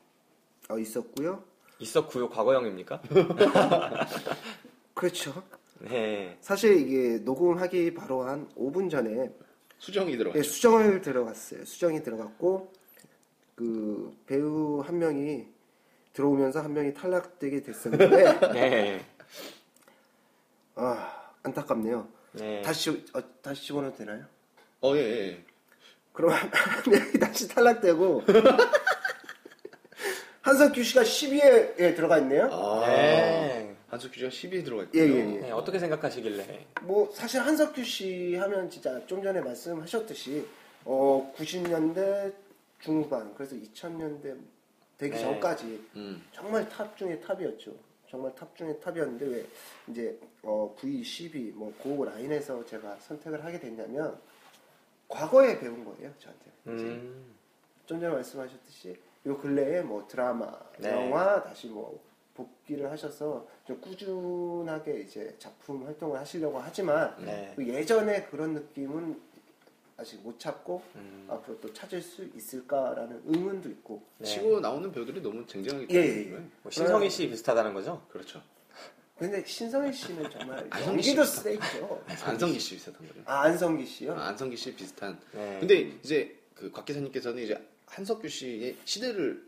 어, 0.69 0.77
있었고요. 0.77 1.43
있었고요. 1.79 2.29
과거형입니까? 2.29 3.01
그렇죠. 4.93 5.43
네. 5.79 6.37
사실 6.41 6.77
이게 6.77 7.17
녹음하기 7.23 7.95
바로 7.95 8.23
한 8.23 8.47
5분 8.55 8.89
전에 8.89 9.31
수정이 9.79 10.15
들어갔죠. 10.15 10.39
예, 10.39 10.43
수정을 10.43 11.01
들어갔어요. 11.01 11.65
수정이 11.65 12.03
들어갔고 12.03 12.71
그 13.55 14.15
배우 14.27 14.81
한 14.85 14.99
명이 14.99 15.47
들어오면서 16.13 16.61
한 16.61 16.73
명이 16.73 16.93
탈락되게 16.93 17.61
됐었는데 17.61 18.39
네. 18.53 19.05
아 20.75 21.31
안타깝네요. 21.43 22.07
네. 22.33 22.61
다시 22.61 22.89
어, 23.13 23.21
다시 23.41 23.65
집어넣어도 23.67 23.97
되나요? 23.97 24.25
어, 24.81 24.95
예, 24.95 24.99
예. 24.99 25.43
그럼 26.13 26.31
한 26.31 26.51
명이 26.91 27.13
다시 27.19 27.47
탈락되고 27.47 28.23
한석규 30.41 30.83
씨가 30.83 31.03
10위에 31.03 31.95
들어가 31.95 32.17
있네요. 32.19 32.49
아, 32.51 32.85
네. 32.87 33.75
한석규 33.89 34.15
씨가 34.15 34.29
10위에 34.29 34.65
들어가 34.65 34.83
예, 34.95 35.05
있군요. 35.05 35.15
예, 35.15 35.35
예. 35.35 35.39
네, 35.41 35.51
어떻게 35.51 35.77
생각하시길래? 35.79 36.65
뭐 36.81 37.09
사실 37.13 37.39
한석규 37.41 37.83
씨 37.83 38.35
하면 38.35 38.69
진짜 38.69 38.99
좀 39.05 39.21
전에 39.23 39.39
말씀하셨듯이 39.41 40.45
어 40.85 41.31
90년대 41.37 42.33
중후반 42.79 43.33
그래서 43.35 43.55
2000년대 43.55 44.35
되기 45.01 45.15
네. 45.15 45.21
전까지 45.21 45.89
음, 45.95 46.23
정말 46.31 46.69
top 46.69 46.95
중에 46.95 47.19
top이었죠. 47.19 47.73
정말 48.07 48.35
top 48.35 48.55
중에 48.55 48.77
top이었는데 48.79 49.25
왜 49.25 49.45
이제 49.87 50.19
어 50.43 50.75
V, 50.77 51.03
12 51.03 51.51
뭐 51.55 51.83
그 51.83 52.03
라인에서 52.03 52.63
제가 52.63 52.97
선택을 52.99 53.43
하게 53.43 53.59
됐냐면 53.59 54.15
과거에 55.07 55.59
배우인 55.59 55.83
거예요 55.83 56.13
저한테. 56.19 56.51
음. 56.67 57.33
좀 57.87 57.99
전에 57.99 58.13
말씀하셨듯이 58.13 58.95
요 59.25 59.37
근래에 59.39 59.81
뭐 59.81 60.07
드라마, 60.07 60.51
네. 60.77 60.91
영화 60.91 61.41
다시 61.41 61.67
뭐 61.67 61.99
복귀를 62.35 62.89
하셔서 62.91 63.47
좀 63.65 63.81
꾸준하게 63.81 65.01
이제 65.01 65.35
작품 65.39 65.83
활동을 65.85 66.19
하시려고 66.19 66.59
하지만 66.59 67.15
네. 67.25 67.53
그 67.55 67.67
예전에 67.67 68.25
그런 68.25 68.53
느낌은 68.53 69.19
아직 70.01 70.19
못 70.21 70.39
찾고 70.39 70.81
음. 70.95 71.27
앞으로 71.29 71.59
또 71.61 71.71
찾을 71.71 72.01
수 72.01 72.25
있을까라는 72.35 73.21
의문도 73.25 73.69
있고 73.69 74.03
네. 74.17 74.25
치고 74.27 74.59
나오는 74.59 74.91
배우들이 74.91 75.21
너무 75.21 75.45
쟁쟁하기 75.45 75.87
예, 75.91 75.95
예, 75.95 76.23
때문에. 76.23 76.43
예. 76.43 76.49
뭐 76.63 76.71
신성희 76.71 77.09
씨 77.09 77.29
비슷하다는 77.29 77.73
거죠? 77.73 78.03
그렇죠. 78.09 78.41
근데 79.17 79.45
신성희 79.45 79.93
씨는 79.93 80.31
정말 80.31 80.65
안성기 80.71 80.87
연기도 81.07 81.23
씨 81.23 81.37
쓰레기죠. 81.37 82.03
안성기 82.25 82.59
씨 82.59 82.75
비슷한 82.75 83.07
거죠. 83.07 83.21
아 83.25 83.41
안성기 83.41 83.85
씨요? 83.85 84.13
아, 84.13 84.29
안성기 84.29 84.57
씨 84.57 84.73
비슷한. 84.75 85.19
네. 85.33 85.57
근데 85.59 85.79
이제 86.03 86.35
그 86.55 86.71
곽 86.71 86.85
기사님께서는 86.85 87.43
이제 87.43 87.55
한석규 87.85 88.27
씨의 88.27 88.77
시대를 88.85 89.47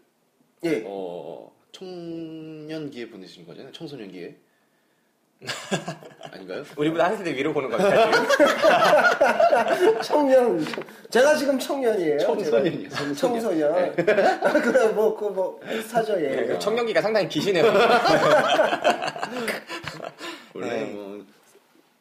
예. 0.65 0.83
어, 0.85 1.51
청년기에 1.71 3.09
보내신 3.09 3.45
거잖아요. 3.47 3.71
청소년기에. 3.73 4.37
아닌가요? 6.31 6.63
우리보다 6.77 7.05
한 7.05 7.17
세대 7.17 7.33
위로 7.35 7.53
보는 7.53 7.69
겁니까 7.69 8.11
지금? 8.11 8.27
청년. 10.01 10.65
제가 11.09 11.35
지금 11.35 11.59
청년이에요. 11.59 12.19
청소년이요. 12.19 12.89
제가. 12.89 13.13
청소년. 13.13 13.73
아, 13.75 13.91
그래 14.51 14.87
뭐그 14.89 15.25
뭐 15.25 15.59
사죠 15.87 16.13
예. 16.21 16.29
네, 16.29 16.45
그 16.47 16.59
청년기가 16.59 17.01
상당히 17.01 17.27
기시네요. 17.27 17.65
원래 20.53 20.67
네. 20.67 20.85
뭐 20.91 21.25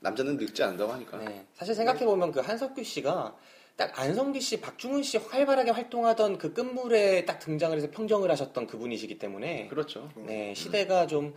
남자는 0.00 0.36
늙지 0.36 0.62
않는다고 0.62 0.92
하니까. 0.92 1.18
네. 1.18 1.46
사실 1.54 1.74
생각해보면 1.74 2.32
그 2.32 2.40
한석규 2.40 2.82
씨가 2.84 3.34
딱 3.76 3.98
안성기 3.98 4.40
씨, 4.40 4.60
박중훈 4.60 5.02
씨 5.02 5.16
활발하게 5.16 5.70
활동하던 5.70 6.36
그 6.38 6.52
끝물에 6.52 7.24
딱 7.24 7.38
등장을 7.38 7.74
해서 7.76 7.90
평정을 7.90 8.30
하셨던 8.30 8.66
그분이시기 8.66 9.18
때문에 9.18 9.68
그렇죠. 9.68 10.10
네, 10.16 10.52
시대가 10.54 11.06
좀 11.06 11.34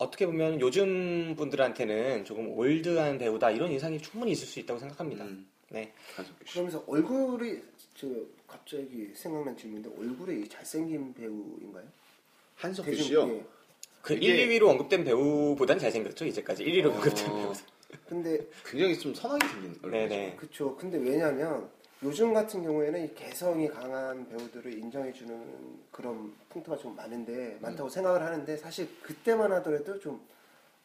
어떻게 0.00 0.24
보면 0.24 0.60
요즘 0.62 1.34
분들한테는 1.36 2.24
조금 2.24 2.48
올드한 2.56 3.18
배우다 3.18 3.50
이런 3.50 3.70
인상이 3.70 4.00
충분히 4.00 4.32
있을 4.32 4.46
수 4.46 4.58
있다고 4.58 4.80
생각합니다. 4.80 5.24
음, 5.24 5.46
네. 5.68 5.92
그러면서 6.50 6.82
얼굴이 6.86 7.58
저 7.94 8.06
갑자기 8.48 9.10
생각난 9.14 9.54
질문인데 9.58 9.90
얼굴이 10.00 10.48
잘생긴 10.48 11.12
배우인가요? 11.12 11.84
한석규 12.56 12.94
씨요. 12.94 13.28
예. 13.30 13.44
그 14.00 14.14
이게- 14.14 14.42
1, 14.44 14.48
2위로 14.58 14.68
언급된 14.68 15.04
배우보단 15.04 15.78
잘생겼죠, 15.78 16.24
이제까지. 16.24 16.64
1위로 16.64 16.86
어, 16.86 16.94
언급된 16.94 17.26
배우. 17.26 17.52
근데 18.08 18.46
굉장히 18.64 18.98
좀 18.98 19.12
선하게 19.14 19.46
생긴 19.48 19.70
얼굴이죠. 19.82 19.90
네네. 19.90 20.36
그쵸. 20.36 20.74
근데 20.76 20.96
왜냐면 20.96 21.68
요즘 22.02 22.32
같은 22.32 22.62
경우에는 22.62 23.04
이 23.04 23.14
개성이 23.14 23.68
강한 23.68 24.26
배우들을 24.28 24.72
인정해주는 24.72 25.80
그런 25.90 26.34
풍토가 26.48 26.78
좀 26.78 26.96
많은데 26.96 27.58
많다고 27.60 27.90
생각을 27.90 28.22
하는데 28.22 28.56
사실 28.56 28.88
그때만 29.02 29.52
하더라도 29.52 29.98
좀 30.00 30.20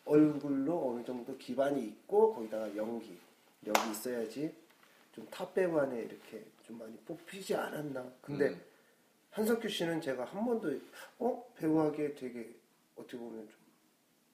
얼굴로 0.04 0.92
어느 0.92 1.06
정도 1.06 1.38
기반이 1.38 1.84
있고 1.86 2.34
거기다가 2.36 2.76
연기 2.76 3.18
여기 3.66 3.92
있어야지 3.92 4.54
좀 5.14 5.26
top 5.32 5.54
배우 5.54 5.78
안에 5.78 6.02
이렇게 6.02 6.44
좀 6.68 6.78
많이 6.78 6.94
뽑히지 7.06 7.56
않았나. 7.56 8.06
근데 8.22 8.50
음. 8.50 8.62
한석규 9.32 9.70
씨는 9.70 10.02
제가 10.02 10.26
한 10.26 10.46
번도 10.46 10.78
어 11.20 11.46
배우하기에 11.56 12.16
되게 12.16 12.54
어떻게 12.98 13.18
보면 13.18 13.48
좀 13.48 13.56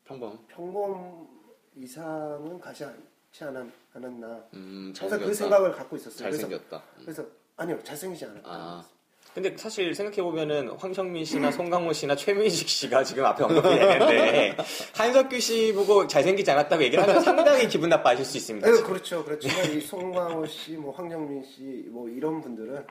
평범. 0.06 0.46
평범 0.48 1.28
이상은 1.76 2.60
가지 2.60 2.84
않, 2.86 3.02
않았, 3.39 3.65
않았나. 3.94 4.44
음, 4.54 4.94
항상 4.98 5.20
그 5.20 5.26
잘생겼다. 5.26 5.34
생각을 5.34 5.72
갖고 5.72 5.96
있었어요. 5.96 6.28
그래서, 6.30 6.41
잘생겼다. 6.41 6.84
그래서 7.02 7.26
아니요 7.58 7.80
잘생기지 7.84 8.26
않았다. 8.26 8.41
아, 8.46 8.86
근데 9.34 9.56
사실 9.56 9.96
생각해보면은 9.96 10.70
황정민 10.72 11.24
씨나 11.24 11.52
송강호 11.52 11.94
씨나 11.94 12.15
최민식 12.17 12.67
씨가 12.67 13.04
지금 13.06 13.24
앞에 13.26 13.44
언급이 13.46 13.70
되는데 13.70 14.58
한석규 14.96 15.39
씨 15.39 15.72
보고 15.74 16.06
잘생기지 16.06 16.52
않았다고 16.52 16.84
얘기를 16.84 17.02
하면 17.02 17.22
상당히 17.22 17.67
기분 17.70 17.89
나빠하실 17.89 18.26
수 18.26 18.38
있습니다. 18.38 18.70
네, 18.70 18.82
그렇죠. 18.82 19.24
그렇지만 19.24 19.72
이 19.72 19.80
송강호 19.82 20.46
씨, 20.48 20.72
뭐 20.74 20.94
황정민 20.94 21.44
씨, 21.46 21.62
뭐 21.89 22.10
이런 22.10 22.41
분들은 22.41 22.86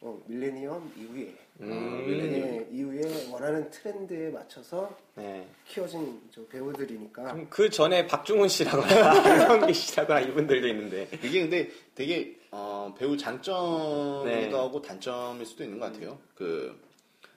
어, 0.00 0.22
밀레니엄 0.26 0.92
이후에 0.96 1.34
음, 1.60 2.06
네, 2.06 2.68
이후에 2.70 3.30
원하는 3.30 3.70
트렌드에 3.70 4.30
맞춰서 4.30 4.94
네. 5.14 5.48
키워진 5.66 6.20
저 6.30 6.44
배우들이니까 6.46 7.22
그럼 7.22 7.46
그 7.48 7.70
전에 7.70 8.06
박중훈 8.06 8.48
씨라거나 8.48 9.14
한성기 9.14 9.72
씨라거나 9.72 10.20
이분들도 10.20 10.68
있는데 10.68 11.08
이게 11.22 11.40
근데 11.40 11.70
되게 11.94 12.38
어, 12.50 12.94
배우 12.98 13.16
장점이기도 13.16 14.24
네. 14.24 14.52
하고 14.52 14.82
단점일 14.82 15.46
수도 15.46 15.64
있는 15.64 15.78
것 15.78 15.92
같아요. 15.92 16.18
그 16.34 16.86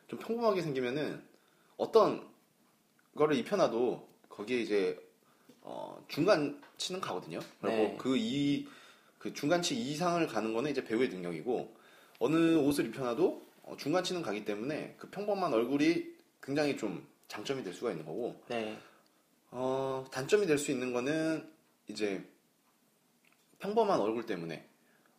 좀 0.10 0.18
평범하게 0.20 0.64
생기면은 0.64 1.22
어떤 1.78 2.28
거를 3.16 3.38
입혀놔도 3.38 4.08
거기에 4.28 4.60
이제 4.60 5.00
어, 5.62 6.04
중간 6.08 6.60
치는 6.78 7.00
가거든요. 7.00 7.40
그리고 7.62 7.78
네. 7.78 7.98
그이그 7.98 9.34
중간치 9.36 9.80
이상을 9.80 10.26
가는 10.28 10.54
거는 10.54 10.72
이제 10.72 10.84
배우의 10.84 11.10
능력이고 11.10 11.78
어느 12.20 12.56
옷을 12.58 12.86
입혀놔도 12.88 13.48
어, 13.64 13.78
중간치는 13.78 14.22
가기 14.22 14.46
때문에 14.46 14.96
그 14.98 15.10
평범한 15.10 15.54
얼굴이 15.54 16.06
굉장히 16.42 16.78
좀 16.78 17.08
장점이 17.28 17.64
될 17.64 17.74
수가 17.74 17.92
있는 17.92 18.06
거고 18.06 18.42
네. 18.48 18.78
어, 19.52 20.06
단점이 20.12 20.46
될 20.46 20.58
수 20.58 20.72
있는 20.72 20.94
거는 20.94 21.50
이제 21.88 22.24
평범한 23.60 24.00
얼굴 24.00 24.26
때문에 24.26 24.68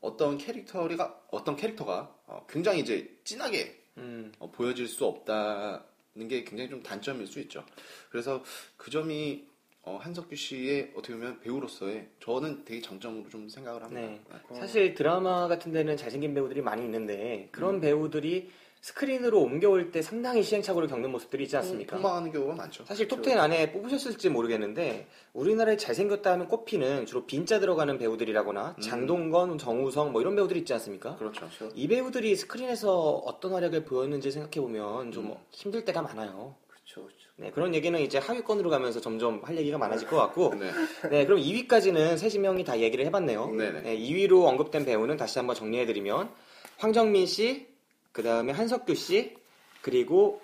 어떤 0.01 0.39
캐릭터가 0.39 1.21
어떤 1.31 1.57
캐릭터가 1.57 2.15
어, 2.27 2.47
굉장히 2.49 2.81
이제 2.81 3.19
진하게 3.25 3.83
음, 3.99 4.33
어, 4.39 4.51
보여질 4.51 4.89
수 4.89 5.05
없다는 5.05 6.29
게 6.29 6.45
굉장히 6.45 6.71
좀 6.71 6.83
단점일 6.83 7.27
수 7.27 7.41
있죠. 7.41 7.65
그래서 8.11 8.43
그 8.77 8.91
점이 8.91 9.47
어, 9.91 9.99
한석규 10.01 10.37
씨의 10.37 10.93
어떻게 10.95 11.15
보면 11.15 11.41
배우로서의 11.41 12.07
저는 12.21 12.65
되게 12.65 12.81
장점으로 12.81 13.29
좀 13.29 13.49
생각을 13.49 13.83
합니다. 13.83 14.01
네. 14.01 14.57
사실 14.57 14.95
드라마 14.95 15.49
같은 15.49 15.73
데는 15.73 15.97
잘생긴 15.97 16.33
배우들이 16.33 16.63
많이 16.63 16.85
있는데 16.85 17.49
그런 17.51 17.77
음. 17.77 17.81
배우들이 17.81 18.51
스크린으로 18.83 19.41
옮겨올 19.41 19.91
때 19.91 20.01
상당히 20.01 20.43
시행착오를 20.43 20.89
겪는 20.89 21.11
모습들이 21.11 21.43
있지 21.43 21.57
않습니까? 21.57 21.97
폭망하는 21.97 22.33
경우가 22.33 22.55
많죠. 22.55 22.85
사실 22.85 23.09
톱10 23.09 23.37
안에 23.37 23.73
뽑으셨을지 23.73 24.31
모르겠는데 24.31 25.07
우리나라에 25.35 25.77
잘생겼다 25.77 26.33
하면 26.33 26.49
꼽히는 26.49 27.05
주로 27.05 27.27
빈자 27.27 27.59
들어가는 27.59 27.99
배우들이라거나 27.99 28.77
음. 28.79 28.81
장동건, 28.81 29.59
정우성 29.59 30.13
뭐 30.13 30.21
이런 30.21 30.37
배우들이 30.37 30.61
있지 30.61 30.73
않습니까? 30.75 31.17
그렇죠. 31.17 31.49
이 31.75 31.89
배우들이 31.89 32.37
스크린에서 32.37 33.17
어떤 33.27 33.53
활약을 33.53 33.85
보였는지 33.85 34.31
생각해 34.31 34.61
보면 34.61 35.11
좀 35.11 35.33
음. 35.33 35.35
힘들 35.51 35.85
때가 35.85 36.01
많아요. 36.01 36.55
그렇죠, 36.69 37.03
그렇죠. 37.03 37.30
네, 37.41 37.51
그런 37.51 37.75
얘기는 37.75 37.99
이제 37.99 38.19
하위권으로 38.19 38.69
가면서 38.69 39.01
점점 39.01 39.41
할 39.43 39.57
얘기가 39.57 39.79
많아질 39.79 40.07
것 40.09 40.17
같고 40.17 40.55
네. 40.57 40.71
네, 41.09 41.25
그럼 41.25 41.41
2위까지는 41.41 42.19
세 42.19 42.39
명이 42.39 42.65
다 42.65 42.79
얘기를 42.79 43.07
해봤네요. 43.07 43.47
네네. 43.53 43.81
네, 43.81 43.99
2위로 43.99 44.45
언급된 44.45 44.85
배우는 44.85 45.17
다시 45.17 45.39
한번 45.39 45.57
정리해드리면 45.57 46.29
황정민 46.77 47.27
씨, 47.27 47.67
그 48.13 48.23
다음에 48.23 48.53
한석규 48.53 48.95
씨, 48.95 49.35
그리고 49.81 50.43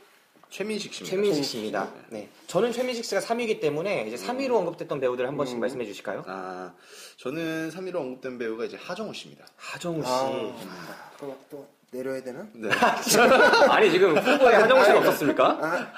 최민식 0.49 0.95
씨입니다. 0.95 1.11
최민식 1.11 1.45
씨입니다. 1.45 1.93
네, 2.09 2.31
저는 2.47 2.73
최민식 2.73 3.05
씨가 3.05 3.21
3위이기 3.21 3.61
때문에 3.61 4.09
이제 4.09 4.17
3위로 4.17 4.55
언급됐던 4.55 4.99
배우들 4.99 5.27
한 5.27 5.37
번씩 5.37 5.59
음. 5.59 5.61
말씀해 5.61 5.85
주실까요? 5.85 6.25
아, 6.27 6.73
저는 7.19 7.69
3위로 7.71 7.97
언급된 7.97 8.39
배우가 8.39 8.65
이제 8.65 8.79
하정우 8.81 9.13
씨입니다. 9.13 9.45
하정우 9.57 10.03
씨. 10.03 10.09
아, 10.09 11.11
그럼 11.19 11.37
또 11.51 11.69
내려야 11.91 12.23
되나? 12.23 12.47
네. 12.55 12.71
아니 13.69 13.91
지금 13.91 14.17
후보에 14.17 14.55
하정우 14.55 14.83
씨는 14.85 14.99
없었습니까? 14.99 15.59
아, 15.61 15.93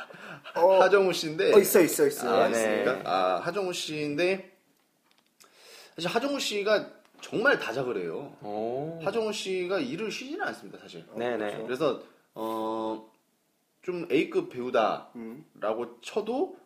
어, 0.54 0.80
하정우 0.82 1.12
씨인데 1.12 1.52
어, 1.54 1.58
있어, 1.58 1.80
있어, 1.80 2.06
있어. 2.06 2.42
아, 2.42 2.48
네. 2.48 2.56
있습니까? 2.56 3.02
아, 3.04 3.40
하정우 3.40 3.72
씨인데 3.72 4.52
사실 5.96 6.08
하정우 6.10 6.38
씨가 6.38 6.90
정말 7.20 7.58
다작을 7.58 8.00
해요. 8.00 8.36
오. 8.42 9.00
하정우 9.02 9.32
씨가 9.32 9.80
일을 9.80 10.10
쉬지는 10.10 10.46
않습니다, 10.46 10.78
사실. 10.78 11.04
네네. 11.16 11.64
그래서 11.64 12.02
어, 12.34 13.10
좀 13.82 14.06
A급 14.10 14.50
배우다라고 14.50 15.12
음. 15.16 15.96
쳐도 16.00 16.56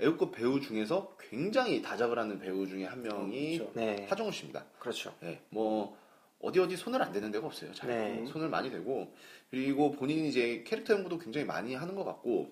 A급 0.00 0.32
배우 0.32 0.60
중에서 0.60 1.14
굉장히 1.18 1.82
다작을 1.82 2.18
하는 2.18 2.38
배우 2.38 2.66
중에 2.66 2.84
한 2.84 3.02
명이 3.02 3.58
그렇죠. 3.58 3.72
네. 3.74 4.06
하정우 4.08 4.32
씨입니다. 4.32 4.64
그렇죠. 4.78 5.14
네, 5.20 5.40
뭐 5.50 5.96
어디 6.40 6.60
어디 6.60 6.76
손을 6.76 7.00
안 7.02 7.12
대는 7.12 7.30
데가 7.30 7.46
없어요. 7.46 7.72
잘 7.72 7.90
네. 7.90 8.26
손을 8.26 8.48
많이 8.48 8.70
대고 8.70 9.14
그리고 9.50 9.92
본인이 9.92 10.28
이제 10.28 10.64
캐릭터 10.66 10.94
연구도 10.94 11.18
굉장히 11.18 11.46
많이 11.46 11.74
하는 11.74 11.94
것 11.94 12.04
같고 12.04 12.50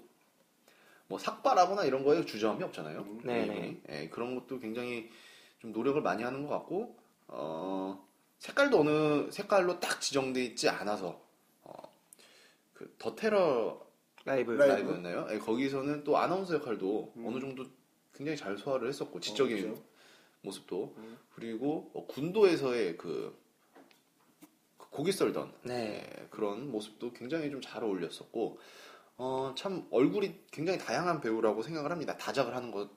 뭐 1.12 1.18
삭발하거나 1.18 1.84
이런 1.84 2.04
거에 2.04 2.24
주저함이 2.24 2.64
없잖아요. 2.64 3.06
네네. 3.22 3.44
이분이. 3.44 3.80
네, 3.84 4.08
그런 4.08 4.34
것도 4.34 4.58
굉장히 4.58 5.10
좀 5.58 5.70
노력을 5.70 6.00
많이 6.00 6.22
하는 6.22 6.46
것 6.46 6.48
같고 6.48 6.96
어, 7.28 8.02
색깔도 8.38 8.80
어느 8.80 9.30
색깔로 9.30 9.78
딱 9.78 10.00
지정돼 10.00 10.42
있지 10.42 10.70
않아서 10.70 11.20
어, 11.64 11.74
그 12.72 12.94
더 12.98 13.14
테러 13.14 13.78
라이브. 14.24 14.52
라이브. 14.52 14.72
라이브였나요? 14.72 15.26
네, 15.26 15.38
거기서는 15.38 16.02
또 16.02 16.16
아나운서 16.16 16.54
역할도 16.54 17.12
음. 17.16 17.26
어느 17.26 17.38
정도 17.40 17.66
굉장히 18.14 18.38
잘 18.38 18.56
소화를 18.56 18.88
했었고 18.88 19.20
지적인 19.20 19.70
어. 19.70 19.82
모습도 20.40 20.94
음. 20.96 21.18
그리고 21.34 21.90
어, 21.92 22.06
군도에서의 22.06 22.96
그, 22.96 23.38
그 24.78 24.88
고기 24.88 25.12
썰던 25.12 25.52
네. 25.64 26.10
예, 26.10 26.26
그런 26.30 26.70
모습도 26.70 27.12
굉장히 27.12 27.50
좀 27.50 27.60
잘 27.60 27.84
어울렸었고 27.84 28.58
어, 29.16 29.54
참 29.56 29.86
얼굴이 29.90 30.34
굉장히 30.50 30.78
다양한 30.78 31.20
배우라고 31.20 31.62
생각을 31.62 31.90
합니다. 31.90 32.16
다작을 32.16 32.54
하는 32.54 32.70
것 32.70 32.90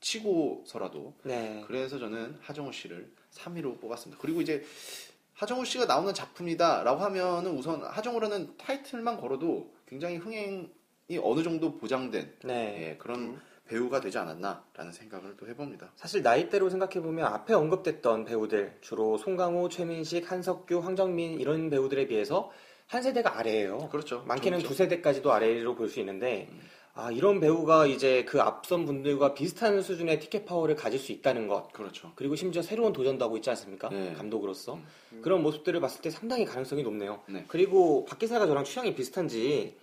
치고서라도 0.00 1.14
네. 1.24 1.64
그래서 1.66 1.98
저는 1.98 2.38
하정우 2.40 2.72
씨를 2.72 3.12
3위로 3.32 3.80
뽑았습니다. 3.80 4.20
그리고 4.20 4.40
이제 4.40 4.64
하정우 5.34 5.64
씨가 5.64 5.84
나오는 5.86 6.12
작품이다라고 6.14 7.02
하면은 7.02 7.56
우선 7.56 7.82
하정우라는 7.82 8.56
타이틀만 8.56 9.20
걸어도 9.20 9.74
굉장히 9.86 10.16
흥행이 10.16 11.18
어느 11.22 11.42
정도 11.42 11.76
보장된 11.76 12.36
네. 12.44 12.90
예, 12.90 12.96
그런 12.96 13.20
음. 13.20 13.40
배우가 13.66 14.00
되지 14.00 14.16
않았나라는 14.18 14.92
생각을 14.92 15.36
또 15.36 15.48
해봅니다. 15.48 15.90
사실 15.96 16.22
나이대로 16.22 16.70
생각해보면 16.70 17.26
앞에 17.26 17.52
언급됐던 17.52 18.24
배우들 18.24 18.78
주로 18.80 19.18
송강호, 19.18 19.68
최민식, 19.68 20.30
한석규, 20.30 20.78
황정민 20.78 21.40
이런 21.40 21.68
배우들에 21.68 22.06
비해서 22.06 22.50
한 22.86 23.02
세대가 23.02 23.38
아래예요. 23.38 23.88
그렇죠. 23.90 24.22
많게는 24.26 24.58
그렇죠. 24.58 24.68
두 24.72 24.74
세대까지도 24.78 25.32
아래로 25.32 25.74
볼 25.74 25.88
수 25.88 26.00
있는데 26.00 26.48
아 26.94 27.10
이런 27.10 27.40
배우가 27.40 27.86
이제 27.86 28.24
그 28.24 28.40
앞선 28.40 28.86
분들과 28.86 29.34
비슷한 29.34 29.82
수준의 29.82 30.18
티켓 30.20 30.46
파워를 30.46 30.76
가질 30.76 30.98
수 30.98 31.12
있다는 31.12 31.46
것 31.48 31.70
그렇죠. 31.72 32.12
그리고 32.14 32.36
심지어 32.36 32.62
새로운 32.62 32.92
도전도 32.92 33.24
하고 33.24 33.36
있지 33.36 33.50
않습니까? 33.50 33.88
네. 33.90 34.14
감독으로서 34.14 34.78
음. 35.12 35.20
그런 35.22 35.42
모습들을 35.42 35.78
봤을 35.80 36.00
때 36.00 36.10
상당히 36.10 36.44
가능성이 36.44 36.82
높네요. 36.82 37.20
네. 37.28 37.44
그리고 37.48 38.04
박 38.06 38.18
기사가 38.18 38.46
저랑 38.46 38.64
취향이 38.64 38.94
비슷한지 38.94 39.76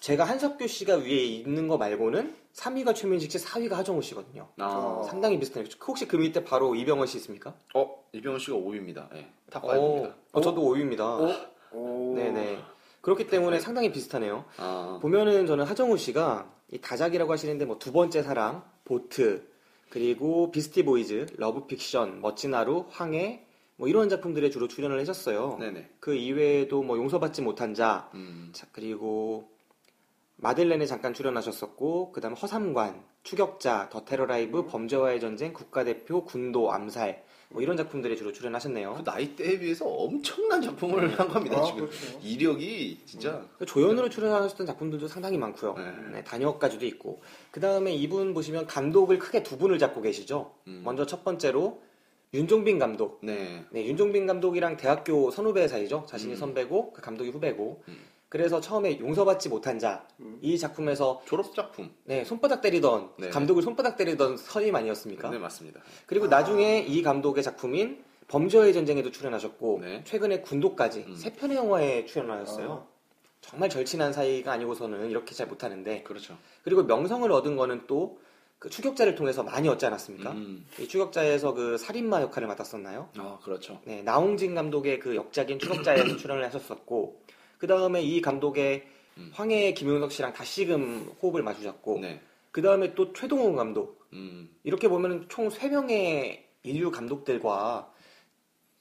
제가 0.00 0.24
한석규 0.24 0.68
씨가 0.68 0.96
위에 0.96 1.24
있는 1.24 1.66
거 1.66 1.78
말고는 1.78 2.36
3위가 2.52 2.94
최민식 2.94 3.32
씨, 3.32 3.38
4위가 3.38 3.70
하정우 3.72 4.02
씨거든요. 4.02 4.48
아, 4.58 4.66
어. 4.66 5.02
상당히 5.08 5.40
비슷해요. 5.40 5.64
혹시 5.86 6.06
그 6.06 6.16
밑에 6.16 6.44
바로 6.44 6.74
이병헌 6.76 7.06
씨 7.08 7.16
있습니까? 7.16 7.54
어 7.74 8.04
이병헌 8.12 8.38
씨가 8.38 8.56
5위입니다. 8.58 9.08
예, 9.16 9.26
top 9.50 9.64
어, 9.64 9.68
5입니다. 9.72 10.14
어, 10.32 10.40
저도 10.40 10.62
5위입니다. 10.62 11.00
어? 11.00 11.53
오. 11.74 12.14
네네. 12.16 12.58
그렇기 13.00 13.26
때문에 13.26 13.60
상당히 13.60 13.92
비슷하네요. 13.92 14.44
아, 14.56 14.98
보면은 15.02 15.46
저는 15.46 15.64
하정우 15.64 15.98
씨가 15.98 16.50
이 16.72 16.78
다작이라고 16.78 17.30
하시는데 17.32 17.66
뭐 17.66 17.78
두 17.78 17.92
번째 17.92 18.22
사랑, 18.22 18.64
보트, 18.84 19.46
그리고 19.90 20.50
비스티 20.50 20.84
보이즈, 20.84 21.26
러브 21.36 21.66
픽션, 21.66 22.20
멋진 22.20 22.54
하루, 22.54 22.86
황해 22.90 23.46
뭐 23.76 23.88
이런 23.88 24.08
작품들에 24.08 24.50
주로 24.50 24.68
출연을 24.68 24.98
하셨어요. 25.00 25.56
네네. 25.58 25.90
그 26.00 26.14
이외에도 26.14 26.82
뭐 26.82 26.96
용서받지 26.96 27.42
못한 27.42 27.74
자, 27.74 28.08
음, 28.14 28.50
자, 28.52 28.66
그리고 28.72 29.50
마들렌에 30.36 30.86
잠깐 30.86 31.12
출연하셨었고, 31.14 32.12
그 32.12 32.20
다음 32.20 32.34
허삼관, 32.34 33.02
추격자, 33.22 33.88
더 33.90 34.04
테러 34.04 34.26
라이브, 34.26 34.66
범죄와의 34.66 35.20
전쟁, 35.20 35.52
국가대표, 35.52 36.24
군도, 36.24 36.72
암살, 36.72 37.23
뭐 37.50 37.62
이런 37.62 37.76
작품들에 37.76 38.16
주로 38.16 38.32
출연하셨네요. 38.32 38.94
그 38.94 39.02
나이대에 39.08 39.58
비해서 39.58 39.86
엄청난 39.86 40.60
작품을 40.60 41.18
한 41.18 41.28
겁니다. 41.28 41.58
아, 41.58 41.64
지금 41.64 41.86
그렇죠. 41.86 42.20
이력이 42.22 43.00
진짜 43.06 43.46
그 43.58 43.66
조연으로 43.66 44.08
출연하셨던 44.08 44.66
작품들도 44.66 45.06
상당히 45.08 45.38
많고요. 45.38 45.74
네. 45.74 45.92
네, 46.12 46.24
단역까지도 46.24 46.84
있고. 46.86 47.20
그 47.50 47.60
다음에 47.60 47.92
이분 47.92 48.34
보시면 48.34 48.66
감독을 48.66 49.18
크게 49.18 49.42
두 49.42 49.56
분을 49.58 49.78
잡고 49.78 50.02
계시죠. 50.02 50.52
음. 50.66 50.82
먼저 50.84 51.06
첫 51.06 51.24
번째로 51.24 51.82
윤종빈 52.32 52.78
감독. 52.78 53.20
네. 53.22 53.64
네, 53.70 53.86
윤종빈 53.86 54.26
감독이랑 54.26 54.76
대학교 54.76 55.30
선후배 55.30 55.68
사이죠. 55.68 56.06
자신이 56.08 56.32
음. 56.32 56.36
선배고 56.36 56.92
그 56.92 57.02
감독이 57.02 57.30
후배고. 57.30 57.82
음. 57.88 58.13
그래서 58.34 58.60
처음에 58.60 58.98
용서받지 58.98 59.48
못한 59.48 59.78
자 59.78 60.04
음. 60.18 60.40
이 60.42 60.58
작품에서 60.58 61.22
졸업 61.24 61.54
작품. 61.54 61.94
네, 62.02 62.24
손바닥 62.24 62.62
때리던 62.62 63.10
네. 63.16 63.28
감독을 63.30 63.62
손바닥 63.62 63.96
때리던 63.96 64.38
선임 64.38 64.74
아니었습니까? 64.74 65.30
네 65.30 65.38
맞습니다. 65.38 65.80
그리고 66.06 66.26
나중에 66.26 66.80
이 66.80 67.00
감독의 67.04 67.44
작품인 67.44 68.02
범죄의 68.26 68.72
전쟁에도 68.72 69.12
출연하셨고 69.12 69.78
네. 69.82 70.02
최근에 70.02 70.40
군도까지 70.40 71.04
음. 71.06 71.14
세 71.14 71.32
편의 71.32 71.56
영화에 71.56 72.06
출연하셨어요. 72.06 72.72
아. 72.72 72.94
정말 73.40 73.68
절친한 73.70 74.12
사이가 74.12 74.50
아니고서는 74.50 75.10
이렇게 75.10 75.32
잘 75.32 75.46
못하는데 75.46 76.02
그렇죠. 76.02 76.36
그리고 76.64 76.82
명성을 76.82 77.30
얻은 77.30 77.54
거는 77.54 77.86
또 77.86 78.18
그 78.64 78.70
추격자를 78.70 79.14
통해서 79.14 79.42
많이 79.42 79.68
얻지 79.68 79.84
않았습니까? 79.84 80.30
음. 80.30 80.64
이 80.80 80.88
추격자에서 80.88 81.52
그 81.52 81.76
살인마 81.76 82.22
역할을 82.22 82.48
맡았었나요? 82.48 83.10
아 83.18 83.38
그렇죠. 83.44 83.78
네, 83.84 84.00
나홍진 84.00 84.54
감독의 84.54 85.00
그 85.00 85.14
역작인 85.16 85.58
추격자에서 85.58 86.16
출연을 86.16 86.42
하셨었고 86.46 87.20
그 87.64 87.68
다음에 87.68 88.02
이 88.02 88.20
감독의 88.20 88.86
음. 89.16 89.30
황해 89.32 89.72
김용석 89.72 90.12
씨랑 90.12 90.34
다시금 90.34 91.14
호흡을 91.22 91.42
마주셨고 91.42 91.98
네. 91.98 92.20
그 92.50 92.60
다음에 92.60 92.94
또 92.94 93.14
최동훈 93.14 93.56
감독 93.56 94.04
음. 94.12 94.50
이렇게 94.64 94.86
보면 94.86 95.30
총 95.30 95.48
3명의 95.48 96.42
인류 96.62 96.90
감독들과 96.90 97.90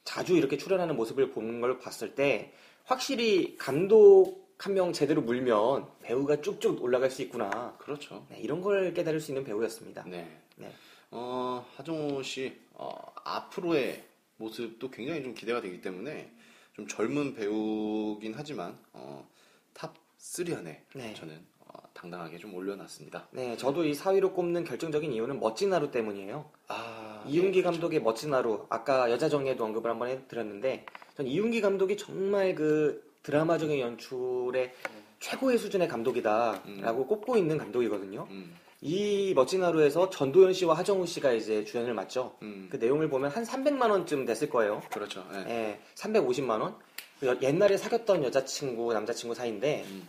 자주 0.04 0.36
이렇게 0.36 0.58
출연하는 0.58 0.98
모습을 0.98 1.32
보는 1.32 1.62
걸 1.62 1.80
봤을 1.80 2.14
때 2.14 2.52
확실히 2.84 3.56
감독 3.58 4.44
한 4.58 4.74
명 4.74 4.92
제대로 4.92 5.22
물면 5.22 5.88
배우가 6.02 6.42
쭉쭉 6.42 6.84
올라갈 6.84 7.10
수 7.10 7.22
있구나. 7.22 7.78
그렇죠. 7.80 8.26
네, 8.30 8.40
이런 8.42 8.60
걸 8.60 8.94
깨달을 8.94 9.22
수 9.22 9.32
있는 9.32 9.46
배우였습니다. 9.46 10.04
네. 10.08 10.28
네. 10.58 10.74
어, 11.12 11.66
하정우 11.78 12.22
씨 12.24 12.54
어, 12.74 12.94
앞으로의 13.24 14.04
모습도 14.36 14.90
굉장히 14.92 15.24
좀 15.24 15.34
기대가 15.34 15.62
되기 15.62 15.80
때문에 15.80 16.34
좀 16.74 16.88
젊은 16.88 17.34
배우긴 17.34 18.34
하지만 18.36 18.78
어, 18.94 19.28
top 19.74 19.94
3 20.18 20.54
안에 20.54 20.84
네. 20.96 21.14
저는 21.14 21.38
어, 21.60 21.80
당당하게 21.94 22.38
좀 22.38 22.54
올려놨습니다. 22.54 23.28
네, 23.32 23.58
저도 23.58 23.86
이 23.86 23.94
4위로 23.94 24.34
꼽는 24.34 24.64
결정적인 24.64 25.12
이유는 25.12 25.40
멋진 25.40 25.74
하루 25.74 25.92
때문이에요. 25.92 26.50
아, 26.70 27.24
이윤기 27.28 27.60
네, 27.60 27.64
감독의 27.64 28.02
멋진 28.02 28.34
하루, 28.34 28.66
아까 28.70 29.12
여자 29.12 29.30
정혜도 29.30 29.64
언급을 29.66 29.92
한번 29.92 30.10
해드렸는데, 30.10 30.86
전 31.16 31.28
이윤기 31.28 31.62
감독이 31.62 31.98
정말 31.98 32.56
그 32.56 33.14
드라마적인 33.24 33.80
연출의 33.80 34.74
최고의 35.20 35.58
수준의 35.58 35.88
감독이다라고 35.88 37.08
꼽고 37.08 37.38
있는 37.38 37.58
감독이거든요. 37.58 38.28
음, 38.30 38.56
이 38.86 39.32
멋진 39.34 39.64
하루에서 39.64 40.10
전도연 40.10 40.52
씨와 40.54 40.78
하정우 40.78 41.08
씨가 41.08 41.32
이제 41.32 41.64
주연을 41.64 41.94
맡죠. 41.94 42.36
음, 42.42 42.68
그 42.70 42.76
내용을 42.76 43.08
보면 43.10 43.32
한 43.32 43.46
300만 43.46 43.90
원쯤 43.90 44.26
됐을 44.26 44.50
거예요. 44.50 44.82
그렇죠. 44.92 45.26
네. 45.32 45.46
예, 45.48 45.80
350만 45.96 46.60
원. 46.62 46.76
그 47.22 47.28
여- 47.28 47.38
옛날에 47.42 47.78
사귀었던 47.78 48.26
여자친구, 48.26 48.92
남자친구 48.92 49.36
사이인데 49.36 49.86
음, 49.88 50.06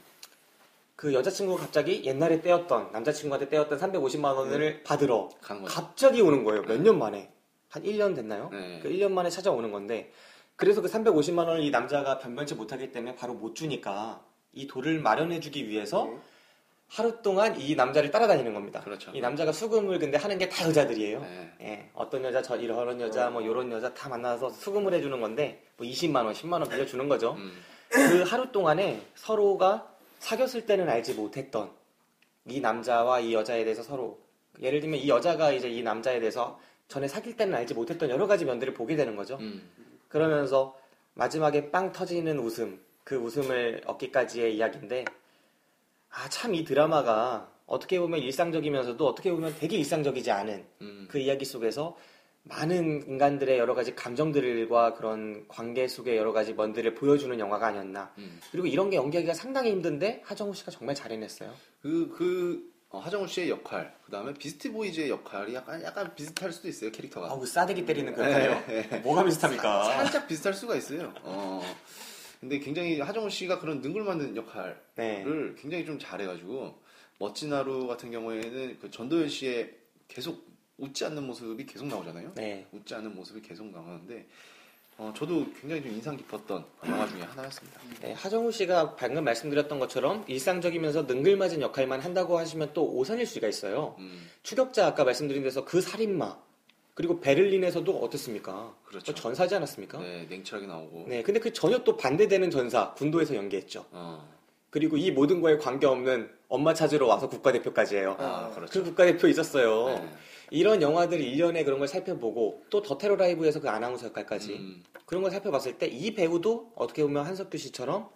그 0.96 1.14
여자친구가 1.14 1.62
갑자기 1.62 2.02
옛날에 2.04 2.40
떼었던 2.40 2.90
남자친구한테 2.92 3.48
떼었던 3.48 3.78
350만 3.78 4.34
원을 4.34 4.82
받으러 4.82 5.28
가는 5.40 5.62
거죠. 5.62 5.72
갑자기 5.72 6.20
오는 6.20 6.42
거예요. 6.42 6.62
몇 6.62 6.80
년 6.80 6.98
만에. 6.98 7.30
한 7.68 7.82
1년 7.84 8.14
됐나요? 8.16 8.48
네. 8.52 8.80
그 8.82 8.88
1년 8.88 9.10
만에 9.12 9.30
찾아오는 9.30 9.70
건데 9.70 10.12
그래서 10.56 10.80
그 10.80 10.88
350만 10.88 11.38
원을 11.46 11.62
이 11.62 11.70
남자가 11.70 12.18
변변치 12.18 12.54
못하기 12.56 12.90
때문에 12.92 13.14
바로 13.16 13.34
못 13.34 13.54
주니까 13.54 14.24
이 14.52 14.66
돌을 14.66 15.00
마련해 15.00 15.38
주기 15.40 15.68
위해서 15.68 16.04
네. 16.06 16.16
하루 16.94 17.20
동안 17.22 17.60
이 17.60 17.74
남자를 17.74 18.12
따라다니는 18.12 18.54
겁니다. 18.54 18.80
그렇죠. 18.80 19.10
이 19.12 19.20
남자가 19.20 19.50
수금을 19.50 19.98
근데 19.98 20.16
하는 20.16 20.38
게 20.38 20.48
다 20.48 20.68
여자들이에요. 20.68 21.20
네. 21.20 21.52
예, 21.62 21.90
어떤 21.92 22.22
여자 22.22 22.40
저 22.40 22.56
이런 22.56 23.00
여자 23.00 23.30
뭐 23.30 23.42
이런 23.42 23.72
여자 23.72 23.92
다 23.92 24.08
만나서 24.08 24.50
수금을 24.50 24.94
해주는 24.94 25.20
건데 25.20 25.60
뭐 25.76 25.84
20만 25.84 26.24
원, 26.24 26.32
10만 26.32 26.52
원 26.52 26.68
빌려주는 26.68 27.08
거죠. 27.08 27.32
음, 27.32 27.52
그 27.88 28.22
하루 28.22 28.52
동안에 28.52 29.02
서로가 29.16 29.92
사귀었을 30.20 30.66
때는 30.66 30.88
알지 30.88 31.14
못했던 31.14 31.70
이 32.46 32.60
남자와 32.60 33.18
이 33.20 33.34
여자에 33.34 33.64
대해서 33.64 33.82
서로 33.82 34.20
예를 34.62 34.78
들면 34.78 35.00
이 35.00 35.08
여자가 35.08 35.50
이제 35.50 35.68
이 35.68 35.82
남자에 35.82 36.20
대해서 36.20 36.60
전에 36.86 37.08
사귈 37.08 37.36
때는 37.36 37.54
알지 37.56 37.74
못했던 37.74 38.08
여러 38.08 38.28
가지 38.28 38.44
면들을 38.44 38.72
보게 38.72 38.94
되는 38.94 39.16
거죠. 39.16 39.36
음, 39.40 39.68
그러면서 40.08 40.78
마지막에 41.14 41.72
빵 41.72 41.90
터지는 41.90 42.38
웃음, 42.38 42.80
그 43.02 43.16
웃음을 43.16 43.80
얻기까지의 43.84 44.56
이야기인데 44.56 45.04
아 46.16 46.28
참 46.28 46.54
이 46.54 46.64
드라마가 46.64 47.48
어떻게 47.66 47.98
보면 47.98 48.20
일상적이면서도 48.20 49.06
어떻게 49.06 49.30
보면 49.32 49.54
되게 49.58 49.76
일상적이지 49.78 50.30
않은 50.30 50.64
음, 50.82 51.08
그 51.10 51.18
이야기 51.18 51.44
속에서 51.44 51.96
많은 52.44 53.08
인간들의 53.08 53.58
여러 53.58 53.74
가지 53.74 53.94
감정들과 53.94 54.94
그런 54.94 55.46
관계 55.48 55.88
속의 55.88 56.16
여러 56.18 56.32
가지 56.32 56.52
면들을 56.52 56.94
보여주는 56.94 57.38
영화가 57.40 57.68
아니었나. 57.68 58.12
음. 58.18 58.38
그리고 58.52 58.66
이런 58.66 58.90
게 58.90 58.96
연기하기가 58.96 59.32
상당히 59.32 59.70
힘든데 59.70 60.20
하정우 60.26 60.54
씨가 60.54 60.70
정말 60.70 60.94
잘 60.94 61.10
해냈어요. 61.10 61.50
그, 61.80 62.12
그 62.16 62.70
어, 62.90 62.98
하정우 62.98 63.26
씨의 63.26 63.48
역할, 63.48 63.96
그 64.04 64.12
다음에 64.12 64.34
비스티 64.34 64.70
보이즈의 64.72 65.08
역할이 65.08 65.54
약간 65.54 65.82
약간 65.82 66.14
비슷할 66.14 66.52
수도 66.52 66.68
있어요 66.68 66.92
캐릭터가. 66.92 67.28
아우 67.30 67.40
그 67.40 67.46
싸대기 67.46 67.86
때리는 67.86 68.14
그 68.14 68.20
네, 68.20 68.46
역할이요? 68.46 69.00
뭐가 69.02 69.24
비슷합니까? 69.24 69.84
살짝 69.84 70.28
비슷할 70.28 70.52
수가 70.54 70.76
있어요. 70.76 71.12
어. 71.22 71.62
근데 72.40 72.58
굉장히 72.58 73.00
하정우 73.00 73.30
씨가 73.30 73.58
그런 73.58 73.80
능글맞는 73.80 74.36
역할을 74.36 74.80
네. 74.96 75.24
굉장히 75.60 75.84
좀 75.84 75.98
잘해가지고 75.98 76.78
멋진 77.18 77.52
하루 77.52 77.86
같은 77.86 78.10
경우에는 78.10 78.78
그 78.80 78.90
전도연 78.90 79.28
씨의 79.28 79.74
계속 80.08 80.46
웃지 80.76 81.04
않는 81.04 81.24
모습이 81.24 81.64
계속 81.66 81.86
나오잖아요. 81.86 82.32
네. 82.34 82.66
웃지 82.72 82.94
않는 82.94 83.14
모습이 83.14 83.40
계속 83.40 83.66
나오는데 83.66 84.26
어, 84.96 85.12
저도 85.16 85.46
굉장히 85.60 85.82
좀 85.82 85.92
인상 85.92 86.16
깊었던 86.16 86.64
영화 86.86 87.08
중에 87.08 87.22
하나였습니다. 87.22 87.80
네, 88.00 88.12
하정우 88.12 88.52
씨가 88.52 88.94
방금 88.94 89.24
말씀드렸던 89.24 89.80
것처럼 89.80 90.24
일상적이면서 90.28 91.02
능글맞은 91.02 91.62
역할만 91.62 92.00
한다고 92.00 92.38
하시면 92.38 92.72
또 92.74 92.86
오산일 92.94 93.26
수가 93.26 93.48
있어요. 93.48 93.96
음, 93.98 94.28
추격자 94.44 94.86
아까 94.86 95.02
말씀드린 95.02 95.42
데서 95.42 95.64
그 95.64 95.80
살인마 95.80 96.38
그리고 96.94 97.20
베를린에서도 97.20 97.92
어떻습니까? 97.98 98.74
그렇죠. 98.84 99.12
그 99.12 99.20
전사지 99.20 99.54
않았습니까? 99.56 99.98
네, 99.98 100.26
냉철하게 100.28 100.66
나오고. 100.68 101.06
네, 101.08 101.22
근데 101.22 101.40
그 101.40 101.52
전혀 101.52 101.82
또 101.82 101.96
반대되는 101.96 102.50
전사 102.50 102.94
군도에서 102.94 103.34
연기했죠. 103.34 103.84
어, 103.90 104.28
그리고 104.70 104.96
이 104.96 105.10
모든 105.10 105.40
거에 105.40 105.58
관계없는 105.58 106.30
엄마 106.48 106.72
찾으러 106.72 107.06
와서 107.08 107.28
국가대표까지 107.28 107.96
해요. 107.96 108.16
아, 108.20 108.48
그 108.50 108.56
그렇죠. 108.56 108.84
국가대표 108.84 109.26
있었어요. 109.26 109.86
네. 109.88 110.08
이런 110.50 110.80
영화들 110.82 111.20
일련의 111.20 111.64
그런 111.64 111.80
걸 111.80 111.88
살펴보고 111.88 112.62
또 112.70 112.80
더 112.82 112.96
테러 112.96 113.16
라이브에서 113.16 113.60
그 113.60 113.68
아나운서 113.68 114.06
역할까지 114.06 114.52
음, 114.54 114.84
그런 115.04 115.22
걸 115.22 115.32
살펴봤을 115.32 115.78
때 115.78 115.88
이 115.88 116.14
배우도 116.14 116.72
어떻게 116.76 117.02
보면 117.02 117.26
한석규 117.26 117.56
씨처럼 117.58 118.08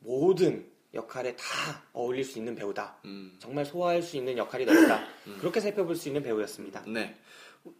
모든 0.00 0.68
역할에 0.94 1.34
다 1.36 1.44
어울릴 1.92 2.24
수 2.24 2.38
있는 2.38 2.54
배우다. 2.54 2.96
음. 3.06 3.34
정말 3.40 3.64
소화할 3.64 4.02
수 4.02 4.16
있는 4.16 4.36
역할이 4.36 4.66
넓다. 4.66 5.00
음. 5.26 5.36
그렇게 5.40 5.58
살펴볼 5.60 5.96
수 5.96 6.08
있는 6.08 6.22
배우였습니다. 6.22 6.84
네. 6.86 7.16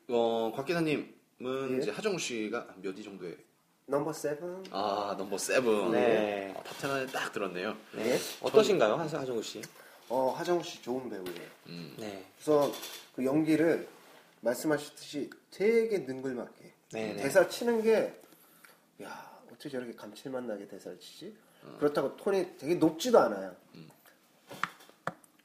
어, 0.09 0.53
곽 0.55 0.67
기사님은 0.67 1.09
예? 1.73 1.79
이제 1.79 1.91
하정우 1.91 2.19
씨가 2.19 2.75
몇 2.83 2.97
위 2.97 3.03
정도에? 3.03 3.37
number 3.87 4.13
seven. 4.13 4.65
아, 4.71 5.15
number 5.19 5.37
seven. 5.39 5.91
네. 5.93 6.55
어, 6.57 6.63
top10 6.63 6.91
안에 6.91 7.07
딱 7.07 7.33
들었네요. 7.33 7.77
네. 7.95 8.19
어떠신가요, 8.41 8.95
하- 8.95 9.03
하정우 9.05 9.43
씨? 9.43 9.63
어 10.09 10.31
하정우 10.37 10.63
씨 10.63 10.83
좋은 10.83 11.09
배우예요. 11.09 11.49
음, 11.69 11.95
네. 11.99 12.25
우선 12.41 12.73
그 13.15 13.25
연기를 13.25 13.89
말씀하셨듯이 14.41 15.31
되게 15.51 15.99
능글맞게 15.99 16.73
네. 16.93 17.15
네. 17.15 17.23
대사 17.23 17.49
치는 17.49 17.83
게 17.83 18.15
야, 19.03 19.41
어떻게 19.53 19.69
저렇게 19.71 19.93
감칠맛 19.95 20.45
나게 20.45 20.67
대사를 20.67 20.99
치지? 20.99 21.37
그렇다고 21.79 22.17
톤이 22.17 22.57
되게 22.59 22.75
높지도 22.75 23.19
않아요. 23.21 23.55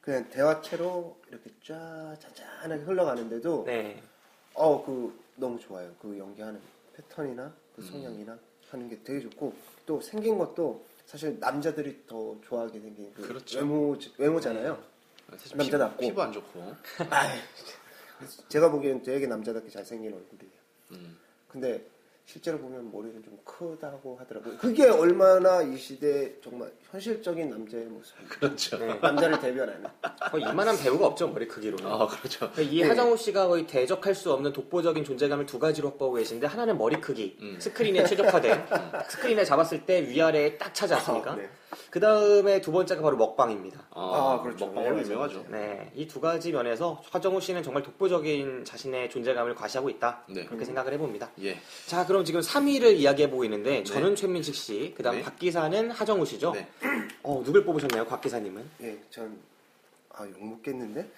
그냥 0.01 0.29
대화체로 0.29 1.19
이렇게 1.29 1.49
쫙 1.63 2.15
잔잔하게 2.19 2.83
흘러가는데도 2.83 3.63
네. 3.65 4.01
어, 4.55 4.83
그 4.83 5.17
너무 5.35 5.59
좋아요. 5.59 5.93
그 6.01 6.17
연기하는 6.17 6.59
패턴이나 6.95 7.53
그 7.75 7.81
성향이나 7.81 8.37
하는 8.69 8.89
게 8.89 8.97
되게 9.03 9.19
좋고 9.21 9.53
또 9.85 10.01
생긴 10.01 10.37
것도 10.37 10.83
사실 11.05 11.37
남자들이 11.39 12.03
더 12.07 12.35
좋아하게 12.47 12.79
생긴 12.79 13.13
그 13.13 13.21
그렇죠. 13.21 13.59
외모 13.59 13.97
외모잖아요. 14.17 14.81
사실 15.37 15.57
남자답고. 15.57 15.97
피부, 15.97 16.09
피부 16.09 16.21
안 16.21 16.31
좋고. 16.31 16.73
제가 18.47 18.71
보기엔 18.71 19.03
되게 19.03 19.27
남자답게 19.27 19.69
잘생긴 19.69 20.13
얼굴이에요. 20.13 20.53
음, 20.91 21.19
근데 21.49 21.85
실제로 22.25 22.57
보면 22.57 22.91
머리는 22.91 23.23
좀 23.23 23.37
크다고 23.43 24.17
하더라고요. 24.19 24.57
그게 24.57 24.89
얼마나 24.89 25.61
이 25.61 25.77
시대 25.77 26.33
정말 26.41 26.71
현실적인 26.89 27.49
남자의 27.49 27.85
모습입니다. 27.85 28.35
그렇죠. 28.35 28.77
네. 28.79 28.95
남자를 28.99 29.39
대변하는. 29.39 29.83
거의 30.31 30.43
이만한 30.43 30.75
배우가 30.77 31.05
없죠, 31.05 31.27
머리 31.27 31.47
크기로는. 31.47 31.85
아, 31.85 32.07
그렇죠. 32.07 32.51
이 32.59 32.81
네. 32.81 32.87
하정우 32.87 33.15
씨가 33.15 33.47
거의 33.47 33.67
대적할 33.67 34.15
수 34.15 34.33
없는 34.33 34.53
독보적인 34.53 35.03
존재감을 35.03 35.45
두 35.45 35.59
가지로 35.59 35.89
확보하고 35.89 36.15
계신데 36.17 36.47
하나는 36.47 36.77
머리 36.77 36.99
크기, 36.99 37.37
음. 37.41 37.57
스크린에 37.59 38.03
최적화된 38.05 38.65
스크린에 39.09 39.45
잡았을 39.45 39.85
때 39.85 40.01
위아래에 40.09 40.57
딱 40.57 40.73
차지 40.73 40.95
않습니까? 40.95 41.33
아, 41.33 41.35
네. 41.35 41.47
그 41.89 41.99
다음에 41.99 42.61
두 42.61 42.71
번째가 42.71 43.01
바로 43.01 43.17
먹방입니다. 43.17 43.87
아, 43.91 44.37
아, 44.39 44.41
그렇죠. 44.41 44.65
먹방으로 44.67 44.95
네, 44.97 45.01
유명하죠. 45.03 45.45
네, 45.49 45.91
이 45.95 46.07
두 46.07 46.21
가지 46.21 46.51
면에서 46.51 47.01
화정우 47.09 47.41
씨는 47.41 47.61
정말 47.63 47.83
독보적인 47.83 48.63
자신의 48.65 49.09
존재감을 49.09 49.55
과시하고 49.55 49.89
있다. 49.89 50.23
네. 50.29 50.45
그렇게 50.45 50.63
생각을 50.65 50.93
해봅니다. 50.93 51.29
예. 51.41 51.57
자, 51.87 52.05
그럼 52.05 52.23
지금 52.23 52.39
3위를 52.41 52.95
이야기해보고 52.97 53.43
있는데 53.45 53.83
저는 53.83 54.15
최민식 54.15 54.55
씨, 54.55 54.93
그 54.95 55.03
다음 55.03 55.17
네. 55.17 55.23
박 55.23 55.37
기사는 55.37 55.91
하정우 55.91 56.25
씨죠. 56.25 56.51
네. 56.53 56.67
어, 57.23 57.41
누굴 57.43 57.65
뽑으셨나요, 57.65 58.05
박 58.05 58.21
기사님은? 58.21 58.69
예, 58.83 58.97
전, 59.09 59.37
아, 60.13 60.25
욕 60.25 60.45
먹겠는데? 60.45 61.09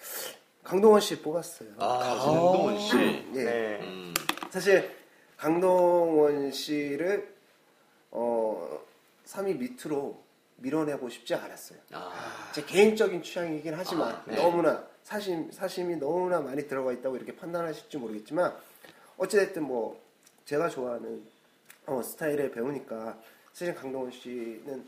강동원 0.63 0.99
씨 1.01 1.21
뽑았어요. 1.21 1.69
아, 1.77 1.97
강동원 2.25 2.79
씨. 2.79 2.97
예. 3.35 3.43
네. 3.43 3.79
음. 3.83 4.13
사실, 4.49 4.91
강동원 5.37 6.51
씨를, 6.51 7.33
어, 8.11 8.79
3위 9.25 9.57
밑으로 9.57 10.17
밀어내고 10.57 11.09
싶지 11.09 11.35
않았어요. 11.35 11.79
아, 11.93 12.49
제 12.53 12.63
개인적인 12.63 13.21
취향이긴 13.23 13.73
하지만, 13.75 14.09
아, 14.09 14.23
네. 14.25 14.35
너무나, 14.35 14.83
사심, 15.03 15.51
사심이 15.51 15.95
너무나 15.97 16.39
많이 16.39 16.67
들어가 16.67 16.91
있다고 16.91 17.15
이렇게 17.15 17.35
판단하실지 17.35 17.97
모르겠지만, 17.97 18.53
어찌됐든 19.17 19.63
뭐, 19.63 20.01
제가 20.45 20.69
좋아하는 20.69 21.23
어, 21.85 22.01
스타일의 22.03 22.51
배우니까, 22.51 23.17
사실 23.53 23.73
강동원 23.73 24.11
씨는, 24.11 24.85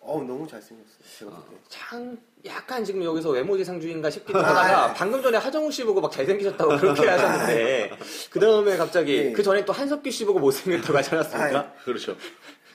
어우, 0.00 0.24
너무 0.24 0.48
잘생겼어요. 0.48 0.98
제가 1.18 1.30
볼 1.30 1.56
때. 1.56 1.56
참, 1.68 2.18
약간 2.44 2.84
지금 2.84 3.04
여기서 3.04 3.30
외모지상주의인가 3.30 4.10
싶기도 4.10 4.40
하다가 4.40 4.94
방금 4.94 5.22
전에 5.22 5.38
하정우 5.38 5.70
씨 5.70 5.84
보고 5.84 6.00
막 6.00 6.10
잘생기셨다고 6.10 6.78
그렇게 6.78 7.06
하셨는데, 7.06 7.90
그 8.30 8.40
다음에 8.40 8.76
갑자기, 8.76 9.16
예. 9.16 9.32
그 9.32 9.42
전에 9.44 9.64
또 9.64 9.72
한석규 9.72 10.10
씨 10.10 10.24
보고 10.24 10.40
못생겼다고 10.40 10.98
하지 10.98 11.10
않았습니까? 11.14 11.60
아이, 11.60 11.84
그렇죠. 11.84 12.16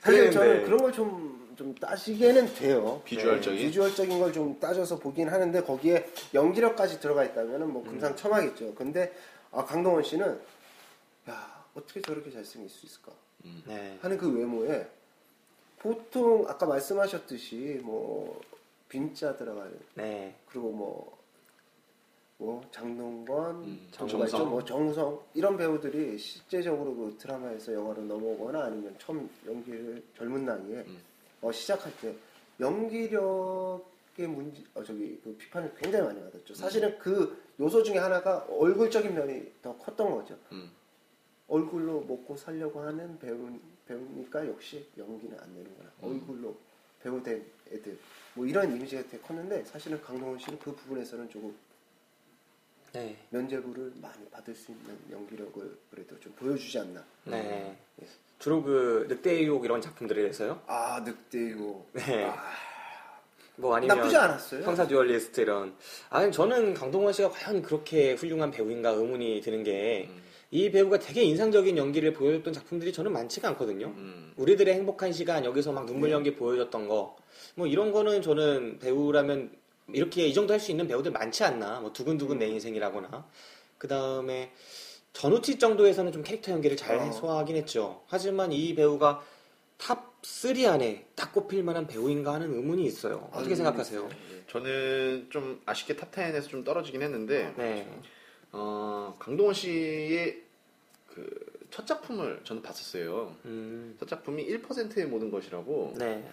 사실. 0.00 0.30
저는 0.30 0.64
그런 0.64 0.78
걸 0.78 0.90
좀, 0.90 1.37
좀 1.58 1.74
따지게는 1.74 2.54
돼요. 2.54 3.02
비주얼적인? 3.04 3.58
네, 3.58 3.66
비주얼적인 3.66 4.18
걸 4.20 4.28
좀 4.32 4.60
따져서 4.60 4.98
보긴 4.98 5.28
하는데 5.28 5.60
거기에 5.62 6.06
연기력까지 6.32 7.00
들어가 7.00 7.24
있다면 7.24 7.72
뭐 7.72 7.82
금상첨화겠죠. 7.82 8.74
근데 8.74 9.12
아, 9.50 9.64
강동원 9.64 10.04
씨는 10.04 10.38
야 11.28 11.64
어떻게 11.74 12.00
저렇게 12.00 12.30
잘생길 12.30 12.70
수 12.70 12.86
있을까 12.86 13.10
네. 13.66 13.98
하는 14.00 14.16
그 14.18 14.30
외모에 14.32 14.86
보통 15.80 16.44
아까 16.48 16.66
말씀하셨듯이 16.66 17.80
뭐 17.82 18.40
빈자 18.88 19.36
들어갈 19.36 19.72
네. 19.94 20.34
그리고 20.46 20.70
뭐, 20.70 21.18
뭐 22.36 22.62
장동건, 22.70 23.56
음, 23.64 23.88
정우성. 23.90 24.48
뭐 24.50 24.64
정우성 24.64 25.20
이런 25.34 25.56
배우들이 25.56 26.18
실제적으로 26.18 26.94
그 26.94 27.16
드라마에서 27.18 27.72
영화로 27.74 28.02
넘어오거나 28.02 28.64
아니면 28.64 28.94
처음 28.98 29.28
연기를 29.46 30.02
젊은 30.16 30.44
나이에 30.44 30.84
음. 30.86 31.07
어, 31.40 31.52
시작할 31.52 31.92
때 32.00 32.14
연기력의 32.60 34.26
문제, 34.26 34.62
어, 34.74 34.82
저기 34.82 35.20
그 35.22 35.36
비판을 35.36 35.74
굉장히 35.76 36.06
많이 36.06 36.20
받았죠. 36.20 36.54
사실은 36.54 36.98
그 36.98 37.42
요소 37.60 37.82
중에 37.82 37.98
하나가 37.98 38.38
얼굴적인 38.50 39.14
면이 39.14 39.52
더 39.62 39.76
컸던 39.76 40.10
거죠. 40.10 40.38
음. 40.52 40.70
얼굴로 41.48 42.02
먹고 42.02 42.36
살려고 42.36 42.80
하는 42.80 43.18
배우, 43.18 43.50
배우니까 43.86 44.46
역시 44.46 44.86
연기는 44.96 45.38
안 45.38 45.54
되는구나. 45.54 45.90
음. 46.02 46.04
얼굴로 46.04 46.56
배우 47.02 47.22
된 47.22 47.44
애들. 47.70 47.98
뭐 48.34 48.46
이런 48.46 48.74
이미지가 48.74 49.02
되게 49.02 49.18
컸는데 49.18 49.64
사실은 49.64 50.00
강동원 50.02 50.38
씨는 50.38 50.58
그 50.58 50.74
부분에서는 50.74 51.28
조금 51.30 51.56
네. 52.92 53.16
면죄부를 53.30 53.92
많이 54.00 54.28
받을 54.30 54.54
수 54.54 54.72
있는 54.72 54.98
연기력을 55.10 55.78
그래도 55.90 56.18
좀 56.20 56.32
보여주지 56.32 56.78
않나. 56.78 57.04
네. 57.24 57.78
주로 58.38 58.62
그 58.62 59.06
늑대의 59.08 59.44
유혹 59.44 59.64
이런 59.64 59.80
작품들에서요? 59.80 60.60
아, 60.66 61.02
늑대요. 61.04 61.84
네. 61.92 62.24
아, 62.24 62.36
뭐 63.56 63.74
아니면 63.74 63.96
나쁘지 63.96 64.16
않았어요. 64.16 64.62
형사 64.62 64.86
듀얼리스트 64.86 65.40
이런. 65.40 65.74
아니 66.10 66.30
저는 66.30 66.74
강동원 66.74 67.12
씨가 67.12 67.30
과연 67.30 67.62
그렇게 67.62 68.12
훌륭한 68.14 68.50
배우인가 68.52 68.90
의문이 68.90 69.40
드는 69.40 69.64
게이 69.64 70.06
음. 70.06 70.72
배우가 70.72 71.00
되게 71.00 71.22
인상적인 71.24 71.76
연기를 71.76 72.12
보여줬던 72.12 72.52
작품들이 72.52 72.92
저는 72.92 73.12
많지가 73.12 73.48
않거든요. 73.48 73.86
음. 73.88 74.32
우리들의 74.36 74.72
행복한 74.72 75.12
시간 75.12 75.44
여기서 75.44 75.72
막 75.72 75.86
눈물 75.86 76.12
연기 76.12 76.36
보여줬던 76.36 76.86
거. 76.86 77.16
뭐 77.56 77.66
이런 77.66 77.90
거는 77.90 78.22
저는 78.22 78.78
배우라면 78.78 79.50
이렇게 79.92 80.26
이 80.28 80.34
정도 80.34 80.52
할 80.52 80.60
수 80.60 80.70
있는 80.70 80.86
배우들 80.86 81.10
많지 81.10 81.42
않나. 81.42 81.80
뭐 81.80 81.92
두근두근 81.92 82.38
내 82.38 82.46
인생이라거나. 82.46 83.26
그 83.78 83.88
다음에 83.88 84.52
전우치 85.12 85.58
정도에서는 85.58 86.12
좀 86.12 86.22
캐릭터 86.22 86.52
연기를 86.52 86.76
잘 86.76 86.96
어. 86.98 87.10
소화하긴 87.12 87.56
했죠. 87.56 88.02
하지만 88.06 88.52
이 88.52 88.74
배우가 88.74 89.22
top 89.76 90.08
3 90.20 90.52
안에 90.66 91.06
딱 91.14 91.32
꼽힐 91.32 91.62
만한 91.62 91.86
배우인가 91.86 92.34
하는 92.34 92.52
의문이 92.52 92.84
있어요. 92.84 93.28
어떻게 93.32 93.50
아유, 93.50 93.56
생각하세요? 93.56 94.08
저는 94.48 95.28
좀 95.30 95.62
아쉽게 95.64 95.94
top 95.94 96.10
10에서 96.10 96.48
좀 96.48 96.64
떨어지긴 96.64 97.02
했는데, 97.02 97.54
네. 97.56 97.88
어, 98.50 99.14
강동원 99.20 99.54
씨의 99.54 100.42
그 101.06 101.58
첫 101.70 101.86
작품을 101.86 102.40
저는 102.44 102.62
봤었어요. 102.62 103.34
음, 103.44 103.96
첫 103.98 104.08
작품이 104.08 104.46
1%의 104.46 105.06
모든 105.06 105.30
것이라고 105.30 105.94
네. 105.96 106.28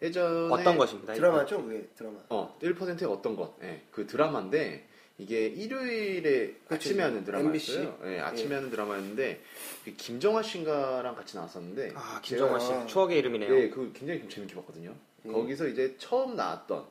예전에 0.00 0.52
어떤 0.52 0.78
것입니다? 0.78 1.14
드라마죠, 1.14 1.62
그게 1.64 1.88
드라마. 1.94 2.18
어, 2.28 2.56
1%의 2.62 3.08
어떤 3.08 3.34
것. 3.34 3.56
예, 3.62 3.82
그 3.90 4.06
드라마인데 4.06 4.86
이게 5.18 5.46
일요일에. 5.46 6.54
아침에 6.68 7.02
하는 7.02 7.24
드라마였어요. 7.24 7.98
예, 8.04 8.20
아침에 8.20 8.50
예. 8.50 8.54
하는 8.56 8.70
드라마였는데 8.70 9.40
그 9.84 9.92
김정화 9.94 10.42
씨인가랑 10.42 11.14
같이 11.14 11.36
나왔었는데 11.36 11.92
아, 11.94 12.20
김정화 12.22 12.58
씨. 12.58 12.68
제가- 12.70 12.86
추억의 12.86 13.18
이름이네요. 13.18 13.54
예, 13.58 13.70
그 13.70 13.92
굉장히 13.94 14.20
좀 14.20 14.28
재밌게 14.28 14.54
봤거든요. 14.56 14.94
예. 15.24 15.32
거기서 15.32 15.68
이제 15.68 15.96
처음 15.98 16.36
나왔던 16.36 16.84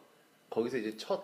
거기서 0.49 0.77
이제 0.77 0.97
첫 0.97 1.23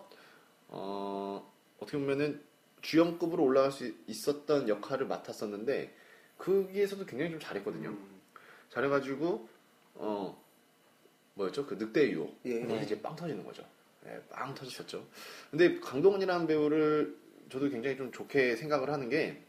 어, 0.68 1.52
어떻게 1.80 1.98
보면은 1.98 2.40
주연급으로 2.82 3.42
올라갈 3.44 3.70
수 3.72 3.92
있었던 4.06 4.68
역할을 4.68 5.06
맡았었는데 5.06 5.94
거기에서도 6.38 7.04
굉장히 7.06 7.32
좀 7.32 7.40
잘했거든요. 7.40 7.88
음, 7.90 8.20
잘해가지고 8.70 9.48
어 9.94 10.42
뭐였죠? 11.34 11.66
그 11.66 11.74
늑대의 11.74 12.12
유혹. 12.12 12.38
예. 12.46 12.80
이제 12.82 13.00
빵 13.00 13.14
터지는 13.16 13.44
거죠. 13.44 13.64
예, 14.06 14.20
빵 14.30 14.54
터졌었죠. 14.54 15.06
근데 15.50 15.78
강동원이라는 15.80 16.46
배우를 16.46 17.16
저도 17.50 17.68
굉장히 17.68 17.96
좀 17.96 18.10
좋게 18.10 18.56
생각을 18.56 18.90
하는 18.90 19.08
게 19.08 19.42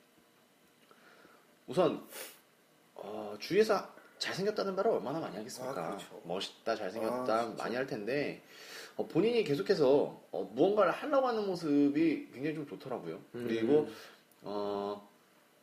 우선 1.68 2.06
어, 2.96 3.36
주위에서 3.40 3.94
잘생겼다는 4.20 4.76
말을 4.76 4.92
얼마나 4.92 5.20
많이 5.20 5.36
하겠습니까? 5.38 5.86
아, 5.86 5.88
그렇죠. 5.88 6.22
멋있다, 6.26 6.76
잘생겼다 6.76 7.40
아. 7.40 7.56
많이 7.58 7.76
할 7.76 7.88
텐데 7.88 8.42
어, 8.96 9.08
본인이 9.08 9.44
계속해서 9.44 10.22
어, 10.32 10.52
무언가를 10.54 10.92
하려고 10.92 11.28
하는 11.28 11.46
모습이 11.48 12.30
굉장히 12.34 12.56
좀 12.56 12.68
좋더라고요. 12.68 13.16
음. 13.36 13.48
그리고 13.48 13.90
어, 14.42 15.10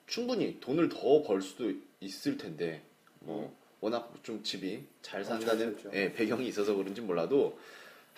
충분히 0.07 0.59
돈을 0.61 0.89
더 0.89 1.23
벌 1.23 1.41
수도 1.41 1.73
있을 2.01 2.37
텐데 2.37 2.83
뭐 3.21 3.55
워낙 3.81 4.13
좀 4.23 4.43
집이 4.43 4.85
잘 5.01 5.21
아, 5.21 5.25
잘 5.25 5.41
산다는 5.41 5.75
살죠. 5.75 5.91
예, 5.95 6.13
배경이 6.13 6.47
있어서 6.49 6.75
그런지 6.75 7.01
몰라도 7.01 7.59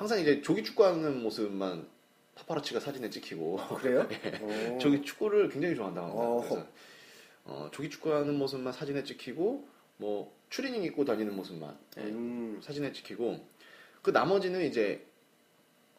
항상 0.03 0.19
이제 0.19 0.43
조기 0.43 0.65
축구하는 0.65 1.23
모습만 1.23 1.87
파파라치가 2.35 2.81
사진에 2.81 3.09
찍히고 3.09 3.57
그래요? 3.77 4.09
예. 4.11 4.75
오. 4.75 4.79
조기 4.79 5.03
축구를 5.03 5.49
굉장히 5.49 5.77
좋아한다고 5.77 6.07
합니다. 6.09 6.25
어. 6.25 6.41
그래서 6.41 6.67
어, 7.45 7.71
조기 7.73 7.89
축구하는 7.89 8.37
모습만 8.37 8.73
사진에 8.73 9.05
찍히고 9.05 9.69
뭐 9.99 10.37
추리닝 10.51 10.83
입고 10.83 11.05
다니는 11.05 11.37
모습만 11.37 11.79
예, 11.99 12.01
음, 12.01 12.61
사진에 12.61 12.93
찍히고 12.93 13.47
그 14.03 14.11
나머지는 14.11 14.65
이제 14.65 15.07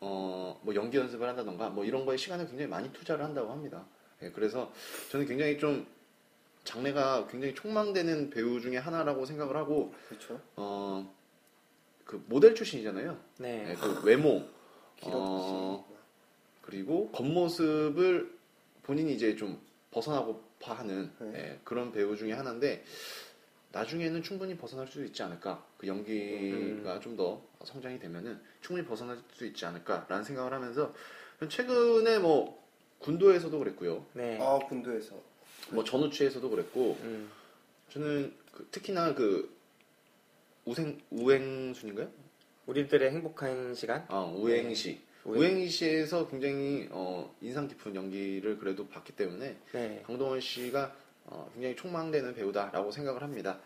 어, 0.02 0.60
뭐 0.64 0.76
연기 0.76 0.98
연습을 0.98 1.26
한다던가 1.26 1.70
뭐 1.70 1.86
이런 1.86 2.06
거에 2.06 2.18
시간을 2.18 2.48
굉장히 2.48 2.70
많이 2.70 2.92
투자를 2.92 3.24
한다고 3.24 3.52
합니다. 3.52 3.86
예, 4.22 4.32
그래서 4.32 4.74
저는 5.12 5.28
굉장히 5.28 5.58
좀 5.58 5.88
장래가 6.66 7.28
굉장히 7.28 7.56
촉망되는 7.56 8.32
배우 8.32 8.60
중에 8.60 8.76
하나라고 8.76 9.26
생각을 9.26 9.56
하고 9.56 9.96
그렇죠. 10.10 10.42
어, 10.58 11.10
그 12.06 12.24
모델 12.28 12.56
출신이잖아요. 12.56 13.18
네. 13.40 13.70
예, 13.70 13.76
그 13.76 14.02
외모 14.04 14.44
어, 15.04 15.86
그리고 16.62 17.10
겉모습을 17.12 18.38
본인이 18.84 19.14
이제 19.14 19.36
좀 19.36 19.60
벗어나고 19.92 20.44
파 20.60 20.74
하는 20.74 21.12
네. 21.20 21.34
예, 21.36 21.60
그런 21.64 21.92
배우 21.92 22.16
중에 22.16 22.34
하나인데 22.34 22.84
나중에는 23.72 24.22
충분히 24.22 24.56
벗어날 24.56 24.88
수 24.88 25.04
있지 25.04 25.24
않을까 25.24 25.66
그 25.78 25.88
연기가 25.88 27.00
좀더 27.00 27.42
성장이 27.64 28.00
되면은 28.00 28.40
충분히 28.62 28.88
벗어날 28.88 29.18
수 29.34 29.46
있지 29.46 29.66
않을까라는 29.66 30.24
생각을 30.24 30.54
하면서 30.54 30.94
최근에 31.50 32.20
뭐 32.20 32.64
군도에서도 33.00 33.58
그랬고요 33.58 34.06
네. 34.14 34.38
아, 34.40 34.60
군도에서. 34.60 35.20
뭐 35.72 35.84
전우치에서도 35.84 36.50
그랬고 36.50 36.98
음, 37.02 37.30
저는 37.90 38.34
그 38.52 38.68
특히나 38.70 39.16
그 39.16 39.56
우생 40.66 41.00
우행순인가요? 41.10 42.10
우리들의 42.66 43.12
행복한 43.12 43.76
시간? 43.76 44.06
아 44.08 44.20
우행시 44.22 45.02
우행. 45.26 45.42
우행시에서 45.42 46.28
굉장히 46.28 46.88
어, 46.92 47.34
인상 47.42 47.68
깊은 47.68 47.96
연기를 47.96 48.58
그래도 48.58 48.88
봤기 48.88 49.14
때문에 49.16 49.58
네. 49.74 50.04
강동원 50.06 50.40
씨가 50.40 50.96
어, 51.26 51.50
굉장히 51.54 51.76
촉망되는 51.76 52.34
배우다라고 52.34 52.92
생각을 52.92 53.22
합니다. 53.22 53.60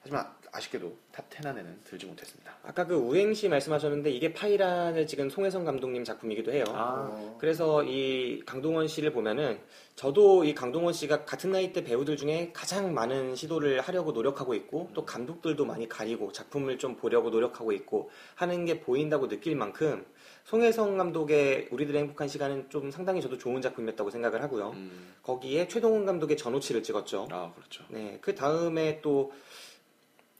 하지만 0.00 0.26
아쉽게도 0.52 0.94
top 1.10 1.24
10 1.30 1.46
안에는 1.46 1.80
들지 1.84 2.04
못했습니다. 2.04 2.54
아까 2.62 2.86
그 2.86 2.94
우행시 2.94 3.48
말씀하셨는데 3.48 4.10
이게 4.10 4.34
파이란을 4.34 5.06
찍은 5.06 5.30
송혜성 5.30 5.64
감독님 5.64 6.04
작품이기도 6.04 6.52
해요. 6.52 6.64
아. 6.68 7.08
어, 7.10 7.36
그래서 7.40 7.82
이 7.82 8.42
강동원 8.44 8.86
씨를 8.86 9.12
보면은 9.12 9.58
저도 9.96 10.44
이 10.44 10.54
강동원 10.54 10.92
씨가 10.92 11.24
같은 11.24 11.52
나이 11.52 11.72
때 11.72 11.82
배우들 11.82 12.18
중에 12.18 12.50
가장 12.52 12.92
많은 12.92 13.34
시도를 13.34 13.80
하려고 13.80 14.12
노력하고 14.12 14.54
있고 14.54 14.90
또 14.92 15.06
감독들도 15.06 15.64
많이 15.64 15.88
가리고 15.88 16.32
작품을 16.32 16.78
좀 16.78 16.96
보려고 16.96 17.30
노력하고 17.30 17.72
있고 17.72 18.10
하는 18.34 18.66
게 18.66 18.80
보인다고 18.80 19.28
느낄 19.28 19.56
만큼 19.56 20.04
송혜성 20.44 20.98
감독의 20.98 21.68
우리들의 21.70 21.98
행복한 22.02 22.28
시간은 22.28 22.68
좀 22.68 22.90
상당히 22.90 23.22
저도 23.22 23.38
좋은 23.38 23.62
작품이었다고 23.62 24.10
생각을 24.10 24.42
하고요. 24.42 24.70
음. 24.70 25.14
거기에 25.22 25.68
최동훈 25.68 26.04
감독의 26.04 26.36
전우치를 26.36 26.82
찍었죠. 26.82 27.28
아 27.30 27.52
그렇죠. 27.54 27.84
네, 27.88 28.18
그 28.20 28.34
다음에 28.34 29.00
또 29.00 29.32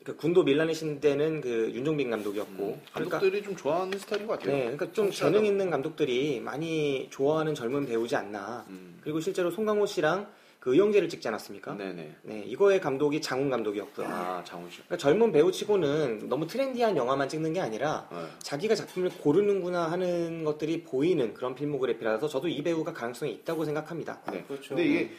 그 0.04 0.16
군도 0.16 0.42
밀란의 0.42 0.74
신대는 0.74 1.40
그 1.40 1.70
윤종빈 1.72 2.10
감독이었고, 2.10 2.64
음, 2.64 2.80
그러니까 2.92 3.18
감독들이 3.18 3.42
좀 3.42 3.56
좋아하는 3.56 3.98
스타일인 3.98 4.26
것 4.26 4.38
같아요. 4.38 4.54
네, 4.56 4.62
그러니까 4.62 4.86
좀 4.92 5.06
성실하다고. 5.06 5.34
재능 5.34 5.46
있는 5.46 5.70
감독들이 5.70 6.40
많이 6.40 7.08
좋아하는 7.10 7.54
젊은 7.54 7.86
배우지 7.86 8.16
않나. 8.16 8.64
음. 8.68 8.98
그리고 9.02 9.20
실제로 9.20 9.50
송강호 9.50 9.86
씨랑 9.86 10.28
그 10.62 10.74
의형제를 10.74 11.08
찍지 11.08 11.26
않았습니까? 11.26 11.74
네네. 11.74 12.14
네, 12.22 12.44
이거의 12.46 12.80
감독이 12.80 13.20
장훈 13.20 13.50
감독이었고요. 13.50 14.06
아 14.06 14.44
장훈 14.44 14.70
씨. 14.70 14.76
그러니까 14.76 14.96
젊은 14.96 15.32
배우치고는 15.32 16.28
너무 16.28 16.46
트렌디한 16.46 16.96
영화만 16.96 17.28
찍는 17.28 17.52
게 17.52 17.60
아니라 17.60 18.08
네. 18.12 18.18
자기가 18.38 18.76
작품을 18.76 19.10
고르는구나 19.10 19.90
하는 19.90 20.44
것들이 20.44 20.84
보이는 20.84 21.34
그런 21.34 21.56
필모그래피라서 21.56 22.28
저도 22.28 22.46
이 22.46 22.62
배우가 22.62 22.92
가능성이 22.92 23.32
있다고 23.32 23.64
생각합니다. 23.64 24.20
네. 24.30 24.44
그렇죠. 24.46 24.76
근데 24.76 24.84
이게 24.84 25.10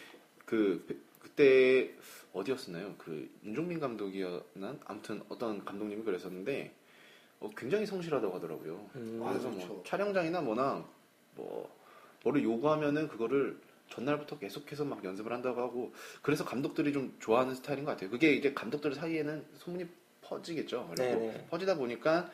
그 0.46 0.86
그때 1.20 1.90
어디였었나요? 2.34 2.96
그 2.98 3.30
윤종빈 3.44 3.80
감독이었나? 3.80 4.78
아무튼 4.86 5.22
어떤 5.30 5.64
감독님이 5.64 6.04
그랬었는데 6.04 6.74
어, 7.40 7.50
굉장히 7.56 7.86
성실하다고 7.86 8.36
하더라고요. 8.36 8.90
음, 8.96 9.22
그래서 9.28 9.48
아, 9.48 9.52
뭐 9.52 9.66
그렇죠. 9.68 9.84
촬영장이나 9.86 10.42
뭐나 10.42 10.86
뭐 11.36 11.70
뭐를 12.24 12.44
요구하면은 12.44 13.08
그거를 13.08 13.58
전날부터 13.90 14.40
계속해서 14.40 14.86
막 14.86 15.04
연습을 15.04 15.32
한다고 15.32 15.62
하고 15.62 15.94
그래서 16.22 16.46
감독들이 16.46 16.94
좀 16.94 17.16
좋아하는 17.20 17.54
스타일인 17.54 17.86
것 17.86 17.92
같아요. 17.92 18.10
그게 18.10 18.34
이제 18.34 18.54
감독들 18.54 18.96
사이에는 18.96 19.46
소문이 19.60 19.86
퍼지겠죠. 20.22 20.90
그리고 20.96 21.20
네네. 21.20 21.48
퍼지다 21.50 21.76
보니까 21.76 22.30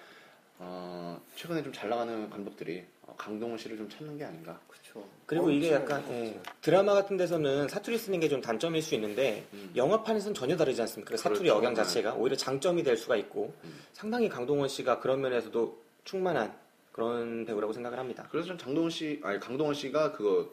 어, 0.60 1.20
최근에 1.36 1.64
좀 1.64 1.74
잘 1.74 1.90
나가는 1.90 2.30
감독들이 2.30 2.86
어, 2.99 2.99
강동원 3.18 3.58
씨를 3.58 3.78
좀 3.78 3.90
찾는 3.90 4.18
게 4.18 4.24
아닌가. 4.26 4.60
그렇죠. 4.68 5.08
그리고 5.26 5.50
이게 5.52 5.74
엄청 5.76 5.98
약간. 5.98 6.12
예, 6.12 6.40
드라마 6.62 6.94
같은 6.94 7.18
데서는 7.18 7.68
사투리 7.68 7.98
쓰는 7.98 8.20
게 8.20 8.30
좀 8.30 8.42
단점일 8.42 8.82
수 8.82 8.96
있는데 8.96 9.46
음. 9.54 9.72
영화판에서는 9.76 10.34
전혀 10.34 10.56
다르지 10.56 10.80
않습니까? 10.82 11.12
그 11.12 11.18
사투리 11.18 11.40
그렇죠. 11.50 11.58
억양 11.58 11.76
자체가 11.76 12.14
오히려 12.16 12.36
장점이 12.36 12.84
될 12.84 12.96
수가 12.98 13.16
있고 13.18 13.54
음. 13.64 13.80
상당히 13.94 14.30
강동원 14.30 14.68
씨가 14.70 15.00
그런 15.00 15.22
면에서도 15.22 15.82
충만한 16.04 16.56
그런 16.92 17.46
배우라고 17.46 17.74
생각을 17.74 17.98
합니다. 17.98 18.28
그래서 18.32 18.48
좀 18.50 18.58
장동원 18.58 18.90
씨, 18.92 19.20
아니 19.24 19.40
강동원 19.40 19.74
씨가 19.74 20.12
그거 20.12 20.50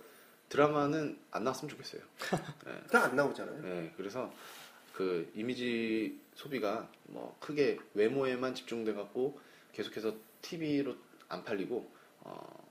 드라마는 0.49 1.19
안 1.33 1.45
나왔으면 1.45 1.69
좋겠어요. 1.71 2.03
그냥 2.89 3.05
안 3.05 3.17
나오잖아요. 3.17 3.63
네, 3.63 3.93
그래서 3.97 4.33
그 4.93 5.31
이미지 5.35 6.19
소비가 6.35 6.89
뭐 7.05 7.37
크게 7.41 7.79
외모에만 7.95 8.55
집중돼 8.55 8.95
갖고 8.95 9.39
계속해서 9.73 10.15
TV로 10.43 10.95
안 11.29 11.45
팔리고 11.45 11.91
어, 12.27 12.69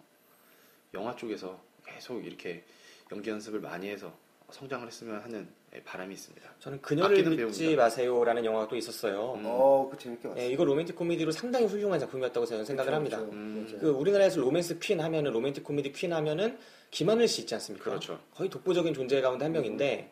영화 0.93 1.15
쪽에서 1.15 1.59
계속 1.85 2.25
이렇게 2.25 2.63
연기 3.11 3.29
연습을 3.29 3.59
많이 3.59 3.89
해서 3.89 4.13
성장을 4.51 4.85
했으면 4.85 5.21
하는 5.21 5.47
예, 5.75 5.81
바람이 5.83 6.13
있습니다. 6.13 6.49
저는 6.59 6.81
그녀를 6.81 7.15
아끼는 7.15 7.31
믿지 7.31 7.59
배우입니다. 7.59 7.83
마세요라는 7.83 8.45
영화가 8.45 8.67
또 8.67 8.75
있었어요. 8.75 9.33
음. 9.33 9.43
어, 9.45 9.89
그 9.91 9.97
재밌게 9.97 10.29
봤어요. 10.29 10.43
예, 10.43 10.49
이거 10.49 10.63
로맨틱 10.63 10.95
코미디로 10.95 11.31
상당히 11.31 11.65
훌륭한 11.65 11.99
작품이었다고 11.99 12.45
저는 12.45 12.65
생각을 12.65 12.91
그렇죠, 12.91 12.95
합니다. 12.95 13.17
그렇죠. 13.17 13.33
음. 13.35 13.65
맞아요. 13.67 13.79
그 13.79 13.89
우리나라에서 13.89 14.41
로맨스 14.41 14.79
퀸 14.79 15.01
하면은 15.01 15.31
로맨틱 15.31 15.63
코미디 15.63 15.91
퀸 15.93 16.13
하면은 16.13 16.57
김하늘 16.91 17.27
씨 17.27 17.41
있지 17.41 17.53
않습니까? 17.55 17.85
그렇죠. 17.85 18.19
거의 18.33 18.49
독보적인 18.49 18.93
존재 18.93 19.19
가운데 19.21 19.45
한 19.45 19.51
명인데 19.51 20.11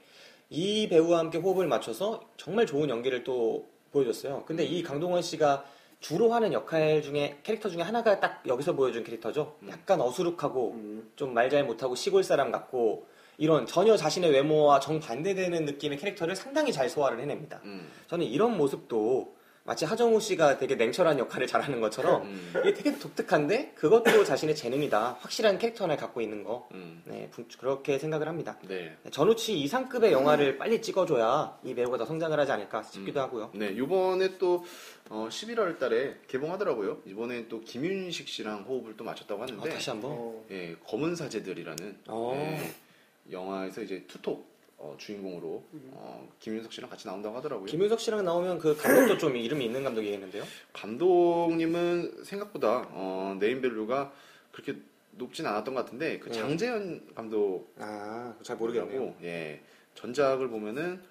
이 0.49 0.87
배우와 0.89 1.19
함께 1.19 1.37
호흡을 1.37 1.67
맞춰서 1.67 2.29
정말 2.37 2.65
좋은 2.65 2.89
연기를 2.89 3.23
또 3.23 3.69
보여줬어요. 3.91 4.43
근데 4.45 4.65
이 4.65 4.83
강동원 4.83 5.21
씨가 5.21 5.65
주로 6.03 6.33
하는 6.33 6.51
역할 6.51 7.01
중에 7.01 7.39
캐릭터 7.43 7.69
중에 7.69 7.81
하나가 7.81 8.19
딱 8.19 8.43
여기서 8.45 8.73
보여준 8.73 9.05
캐릭터죠. 9.05 9.55
음. 9.61 9.69
약간 9.69 10.01
어수룩하고 10.01 10.71
음. 10.73 11.11
좀말 11.15 11.49
잘 11.49 11.63
못하고 11.63 11.95
시골 11.95 12.25
사람 12.25 12.51
같고 12.51 13.07
이런 13.37 13.65
전혀 13.65 13.95
자신의 13.95 14.31
외모와 14.31 14.81
정반대되는 14.81 15.63
느낌의 15.63 15.97
캐릭터를 15.97 16.35
상당히 16.35 16.73
잘 16.73 16.89
소화를 16.89 17.21
해냅니다. 17.21 17.61
음. 17.63 17.89
저는 18.07 18.25
이런 18.25 18.57
모습도 18.57 19.33
마치 19.65 19.85
하정우 19.85 20.19
씨가 20.19 20.57
되게 20.57 20.75
냉철한 20.75 21.19
역할을 21.19 21.47
잘하는 21.47 21.79
것처럼 21.79 22.23
음. 22.23 22.53
이게 22.59 22.73
되게 22.73 22.99
독특한데 22.99 23.71
그것도 23.75 24.25
자신의 24.25 24.57
재능이다. 24.57 25.19
확실한 25.21 25.57
캐릭터 25.57 25.85
하나를 25.85 26.01
갖고 26.01 26.19
있는 26.19 26.43
거. 26.43 26.67
음. 26.73 27.01
네, 27.05 27.29
부- 27.31 27.45
그렇게 27.57 27.97
생각을 27.97 28.27
합니다. 28.27 28.57
네. 28.67 28.97
전우치 29.09 29.57
이상급의 29.61 30.11
영화를 30.11 30.57
빨리 30.57 30.81
찍어줘야 30.81 31.57
이 31.63 31.73
배우가 31.73 31.97
더 31.97 32.05
성장을 32.05 32.37
하지 32.37 32.51
않을까 32.51 32.83
싶기도 32.83 33.21
하고요. 33.21 33.51
네, 33.53 33.77
요번에 33.77 34.37
또 34.37 34.65
어, 35.09 35.27
11월 35.31 35.79
달에 35.79 36.17
개봉하더라고요. 36.27 36.99
이번에 37.05 37.47
또 37.47 37.61
김윤석 37.61 38.27
씨랑 38.27 38.63
호흡을 38.63 38.97
또 38.97 39.05
맞췄다고 39.05 39.39
어, 39.39 39.43
하는데 39.45 39.69
다시 39.69 39.89
한번. 39.89 40.11
어, 40.13 40.43
예, 40.51 40.75
검은 40.85 41.15
사제들이라는 41.15 41.99
어. 42.09 42.33
예, 42.35 43.31
영화에서 43.31 43.81
이제 43.81 44.03
투톱 44.09 44.43
어, 44.83 44.95
주인공으로 44.97 45.63
어, 45.91 46.29
김윤석 46.39 46.73
씨랑 46.73 46.89
같이 46.89 47.07
나온다고 47.07 47.37
하더라고요. 47.37 47.67
김윤석 47.67 48.01
씨랑 48.01 48.25
나오면 48.25 48.59
그 48.59 48.75
감독도 48.75 49.17
좀 49.17 49.37
이름이 49.37 49.63
있는 49.63 49.81
감독이겠는데요. 49.81 50.43
감독님은 50.73 52.25
생각보다 52.25 52.89
어, 52.91 53.37
네임밸류가 53.39 54.11
그렇게 54.51 54.75
높진 55.11 55.45
않았던 55.45 55.73
것 55.73 55.85
같은데 55.85 56.19
그 56.19 56.27
네. 56.27 56.35
장재현 56.35 57.13
감독이라고 57.15 57.73
아, 57.79 58.35
잘 58.43 58.57
모르겠네요. 58.57 59.15
예, 59.23 59.61
전작을 59.95 60.49
보면은 60.49 61.01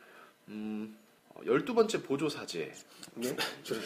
음, 0.49 0.95
12번째 1.37 2.05
보조 2.05 2.29
사제 2.29 2.71
네? 3.15 3.35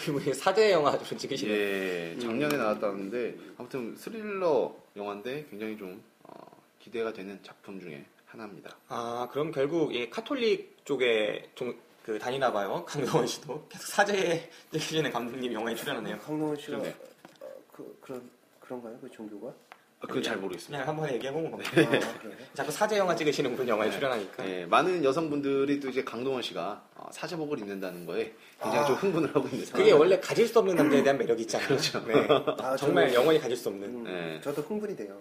이분이 0.09 0.35
사대 0.35 0.73
영화 0.73 0.99
좀 0.99 1.17
찍으시네요. 1.17 1.57
예, 1.57 2.17
작년에 2.21 2.57
나왔다는데 2.57 3.37
아무튼 3.57 3.95
스릴러 3.97 4.77
영화인데 4.97 5.47
굉장히 5.49 5.79
좀 5.79 6.03
어, 6.25 6.35
기대가 6.81 7.13
되는 7.13 7.39
작품 7.45 7.79
중에 7.79 8.05
하나입니다. 8.27 8.77
아, 8.89 9.29
그럼 9.33 9.51
결국 9.53 9.95
이 9.95 10.11
카톨릭 10.11 10.85
쪽에 10.85 11.51
좀 11.55 11.75
그 12.07 12.21
다니나 12.21 12.53
봐요. 12.53 12.85
강동원 12.87 13.27
씨도 13.27 13.67
계속 13.69 13.85
사제 13.89 14.49
찍으시는 14.71 15.11
감독님 15.11 15.53
영화에 15.53 15.75
출연하네요. 15.75 16.17
강동원 16.21 16.57
씨가 16.57 16.79
그러네. 16.79 16.97
어, 17.41 17.47
그 17.73 17.99
그런 18.01 18.31
그런가요? 18.61 18.97
그 19.01 19.11
종교가? 19.11 19.49
아, 19.49 20.07
그건 20.07 20.23
잘 20.23 20.37
모르겠습니다. 20.37 20.85
그냥 20.85 20.89
한번 20.89 21.13
얘기해본 21.13 21.51
겁니다. 21.51 21.71
아? 21.81 22.31
자꾸 22.55 22.71
사제 22.71 22.97
영화 22.97 23.17
찍으시는 23.17 23.57
분 23.57 23.67
영화에 23.67 23.89
네. 23.89 23.95
출연하니까. 23.97 24.49
예, 24.49 24.67
많은 24.67 25.03
여성분들이 25.03 25.81
또 25.81 25.89
이제 25.89 26.05
강동원 26.05 26.43
씨가 26.43 26.85
어, 26.95 27.09
사제복을 27.11 27.59
입는다는 27.59 28.07
거에 28.07 28.33
굉장히 28.63 28.85
아. 28.85 28.87
좀 28.87 28.95
흥분을 28.95 29.29
하고 29.31 29.49
있는 29.49 29.65
그게 29.73 29.87
상황. 29.91 29.99
원래 29.99 30.21
가질 30.21 30.47
수 30.47 30.61
없는 30.61 30.77
남자에 30.77 31.03
대한 31.03 31.19
매력이 31.19 31.43
있잖아요. 31.43 31.67
그렇죠. 31.75 32.05
네. 32.07 32.15
아, 32.63 32.77
정말 32.77 33.09
저는- 33.11 33.15
영원히 33.15 33.41
가질 33.41 33.57
수 33.57 33.69
없는. 33.69 33.89
음, 33.89 34.05
네. 34.05 34.41
저도 34.43 34.63
흥분이 34.63 34.95
돼요. 34.95 35.21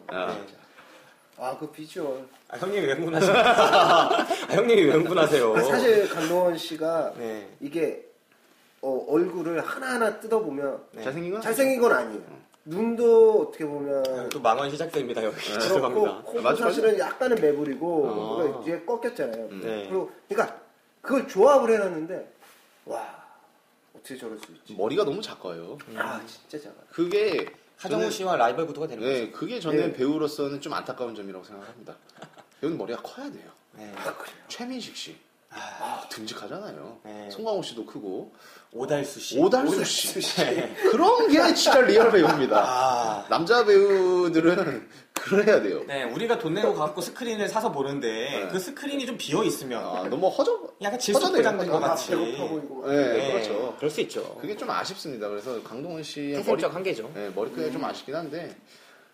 아. 1.38 1.42
네. 1.42 1.56
아, 1.56 1.58
그 1.58 1.68
비주얼. 1.72 2.26
아, 2.50 2.58
형님이 2.58 2.86
왜 2.88 2.94
흥분하세요? 2.94 3.34
아, 3.38 4.28
형님이 4.50 4.84
왜 4.84 4.92
흥분하세요? 4.94 5.56
아, 5.56 5.62
사실 5.64 6.10
강동원 6.10 6.58
씨가 6.58 7.14
네. 7.18 7.50
이게 7.60 8.06
어, 8.82 9.06
얼굴을 9.10 9.62
하나하나 9.62 10.20
뜯어보면 10.20 10.84
네. 10.92 11.04
잘생긴 11.04 11.32
건 11.34 11.42
잘생긴 11.42 11.82
건 11.82 11.92
아니에요. 11.92 12.46
눈도 12.68 13.48
어떻게 13.48 13.66
보면 13.66 14.04
아, 14.08 14.30
또 14.30 14.40
망원 14.40 14.70
시작됩니다, 14.72 15.24
여기. 15.24 15.36
그렇고 15.36 15.60
죄송합니다. 15.62 16.12
맞아, 16.12 16.42
맞아. 16.42 16.64
사실은 16.64 16.98
약간은 16.98 17.40
매부리고 17.40 18.10
아. 18.10 18.36
그러니까 18.38 18.64
뒤에 18.64 18.86
꺾였잖아요. 18.86 19.46
음. 19.52 19.62
네. 19.64 19.88
그리고 19.88 20.12
그러니까 20.28 20.60
그걸 21.02 21.28
조합을 21.28 21.72
해놨는데 21.74 22.34
와 22.86 23.24
어떻게 23.96 24.18
저럴 24.18 24.40
수 24.40 24.52
있지? 24.52 24.74
머리가 24.76 25.04
너무 25.04 25.22
작아요. 25.22 25.78
아 25.96 26.22
진짜 26.26 26.70
작아. 26.70 26.76
그게 26.92 27.46
하정우 27.78 28.10
씨와 28.12 28.36
라이벌 28.38 28.68
구도가 28.68 28.88
되는 28.88 29.04
네, 29.04 29.26
거죠. 29.28 29.38
그게 29.38 29.60
저는 29.60 29.78
네. 29.78 29.94
배우로서는 29.94 30.62
좀 30.62 30.74
안타까운 30.74 31.14
점이라고 31.16 31.44
생각합니다. 31.44 31.96
배우는 32.62 32.78
머리가 32.78 33.02
커야 33.02 33.30
돼요. 33.32 33.52
네. 33.74 33.94
아. 33.98 34.16
최민식 34.48 34.96
씨. 34.96 35.18
아, 35.50 36.06
듬직하잖아요. 36.10 37.00
네. 37.04 37.30
송강호 37.30 37.62
씨도 37.64 37.86
크고 37.86 38.34
오달수 38.76 39.20
씨. 39.22 39.40
오달수 39.40 39.74
오달수 39.74 40.20
씨. 40.22 40.36
그런 40.92 41.30
게 41.30 41.54
진짜 41.54 41.80
real 41.80 42.12
배우입니다. 42.12 42.58
아. 42.62 43.26
남자 43.30 43.64
배우들은 43.64 44.90
그래야 45.14 45.62
돼요. 45.62 45.82
네, 45.88 46.04
우리가 46.04 46.38
돈 46.38 46.56
내고 46.56 46.74
갖고 46.74 47.00
스크린을 47.00 47.48
사서 47.48 47.72
보는데 47.72 48.08
네. 48.12 48.48
그 48.52 48.60
스크린이 48.60 49.06
좀 49.06 49.18
비어 49.18 49.46
있으면 49.46 49.82
아, 49.82 50.04
너무 50.10 50.28
허접. 50.28 50.76
약간 50.82 51.00
질소 51.00 51.20
허전해요. 51.20 51.38
포장된 51.42 51.70
것 51.70 51.84
아, 51.84 51.88
같이. 51.88 52.10
배고파 52.12 52.48
보이고 52.50 52.82
막. 52.82 52.90
네, 52.92 53.14
네, 53.14 53.32
그렇죠. 53.32 53.76
그럴 53.78 53.90
수 53.90 54.02
있죠. 54.02 54.36
그게 54.42 54.58
좀 54.58 54.70
아쉽습니다. 54.70 55.30
그래서 55.30 55.64
강동원 55.64 56.04
씨의 56.04 56.44
머리, 56.44 56.62
한계죠. 56.66 57.10
네, 57.16 57.32
머리크기가 57.34 57.72
좀 57.72 57.86
아쉽긴 57.86 58.14
한데 58.14 58.58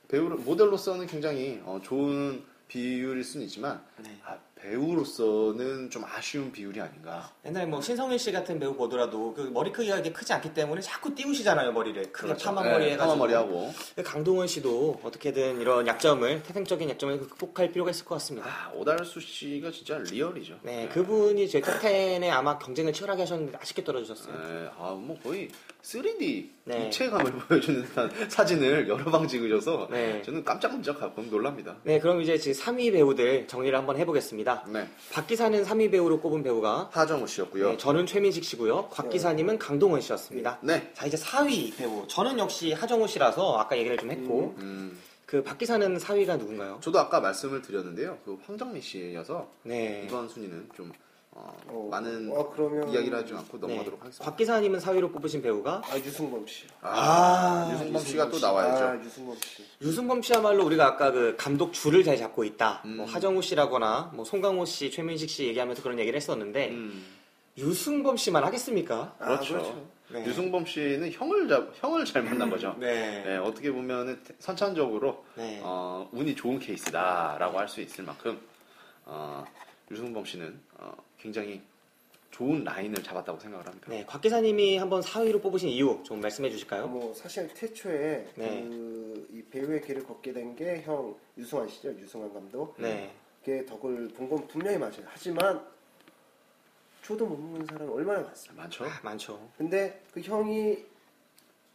배우 0.08 0.24
모델로서는 0.24 1.06
굉장히 1.06 1.62
어, 1.66 1.80
좋은 1.84 2.44
비율일 2.68 3.24
수는 3.24 3.46
있지만 3.46 3.80
네. 3.98 4.10
아, 4.26 4.38
배우로서는 4.62 5.90
좀 5.90 6.04
아쉬운 6.06 6.52
비율이 6.52 6.80
아닌가. 6.80 7.32
옛날에 7.46 7.66
뭐 7.66 7.82
신성일 7.82 8.20
씨 8.20 8.32
같은 8.32 8.60
배우 8.60 8.76
보더라도 8.76 9.34
그 9.34 9.42
머리 9.42 9.72
크기가 9.72 9.96
이렇게 9.96 10.12
크지 10.12 10.32
않기 10.34 10.54
때문에 10.54 10.82
자꾸 10.82 11.14
띄우시잖아요 11.16 11.72
머리를 11.72 12.12
크게 12.12 12.36
파마 12.36 12.64
머리 12.64 12.86
네, 12.86 12.92
해가지고 12.92 13.14
파마 13.14 13.16
머리 13.16 13.34
하고. 13.34 13.74
강동원 14.04 14.48
씨도 14.48 15.02
어떻게든 15.04 15.60
이런 15.62 15.88
약점을 15.88 16.44
태생적인 16.44 16.90
약점을 16.92 17.20
극복할 17.20 17.72
필요가 17.72 17.92
있을 17.92 18.06
것 18.06 18.16
같습니다. 18.16 18.48
아, 18.48 18.72
오달수 18.74 19.20
씨가 19.20 19.72
진짜 19.72 19.98
real이죠. 19.98 20.60
네, 20.64 20.88
그분이 20.90 21.50
제 21.50 21.60
top10에 21.62 22.30
아마 22.30 22.58
경쟁을 22.60 22.94
치열하게 22.94 23.24
하셨는데 23.24 23.58
아쉽게 23.60 23.84
떨어지셨어요. 23.84 24.36
네, 24.36 24.70
아, 24.78 24.92
뭐 24.92 25.18
거의 25.24 25.50
3D 25.84 26.50
네. 26.66 26.86
입체감을 26.86 27.32
보여주는 27.48 27.84
듯한 27.84 28.30
사진을 28.30 28.88
여러 28.88 29.04
방 29.06 29.28
찍으셔서 29.28 29.88
네. 29.92 30.22
저는 30.22 30.44
깜짝깜짝 30.44 31.00
가끔 31.00 31.30
놀랍니다. 31.30 31.76
네, 31.84 32.00
그럼 32.00 32.22
이제 32.22 32.38
지금 32.38 32.62
3위 32.62 32.92
배우들 32.94 33.48
정리를 33.48 33.78
한번 33.78 33.98
해보겠습니다. 33.98 34.66
네, 34.70 34.88
박기사는 35.12 35.64
3위 35.64 35.92
배우로 35.92 36.20
꼽은 36.22 36.44
배우가 36.44 36.90
하정우 36.92 37.28
씨였고요. 37.28 37.72
네, 37.72 37.78
저는 37.78 38.06
최민식 38.06 38.44
씨고요. 38.44 38.90
곽기사님은 38.90 39.58
강동원 39.60 40.02
씨였습니다. 40.02 40.60
네, 40.62 40.92
자 40.94 41.06
이제 41.06 41.18
4위 41.18 41.76
배우 41.76 42.08
저는 42.08 42.38
역시 42.40 42.74
하정우 42.74 43.08
씨라서 43.08 43.58
아까 43.58 43.78
얘기를 43.78 43.98
좀 43.98 44.12
했고 44.12 44.56
음, 44.60 44.98
그 45.26 45.44
박기사는 45.44 45.98
4위가 45.98 46.38
누군가요? 46.38 46.80
저도 46.82 47.00
아까 47.00 47.20
말씀을 47.20 47.62
드렸는데요. 47.62 48.18
그 48.26 48.38
황정민 48.46 48.82
씨여서 48.82 49.50
네. 49.64 50.04
이번 50.06 50.28
순위는 50.30 50.70
좀 50.76 50.92
어, 51.34 51.58
어, 51.68 51.88
많은 51.90 52.30
어, 52.32 52.50
그러면- 52.54 52.90
이야기를 52.90 53.18
하지 53.18 53.34
않고 53.34 53.58
네. 53.58 53.62
넘어가도록 53.68 54.02
하겠습니다. 54.02 54.26
곽 54.26 54.36
기사님은 54.38 54.80
4위로 54.80 55.14
뽑으신 55.14 55.42
배우가 55.42 55.82
아 55.90 55.98
유승범 55.98 56.46
씨. 56.46 56.66
아, 56.82 56.90
아, 57.70 57.74
유승범 57.74 58.04
씨가 58.04 58.30
또 58.30 58.36
씨. 58.38 58.42
나와야죠. 58.44 58.84
아 58.86 59.04
유승범 59.06 59.36
씨. 59.38 59.64
유승범 59.82 60.22
씨야말로 60.24 60.66
우리가 60.66 60.86
아까 60.86 61.12
그 61.12 61.36
감독 61.38 61.72
줄을 61.72 62.04
잘 62.04 62.18
잡고 62.18 62.44
있다. 62.44 62.82
음. 62.86 62.98
뭐 62.98 63.06
하정우 63.06 63.42
씨라거나 63.42 64.12
뭐 64.14 64.26
송강호 64.26 64.66
씨, 64.66 64.92
최민식 64.92 65.30
씨 65.30 65.46
얘기하면서 65.48 65.82
그런 65.82 66.00
얘기를 66.00 66.18
했었는데 66.18 66.70
음, 66.72 67.02
유승범 67.58 68.18
씨만 68.18 68.44
하겠습니까? 68.44 69.16
아, 69.20 69.26
그렇죠. 69.28 69.54
그렇죠. 69.54 69.88
네. 70.10 70.26
유승범 70.26 70.66
씨는 70.66 71.14
형을 71.14 71.48
잡, 71.48 71.70
형을 71.76 72.04
잘 72.04 72.24
만난 72.24 72.50
거죠. 72.50 72.76
네. 72.78 73.24
네, 73.24 73.38
어떻게 73.38 73.72
보면은 73.72 74.22
선천적으로 74.40 75.24
네. 75.36 75.62
어, 75.64 76.10
운이 76.12 76.36
좋은 76.36 76.60
케이스다라고 76.60 77.58
할 77.58 77.70
수 77.70 77.80
있을 77.80 78.04
만큼 78.04 78.38
어, 79.06 79.46
유승범 79.90 80.26
씨는 80.26 80.60
어, 80.80 80.92
굉장히 81.22 81.62
좋은 82.32 82.64
라인을 82.64 83.04
잡았다고 83.04 83.40
생각을 83.40 83.66
합니다. 83.68 83.88
네, 83.90 84.06
곽 84.06 84.22
기사님이 84.22 84.78
한번 84.78 85.02
4위로 85.02 85.42
뽑으신 85.42 85.70
이유 85.70 86.00
좀 86.04 86.22
말씀해 86.22 86.50
주실까요? 86.50 86.88
뭐 86.88 87.14
사실 87.14 87.48
태초에 87.54 88.28
네. 88.36 88.62
그 88.64 89.12
이 89.32 89.42
배우의 89.44 89.82
길을 89.82 90.04
걷게 90.06 90.34
된 90.34 90.56
게 90.56 90.82
형 90.86 91.16
유승환 91.38 91.68
씨죠. 91.70 91.90
유승환 92.00 92.34
감독. 92.34 92.76
네. 92.78 93.12
그 93.46 93.66
덕을 93.66 94.10
본 94.10 94.30
건 94.30 94.48
분명히 94.48 94.78
맞아요. 94.78 95.04
하지만 95.06 95.66
초도 97.02 97.26
못 97.26 97.38
먹는 97.38 97.66
사람이 97.66 97.90
얼마나 97.92 98.22
많습니까? 98.22 98.62
많죠. 98.64 98.86
아, 98.86 99.00
많죠. 99.04 99.50
근데 99.58 100.02
그 100.14 100.22
형이 100.22 100.78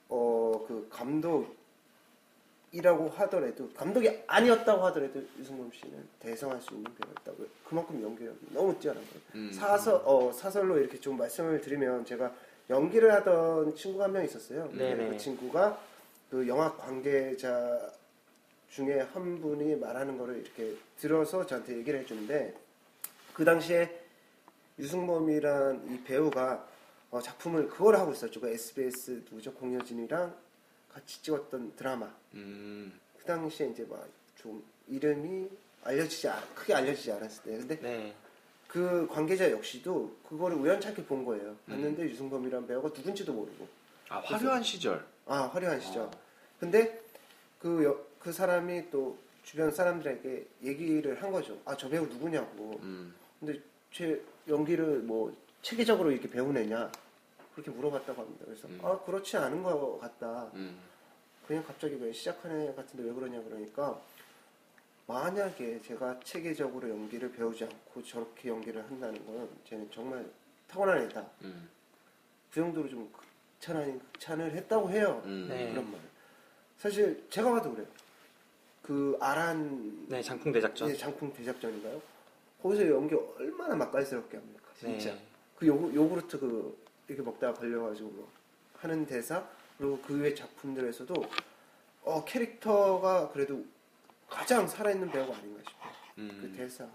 어 0.08 0.64
그 0.66 0.86
감독 0.90 1.55
이라고 2.72 3.08
하더라도 3.08 3.70
감독이 3.72 4.22
아니었다고 4.26 4.84
하더라도 4.86 5.22
유승범 5.38 5.70
씨는 5.72 6.06
대성할 6.20 6.60
수 6.60 6.74
있는 6.74 6.92
배우였다고 6.94 7.44
요 7.44 7.46
그만큼 7.64 8.02
연기력이 8.02 8.38
너무 8.50 8.78
뛰어난 8.78 9.02
거예요. 9.04 9.20
음. 9.34 9.52
사설 9.52 10.00
어 10.04 10.30
사설로 10.32 10.78
이렇게 10.78 10.98
좀 11.00 11.16
말씀을 11.16 11.60
드리면 11.60 12.04
제가 12.04 12.32
연기를 12.68 13.12
하던 13.14 13.74
친구가 13.76 14.04
한 14.04 14.12
명 14.12 14.24
있었어요. 14.24 14.70
네네. 14.72 15.10
그 15.10 15.18
친구가 15.18 15.80
그 16.30 16.46
영화 16.48 16.74
관계자 16.76 17.80
중에 18.70 19.00
한 19.00 19.40
분이 19.40 19.76
말하는 19.76 20.18
거를 20.18 20.38
이렇게 20.38 20.74
들어서 20.98 21.46
저한테 21.46 21.76
얘기를 21.78 22.00
해주는데 22.00 22.54
그 23.32 23.44
당시에 23.44 24.02
유승범이란 24.78 25.86
이 25.90 26.02
배우가 26.04 26.66
어, 27.10 27.20
작품을 27.22 27.68
그걸 27.68 27.96
하고 27.96 28.12
있었죠. 28.12 28.40
그 28.40 28.48
SBS 28.48 29.22
누구죠? 29.30 29.54
공효진이랑 29.54 30.34
같이 30.96 31.22
찍었던 31.22 31.76
드라마. 31.76 32.10
음, 32.34 32.98
그 33.18 33.24
당시에 33.26 33.68
이제 33.68 33.84
막 33.88 34.02
좀 34.36 34.62
이름이 34.86 35.48
알려지지 35.82 36.28
않, 36.28 36.40
크게 36.54 36.74
알려지지 36.74 37.10
않았을 37.10 37.42
때. 37.42 37.58
근데 37.58 37.80
네. 37.80 38.14
그 38.68 39.06
관계자 39.10 39.50
역시도 39.50 40.14
그거를 40.28 40.56
우연찮게 40.58 41.04
본 41.06 41.24
거예요. 41.24 41.56
봤는데 41.66 42.02
유승범이란 42.04 42.66
배우가 42.66 42.88
누군지도 42.90 43.32
모르고. 43.32 43.66
아, 44.10 44.18
화려한 44.20 44.62
시절. 44.62 45.04
아 45.24 45.44
화려한 45.46 45.80
시죠. 45.80 46.02
어. 46.02 46.10
근데 46.60 47.00
그, 47.58 47.82
여- 47.84 47.98
그 48.20 48.30
사람이 48.32 48.90
또 48.90 49.18
주변 49.42 49.70
사람들에게 49.72 50.46
얘기를 50.62 51.20
한 51.22 51.32
거죠. 51.32 51.58
아 51.64 51.74
저 51.76 51.88
배우 51.88 52.06
누구냐고. 52.06 52.78
음, 52.82 53.14
근데 53.40 53.60
제 53.92 54.22
연기를 54.46 54.98
뭐 55.00 55.34
체계적으로 55.62 56.12
이렇게 56.12 56.28
배우느냐 56.28 56.92
그렇게 57.56 57.70
물어봤다고 57.70 58.20
합니다. 58.20 58.44
그래서 58.44 58.68
음. 58.68 58.78
아 58.82 59.00
그렇지 59.00 59.34
않은 59.38 59.62
것 59.62 59.98
같다. 59.98 60.50
음, 60.54 60.78
그냥 61.48 61.64
갑자기 61.64 61.96
왜 61.98 62.12
시작하는 62.12 62.68
애 62.68 62.74
같은데 62.74 63.02
왜 63.08 63.14
그러냐 63.14 63.42
그러니까 63.42 63.98
만약에 65.06 65.80
제가 65.80 66.20
체계적으로 66.22 66.90
연기를 66.90 67.32
배우지 67.32 67.64
않고 67.64 68.02
저렇게 68.02 68.50
연기를 68.50 68.84
한다는 68.84 69.24
건 69.24 69.48
쟤는 69.64 69.90
정말 69.90 70.28
타고난 70.68 70.98
애다. 70.98 71.26
음, 71.44 71.70
그 72.50 72.60
정도로 72.60 72.90
좀 72.90 73.10
극찬 73.10 73.78
아닌 73.78 73.98
극찬을 74.12 74.52
했다고 74.52 74.90
해요. 74.90 75.22
음. 75.24 75.46
네. 75.48 75.70
그런 75.70 75.90
말. 75.90 75.98
사실 76.76 77.24
제가 77.30 77.50
봐도 77.52 77.72
그래요. 77.72 77.86
그 78.82 79.16
아란 79.18 80.06
네, 80.08 80.20
장풍 80.22 80.52
대작전. 80.52 80.90
예, 80.90 80.94
장풍 80.94 81.32
대작전인가요? 81.32 82.02
거기서 82.62 82.86
연기 82.88 83.14
얼마나 83.14 83.74
맛깔스럽게 83.76 84.36
합니까? 84.36 84.68
진짜. 84.78 85.14
네. 85.14 85.26
그 85.56 85.66
요, 85.66 85.74
요구르트 85.94 86.38
그 86.38 86.85
이렇게 87.08 87.22
먹다가 87.22 87.54
걸려가지고 87.54 88.10
뭐 88.10 88.28
하는 88.78 89.06
대사 89.06 89.44
그리고 89.78 90.00
그 90.02 90.14
외 90.20 90.34
작품들에서도 90.34 91.14
어 92.02 92.24
캐릭터가 92.24 93.30
그래도 93.30 93.64
가장 94.28 94.66
살아있는 94.66 95.10
배우가 95.10 95.36
아닌가 95.36 95.60
싶어요. 95.68 95.92
그 96.14 96.20
음. 96.20 96.54
대사를 96.56 96.90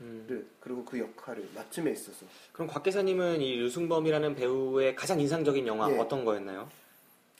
음. 0.00 0.50
그리고 0.60 0.84
그 0.84 0.98
역할을 0.98 1.48
맞춤에 1.54 1.92
있어서 1.92 2.26
그럼 2.52 2.68
곽 2.68 2.82
기사님은 2.82 3.40
이 3.40 3.58
유승범이라는 3.58 4.34
배우의 4.34 4.94
가장 4.96 5.20
인상적인 5.20 5.66
영화 5.66 5.90
예. 5.90 5.98
어떤 5.98 6.24
거였나요? 6.24 6.68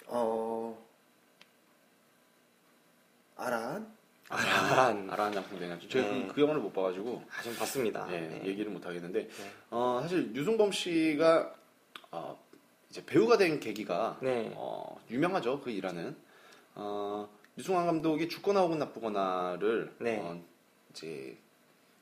어 0.06 0.78
아란 3.36 3.94
아란. 4.28 5.10
아라한 5.10 5.32
장풍 5.34 5.58
대장주. 5.58 5.88
제가 5.88 6.08
네. 6.08 6.26
그, 6.28 6.34
그 6.34 6.40
영화를 6.40 6.60
못 6.62 6.72
봐가지고 6.72 7.22
아, 7.38 7.42
좀 7.42 7.54
봤습니다. 7.56 8.06
예, 8.10 8.20
네. 8.20 8.46
얘기를 8.46 8.70
못 8.72 8.84
하겠는데 8.84 9.28
네. 9.28 9.50
어, 9.70 10.00
사실 10.02 10.34
유승범 10.34 10.72
씨가 10.72 11.54
어, 12.16 12.42
이제 12.90 13.04
배우가 13.04 13.36
된 13.36 13.60
계기가 13.60 14.18
네. 14.22 14.52
어, 14.54 14.98
유명하죠 15.10 15.60
그 15.60 15.70
일화는 15.70 16.16
어, 16.74 17.28
유승환 17.58 17.86
감독이 17.86 18.28
죽거나 18.28 18.60
혹은 18.60 18.78
나쁘거나를 18.78 19.94
네. 19.98 20.18
어, 20.18 20.42
이제 20.90 21.38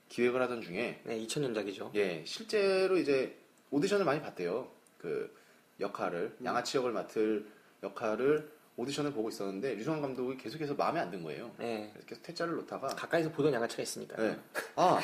기획을 0.08 0.40
하던 0.42 0.62
중에 0.62 1.00
네, 1.04 1.18
2000년작이죠. 1.26 1.94
예 1.96 2.22
실제로 2.24 2.96
이제 2.96 3.36
오디션을 3.70 4.04
많이 4.04 4.20
봤대요 4.20 4.68
그 4.98 5.34
역할을 5.80 6.36
음. 6.40 6.46
양아치 6.46 6.76
역을 6.76 6.92
맡을 6.92 7.46
역할을 7.82 8.48
오디션을 8.76 9.12
보고 9.12 9.28
있었는데 9.28 9.76
유승환 9.76 10.00
감독이 10.02 10.36
계속해서 10.36 10.74
마음에 10.74 10.98
안 11.00 11.10
든 11.10 11.22
거예요 11.22 11.50
네. 11.58 11.90
그래서 11.92 12.06
계속 12.08 12.22
퇴짜를 12.24 12.54
놓다가 12.56 12.88
가까이서 12.88 13.30
보던 13.30 13.52
양아치가 13.52 13.82
있으니까. 13.82 14.16
네. 14.20 14.36
아, 14.76 15.00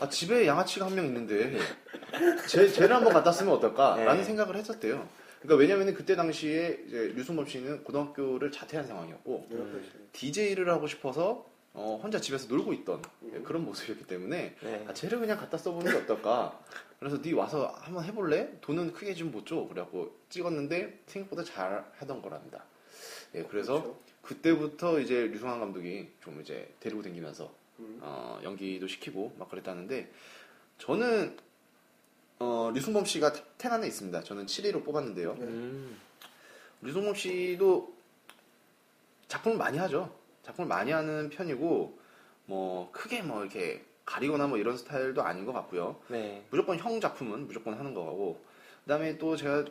아, 0.00 0.08
집에 0.08 0.46
양아치가 0.46 0.86
한 0.86 0.94
명 0.94 1.06
있는데 1.06 1.58
쟤, 2.48 2.68
쟤를 2.68 2.94
한번 2.94 3.12
갖다 3.12 3.32
쓰면 3.32 3.54
어떨까라는 3.54 4.16
네. 4.18 4.24
생각을 4.24 4.56
했었대요. 4.56 5.08
그러니까 5.40 5.60
왜냐면은 5.60 5.94
그때 5.94 6.14
당시에 6.16 6.84
이제 6.86 7.12
유승범 7.16 7.46
씨는 7.46 7.84
고등학교를 7.84 8.50
자퇴한 8.52 8.86
상황이었고 8.86 9.46
이렇게 9.50 9.80
DJ를 10.12 10.68
하고 10.70 10.86
싶어서 10.86 11.46
어, 11.72 11.98
혼자 12.02 12.20
집에서 12.20 12.46
놀고 12.48 12.72
있던 12.72 13.02
예, 13.34 13.40
그런 13.40 13.64
모습이었기 13.64 14.06
때문에 14.06 14.54
네. 14.62 14.84
아, 14.88 14.92
쟤를 14.94 15.18
그냥 15.18 15.36
갖다 15.38 15.58
써보는 15.58 15.90
게 15.90 15.98
어떨까. 15.98 16.58
그래서 17.00 17.20
네 17.20 17.32
와서 17.32 17.74
한번 17.80 18.04
해볼래? 18.04 18.58
돈은 18.60 18.92
크게 18.92 19.14
좀 19.14 19.32
못 19.32 19.44
줘. 19.44 19.56
그래갖고 19.68 20.14
찍었는데 20.28 21.02
생각보다 21.06 21.42
잘 21.42 21.84
하던 21.98 22.22
거랍니다. 22.22 22.64
예, 23.34 23.42
그래서 23.44 23.82
그렇죠. 23.82 24.00
그때부터 24.22 25.00
이제 25.00 25.26
류승환 25.26 25.60
감독이 25.60 26.08
좀 26.22 26.40
이제 26.40 26.72
데리고 26.80 27.02
다니면서 27.02 27.52
음. 27.80 27.98
어, 28.00 28.40
연기도 28.42 28.86
시키고 28.86 29.34
막 29.38 29.50
그랬다는데 29.50 30.10
저는 30.78 31.36
어, 32.38 32.70
류승범 32.74 33.04
씨가 33.04 33.32
top10 33.32 33.72
안에 33.72 33.86
있습니다. 33.86 34.22
저는 34.22 34.46
7위로 34.46 34.84
뽑았는데요. 34.84 35.32
음. 35.40 35.98
류승범 36.82 37.14
씨도 37.14 37.94
작품을 39.28 39.56
많이 39.56 39.78
하죠. 39.78 40.14
작품을 40.42 40.68
많이 40.68 40.90
하는 40.90 41.30
편이고 41.30 41.98
뭐 42.46 42.92
크게 42.92 43.22
뭐 43.22 43.42
이렇게 43.42 43.84
가리거나 44.04 44.46
뭐 44.46 44.58
이런 44.58 44.76
스타일도 44.76 45.22
아닌 45.22 45.46
것 45.46 45.52
같고요. 45.52 46.00
네. 46.08 46.44
무조건 46.50 46.78
형 46.78 47.00
작품은 47.00 47.46
무조건 47.46 47.74
하는 47.74 47.94
거고 47.94 48.42
그다음에 48.84 49.16
또 49.16 49.36
제가 49.36 49.64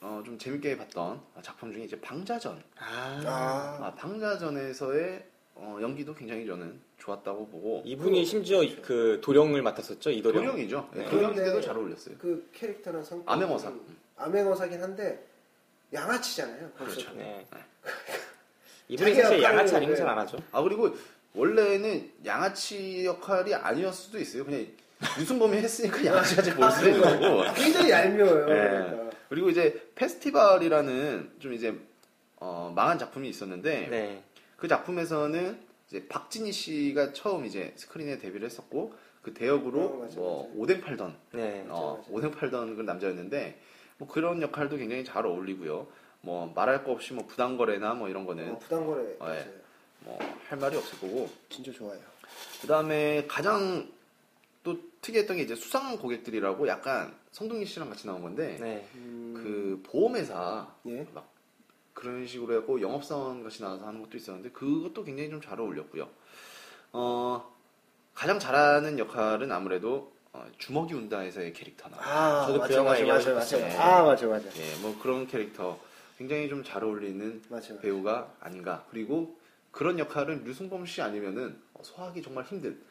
어, 0.00 0.22
좀 0.24 0.38
재밌게 0.38 0.76
봤던 0.76 1.20
작품 1.42 1.72
중에 1.72 1.84
이제 1.84 1.98
방자전 2.00 2.62
아. 2.78 3.22
아, 3.24 3.86
아, 3.86 3.94
방자전에서의 3.94 5.24
어, 5.54 5.78
연기도 5.80 6.14
굉장히 6.14 6.46
저는 6.46 6.78
좋았다고 6.98 7.48
보고 7.48 7.82
이분이 7.84 8.24
심지어 8.26 8.60
그 8.82 9.20
도령을 9.22 9.62
맡았었죠 9.62 10.10
이도령. 10.10 10.42
도령이죠. 10.44 10.90
네. 10.92 11.04
네. 11.04 11.10
도령인데도 11.10 11.60
잘 11.62 11.76
어울렸어요. 11.76 12.16
그 12.18 12.50
캐릭터는 12.52 13.02
성격 13.02 13.30
암행어사. 13.32 13.72
암행어사긴 14.16 14.82
한데 14.82 15.26
양아치잖아요. 15.92 16.70
벌써. 16.76 16.94
그렇죠. 16.96 17.14
네. 17.16 17.46
이분이 18.88 19.14
자기 19.14 19.22
사실 19.22 19.38
역할을- 19.38 19.42
양아치 19.42 19.76
아니면 19.76 19.94
네. 19.94 19.98
잘안 20.00 20.18
하죠. 20.18 20.38
아 20.52 20.62
그리고 20.62 20.94
원래는 21.34 22.12
양아치 22.24 23.04
역할이 23.06 23.54
아니었을 23.54 24.04
수도 24.04 24.18
있어요. 24.18 24.44
그냥 24.44 24.66
유승범이 25.18 25.56
했으니까 25.56 26.04
양아치같이 26.04 26.54
보일 26.54 26.70
수도 26.70 26.88
있는 26.88 27.20
거고. 27.20 27.52
굉장히 27.54 27.90
얄미워요. 27.90 28.46
네. 28.46 28.54
그러니까. 28.54 29.16
그리고 29.28 29.50
이제 29.50 29.85
페스티벌이라는 29.96 31.32
좀 31.40 31.52
이제 31.52 31.76
어, 32.36 32.72
망한 32.74 32.98
작품이 32.98 33.28
있었는데 33.28 33.88
네. 33.88 34.22
그 34.56 34.68
작품에서는 34.68 35.58
이제 35.88 36.06
박진희 36.08 36.52
씨가 36.52 37.12
처음 37.12 37.44
이제 37.44 37.72
스크린에 37.76 38.18
데뷔를 38.18 38.46
했었고 38.46 38.94
그 39.22 39.34
대역으로 39.34 39.80
어, 39.80 39.96
맞아, 40.02 40.16
뭐 40.16 40.42
맞아. 40.44 40.54
오뎅 40.56 40.80
팔던 40.82 41.16
네. 41.32 41.66
어, 41.68 41.96
맞아. 41.98 42.08
오뎅 42.10 42.30
팔던 42.30 42.76
그 42.76 42.82
남자였는데 42.82 43.60
뭐 43.98 44.06
그런 44.06 44.40
역할도 44.42 44.76
굉장히 44.76 45.04
잘 45.04 45.26
어울리고요. 45.26 45.86
뭐 46.20 46.52
말할 46.54 46.84
거 46.84 46.92
없이 46.92 47.14
뭐 47.14 47.26
부당거래나 47.26 47.94
뭐 47.94 48.08
이런 48.08 48.26
거는 48.26 48.52
어, 48.52 48.58
부당거래 48.58 49.02
네. 49.02 49.16
맞아요. 49.18 49.44
뭐할 50.00 50.58
말이 50.60 50.76
없을 50.76 51.00
거고 51.00 51.28
진짜 51.48 51.72
좋아요. 51.72 51.98
그 52.60 52.66
다음에 52.66 53.24
가장 53.26 53.88
또 54.66 54.80
특이했던 55.00 55.36
게 55.36 55.44
이제 55.44 55.54
수상 55.54 55.96
고객들이라고 55.96 56.66
약간 56.66 57.14
성동희 57.30 57.64
씨랑 57.66 57.88
같이 57.88 58.08
나온 58.08 58.20
건데 58.20 58.58
네. 58.60 58.84
음, 58.96 59.32
그 59.36 59.80
보험회사 59.88 60.66
예. 60.88 61.06
막 61.14 61.30
그런 61.94 62.26
식으로 62.26 62.54
해갖고 62.54 62.80
영업사원 62.80 63.44
같이 63.44 63.62
나와서 63.62 63.86
하는 63.86 64.02
것도 64.02 64.16
있었는데 64.16 64.50
그것도 64.50 65.04
굉장히 65.04 65.30
좀 65.30 65.40
잘 65.40 65.60
어울렸고요. 65.60 66.08
어 66.92 67.54
가장 68.12 68.40
잘하는 68.40 68.98
역할은 68.98 69.52
아무래도 69.52 70.12
어, 70.32 70.44
주먹이 70.58 70.94
운다에서의 70.94 71.52
캐릭터나 71.52 71.96
아, 72.00 72.46
저도 72.46 72.54
그 72.54 72.58
맞아, 72.64 72.74
영화 72.74 72.90
맞아, 72.90 73.04
맞아, 73.06 73.34
맞아. 73.34 73.46
싶었어요. 73.46 73.80
아, 73.80 74.02
맞아, 74.02 74.26
맞아. 74.26 74.48
예, 74.48 74.76
뭐 74.82 74.98
그런 75.00 75.28
캐릭터 75.28 75.78
굉장히 76.18 76.48
좀 76.48 76.64
잘 76.64 76.82
어울리는 76.82 77.40
맞아. 77.48 77.78
배우가 77.78 78.34
아닌가. 78.40 78.84
그리고 78.90 79.38
그런 79.70 79.98
역할은 80.00 80.42
류승범 80.44 80.86
씨 80.86 81.00
아니면은 81.02 81.56
어, 81.74 81.82
소화하기 81.84 82.20
정말 82.22 82.44
힘든 82.44 82.72
그 82.72 82.85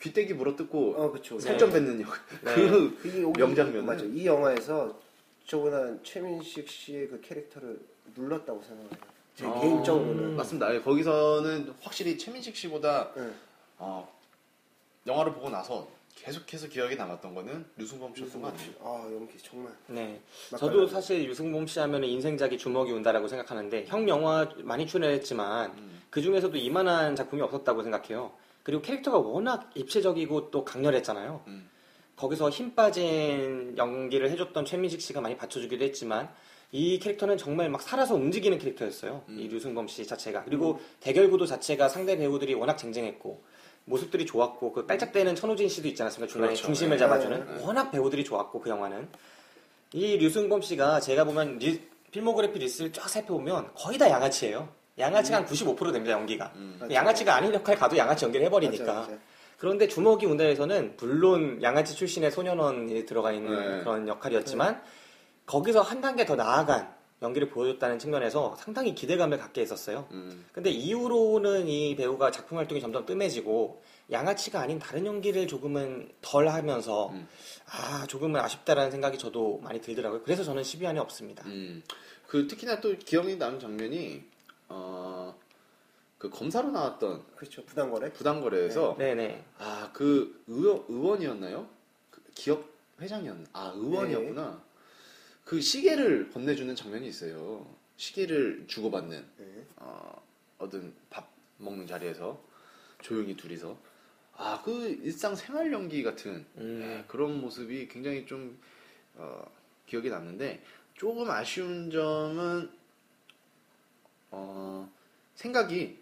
귀때기 0.00 0.34
물어뜯고 0.34 0.94
어, 0.96 1.12
그쵸. 1.12 1.38
살점 1.38 1.70
뱉는 1.70 2.00
역할. 2.00 2.18
네. 2.42 2.54
그 2.54 2.98
명장면은 3.38 3.86
맞아. 3.86 4.04
이 4.04 4.26
영화에서 4.26 4.98
저보다 5.46 6.02
최민식 6.02 6.68
씨의 6.68 7.08
그 7.08 7.20
캐릭터를 7.20 7.78
눌렀다고 8.16 8.62
생각해요. 8.62 8.90
제 9.36 9.46
어, 9.46 9.60
개인적으로는. 9.60 10.36
맞습니다. 10.36 10.74
예, 10.74 10.80
거기서는 10.80 11.74
확실히 11.82 12.16
최민식 12.16 12.56
씨보다 12.56 13.12
네. 13.14 13.30
어, 13.78 14.10
영화를 15.06 15.32
보고 15.34 15.50
나서 15.50 15.86
계속해서 16.14 16.68
기억에 16.68 16.94
남았던 16.96 17.34
거는 17.34 17.64
류승범 17.76 18.14
씨였던 18.14 18.42
것 18.42 18.52
같아요. 18.52 18.70
아, 18.82 19.08
연기 19.12 19.38
정말. 19.38 19.72
네. 19.86 20.20
저도 20.58 20.86
사실 20.86 21.24
유승범 21.24 21.66
씨 21.66 21.78
하면 21.80 22.04
인생작이 22.04 22.58
주먹이 22.58 22.92
운다라고 22.92 23.28
생각하는데 23.28 23.84
형 23.86 24.08
영화 24.08 24.46
많이 24.58 24.86
출연했지만 24.86 25.70
음. 25.72 26.02
그 26.10 26.20
중에서도 26.20 26.54
이만한 26.56 27.16
작품이 27.16 27.40
없었다고 27.42 27.82
생각해요. 27.82 28.32
그리고 28.62 28.82
캐릭터가 28.82 29.18
워낙 29.18 29.70
입체적이고 29.74 30.50
또 30.50 30.64
강렬했잖아요. 30.64 31.42
음. 31.46 31.68
거기서 32.16 32.50
힘 32.50 32.74
빠진 32.74 33.74
연기를 33.78 34.30
해줬던 34.30 34.64
최민식 34.66 35.00
씨가 35.00 35.20
많이 35.20 35.36
받쳐주기도 35.36 35.84
했지만 35.84 36.28
이 36.72 36.98
캐릭터는 36.98 37.38
정말 37.38 37.68
막 37.70 37.80
살아서 37.82 38.14
움직이는 38.14 38.58
캐릭터였어요. 38.58 39.24
음. 39.28 39.38
이 39.38 39.48
류승범 39.48 39.88
씨 39.88 40.06
자체가. 40.06 40.44
그리고 40.44 40.80
대결 41.00 41.30
구도 41.30 41.46
자체가 41.46 41.88
상대 41.88 42.16
배우들이 42.16 42.54
워낙 42.54 42.76
쟁쟁했고 42.76 43.42
모습들이 43.86 44.26
좋았고 44.26 44.72
그 44.72 44.86
깔짝대는 44.86 45.34
천호진 45.34 45.68
씨도 45.68 45.88
있지 45.88 46.02
않았습니까? 46.02 46.30
중간에 46.30 46.52
그렇죠. 46.52 46.66
중심을 46.66 46.96
네. 46.96 46.98
잡아주는 46.98 47.56
네. 47.56 47.64
워낙 47.64 47.90
배우들이 47.90 48.22
좋았고 48.24 48.60
그 48.60 48.68
영화는 48.70 49.08
이 49.94 50.16
류승범 50.18 50.60
씨가 50.62 51.00
제가 51.00 51.24
보면 51.24 51.58
리- 51.58 51.80
필모그래피 52.12 52.58
리스트를 52.58 52.92
쫙 52.92 53.08
살펴보면 53.08 53.70
거의 53.74 53.96
다 53.98 54.08
양아치예요. 54.10 54.68
양아치가 54.98 55.44
한95% 55.44 55.92
됩니다 55.92 56.12
연기가. 56.12 56.52
음. 56.56 56.76
맞아. 56.80 56.94
양아치가 56.94 57.34
아닌 57.36 57.54
역할 57.54 57.76
가도 57.76 57.96
양아치 57.96 58.24
연기를 58.24 58.46
해버리니까. 58.46 58.84
맞아, 58.84 59.00
맞아. 59.00 59.18
그런데 59.58 59.88
주먹이 59.88 60.24
운다에서는 60.26 60.96
물론 60.98 61.62
양아치 61.62 61.94
출신의 61.94 62.30
소년원이 62.30 63.04
들어가 63.04 63.30
있는 63.32 63.78
네. 63.78 63.80
그런 63.80 64.08
역할이었지만 64.08 64.82
거기서 65.44 65.82
한 65.82 66.00
단계 66.00 66.24
더 66.24 66.34
나아간 66.34 66.94
연기를 67.22 67.50
보여줬다는 67.50 67.98
측면에서 67.98 68.56
상당히 68.58 68.94
기대감을 68.94 69.36
갖게 69.36 69.60
했었어요. 69.60 70.06
음. 70.12 70.46
근데 70.52 70.70
이후로는 70.70 71.68
이 71.68 71.94
배우가 71.94 72.30
작품 72.30 72.56
활동이 72.56 72.80
점점 72.80 73.04
뜸해지고 73.04 73.82
양아치가 74.10 74.60
아닌 74.60 74.78
다른 74.78 75.04
연기를 75.04 75.46
조금은 75.46 76.10
덜 76.22 76.48
하면서 76.48 77.10
음. 77.10 77.28
아 77.66 78.06
조금은 78.06 78.40
아쉽다라는 78.40 78.90
생각이 78.90 79.18
저도 79.18 79.60
많이 79.62 79.80
들더라고요. 79.82 80.22
그래서 80.22 80.42
저는 80.42 80.62
12안이 80.62 80.96
없습니다. 80.98 81.44
음. 81.46 81.82
그 82.26 82.46
특히나 82.46 82.80
또 82.80 82.96
기억이 82.96 83.36
나는 83.36 83.60
장면이 83.60 84.22
어, 84.70 85.38
그 86.18 86.30
검사로 86.30 86.70
나왔던 86.70 87.24
그렇죠. 87.36 87.64
부당거래. 87.64 88.12
부당거래에서 88.12 88.96
네네. 88.98 89.44
아그 89.58 90.44
의원, 90.46 90.84
의원 90.88 91.20
이었나요? 91.22 91.68
그 92.10 92.22
기업 92.34 92.64
회장이었나? 93.00 93.48
아 93.52 93.72
의원이었구나. 93.74 94.62
그 95.44 95.60
시계를 95.60 96.30
건네주는 96.30 96.74
장면이 96.76 97.08
있어요. 97.08 97.66
시계를 97.96 98.64
주고받는 98.68 99.26
네. 99.38 99.66
어, 99.76 100.22
어떤 100.58 100.94
밥 101.10 101.28
먹는 101.58 101.86
자리에서 101.86 102.40
조용히 103.02 103.36
둘이서 103.36 103.76
아 104.36 104.62
그 104.64 104.98
일상 105.02 105.34
생활 105.34 105.70
연기 105.72 106.02
같은 106.02 106.46
음. 106.56 106.80
예, 106.82 107.04
그런 107.08 107.40
모습이 107.40 107.88
굉장히 107.88 108.24
좀 108.26 108.58
어, 109.16 109.44
기억에 109.86 110.08
남는데 110.08 110.62
조금 110.94 111.28
아쉬운 111.30 111.90
점은 111.90 112.70
어, 114.30 114.90
생각이 115.34 115.98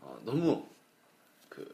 어, 0.00 0.20
너무 0.24 0.66
그 1.48 1.72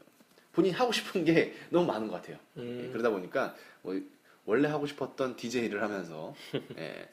본인 0.53 0.72
하고 0.74 0.92
싶은 0.92 1.24
게 1.24 1.55
너무 1.70 1.86
많은 1.86 2.09
것 2.09 2.14
같아요. 2.14 2.38
음. 2.57 2.84
예, 2.84 2.90
그러다 2.90 3.11
보니까 3.11 3.55
뭐 3.82 3.99
원래 4.44 4.68
하고 4.68 4.86
싶었던 4.86 5.36
DJ를 5.36 5.82
하면서 5.82 6.34
예, 6.78 7.09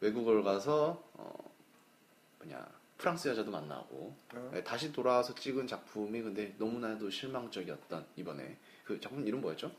외국을 0.00 0.42
가서 0.42 1.02
어, 1.14 1.52
뭐냐 2.38 2.66
프랑스 2.98 3.28
여자도 3.28 3.50
만나고 3.50 4.16
어. 4.34 4.52
예, 4.54 4.62
다시 4.62 4.92
돌아와서 4.92 5.34
찍은 5.34 5.66
작품이 5.66 6.22
근데 6.22 6.54
너무나도 6.58 7.10
실망적이었던 7.10 8.06
이번에 8.16 8.56
그 8.84 9.00
작품 9.00 9.26
이름 9.26 9.40
뭐였죠? 9.40 9.70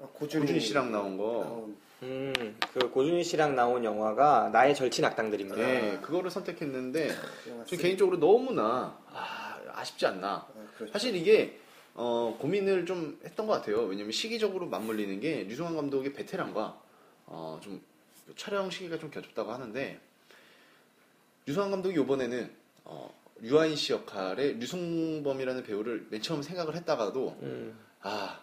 아, 0.00 0.06
고준희, 0.12 0.42
고준희 0.42 0.60
씨랑 0.60 0.92
나온 0.92 1.16
거. 1.16 1.68
음, 2.02 2.56
그 2.72 2.90
고준희 2.90 3.24
씨랑 3.24 3.56
나온 3.56 3.82
영화가 3.84 4.50
나의 4.50 4.74
절친 4.74 5.04
악당들입니다. 5.04 5.58
예, 5.60 5.98
그거를 6.00 6.30
선택했는데 6.30 7.08
저 7.44 7.64
쓰- 7.66 7.76
개인적으로 7.76 8.18
너무나 8.18 8.96
아, 9.12 9.58
아쉽지 9.72 10.06
않나. 10.06 10.28
아, 10.48 10.52
그렇죠. 10.76 10.92
사실 10.92 11.16
이게 11.16 11.58
어, 11.94 12.36
고민을 12.40 12.86
좀 12.86 13.18
했던 13.24 13.46
것 13.48 13.54
같아요. 13.54 13.80
왜냐면 13.82 14.12
시기적으로 14.12 14.66
맞물리는 14.68 15.18
게 15.18 15.42
류승환 15.44 15.74
감독의 15.74 16.12
베테랑과 16.12 16.80
어, 17.26 17.58
좀 17.60 17.82
촬영 18.36 18.70
시기가 18.70 18.98
좀 19.00 19.10
겹쳤다고 19.10 19.50
하는데 19.50 19.98
류승환 21.46 21.72
감독이 21.72 21.98
이번에는 22.00 22.48
어, 22.84 23.12
류아인 23.40 23.74
씨 23.74 23.92
역할에 23.92 24.52
류승범이라는 24.52 25.64
배우를 25.64 26.06
맨 26.10 26.22
처음 26.22 26.42
생각을 26.42 26.76
했다가도 26.76 27.36
음, 27.42 27.76
아 28.02 28.40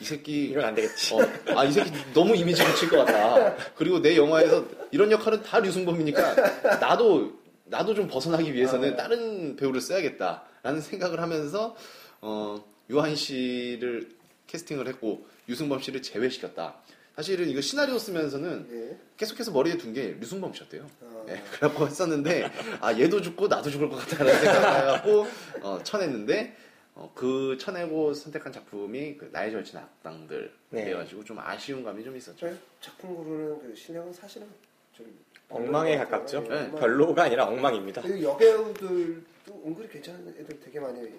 이 0.00 0.04
새끼 0.04 0.46
이건 0.46 0.64
안 0.64 0.74
되겠지. 0.74 1.14
어, 1.14 1.18
아, 1.56 1.64
이 1.64 1.72
새끼 1.72 1.90
너무 2.12 2.34
이미지 2.36 2.64
붙일 2.64 2.88
것 2.88 3.04
같다. 3.04 3.56
그리고 3.74 4.00
내 4.00 4.16
영화에서 4.16 4.64
이런 4.90 5.10
역할은 5.10 5.42
다 5.42 5.60
류승범이니까 5.60 6.78
나도, 6.80 7.32
나도 7.64 7.94
좀 7.94 8.08
벗어나기 8.08 8.52
위해서는 8.52 8.96
다른 8.96 9.56
배우를 9.56 9.80
써야겠다라는 9.80 10.80
생각을 10.80 11.20
하면서, 11.20 11.76
어, 12.20 12.62
유한 12.90 13.16
씨를 13.16 14.08
캐스팅을 14.46 14.88
했고, 14.88 15.26
유승범 15.48 15.80
씨를 15.80 16.02
제외시켰다. 16.02 16.76
사실은 17.14 17.48
이거 17.48 17.60
시나리오 17.60 17.98
쓰면서는 17.98 18.68
예. 18.72 18.98
계속해서 19.18 19.50
머리에 19.50 19.76
둔 19.76 19.92
게 19.92 20.16
류승범 20.18 20.54
씨였대요. 20.54 20.86
어. 21.02 21.26
예, 21.28 21.42
그래갖고 21.52 21.86
했었는데, 21.86 22.50
아, 22.80 22.92
얘도 22.98 23.20
죽고 23.20 23.48
나도 23.48 23.70
죽을 23.70 23.90
것 23.90 23.96
같다는 23.96 24.32
생각을 24.40 24.80
해갖고, 24.80 25.26
어, 25.62 25.78
쳐냈는데, 25.82 26.56
어, 26.94 27.10
그 27.14 27.56
쳐내고 27.58 28.12
선택한 28.12 28.52
작품이 28.52 29.16
그 29.16 29.28
나의 29.32 29.50
절친 29.50 29.78
악당들. 29.78 30.52
네. 30.70 30.84
그래가지고 30.84 31.24
좀 31.24 31.38
아쉬운 31.38 31.82
감이 31.82 32.04
좀 32.04 32.16
있었죠. 32.16 32.38
저 32.48 32.54
작품 32.80 33.14
고르는 33.16 33.60
그 33.62 33.74
실력은 33.74 34.12
사실은 34.12 34.46
좀 34.92 35.06
엉망에 35.48 35.96
가깝죠. 35.98 36.42
네, 36.42 36.64
엉망. 36.66 36.80
별로가 36.80 37.22
아니라 37.24 37.46
엉망입니다. 37.46 38.02
그리고 38.02 38.22
여배우들도 38.22 39.62
은근히 39.66 39.88
괜찮은 39.88 40.28
애들 40.38 40.60
되게 40.60 40.80
많이 40.80 41.10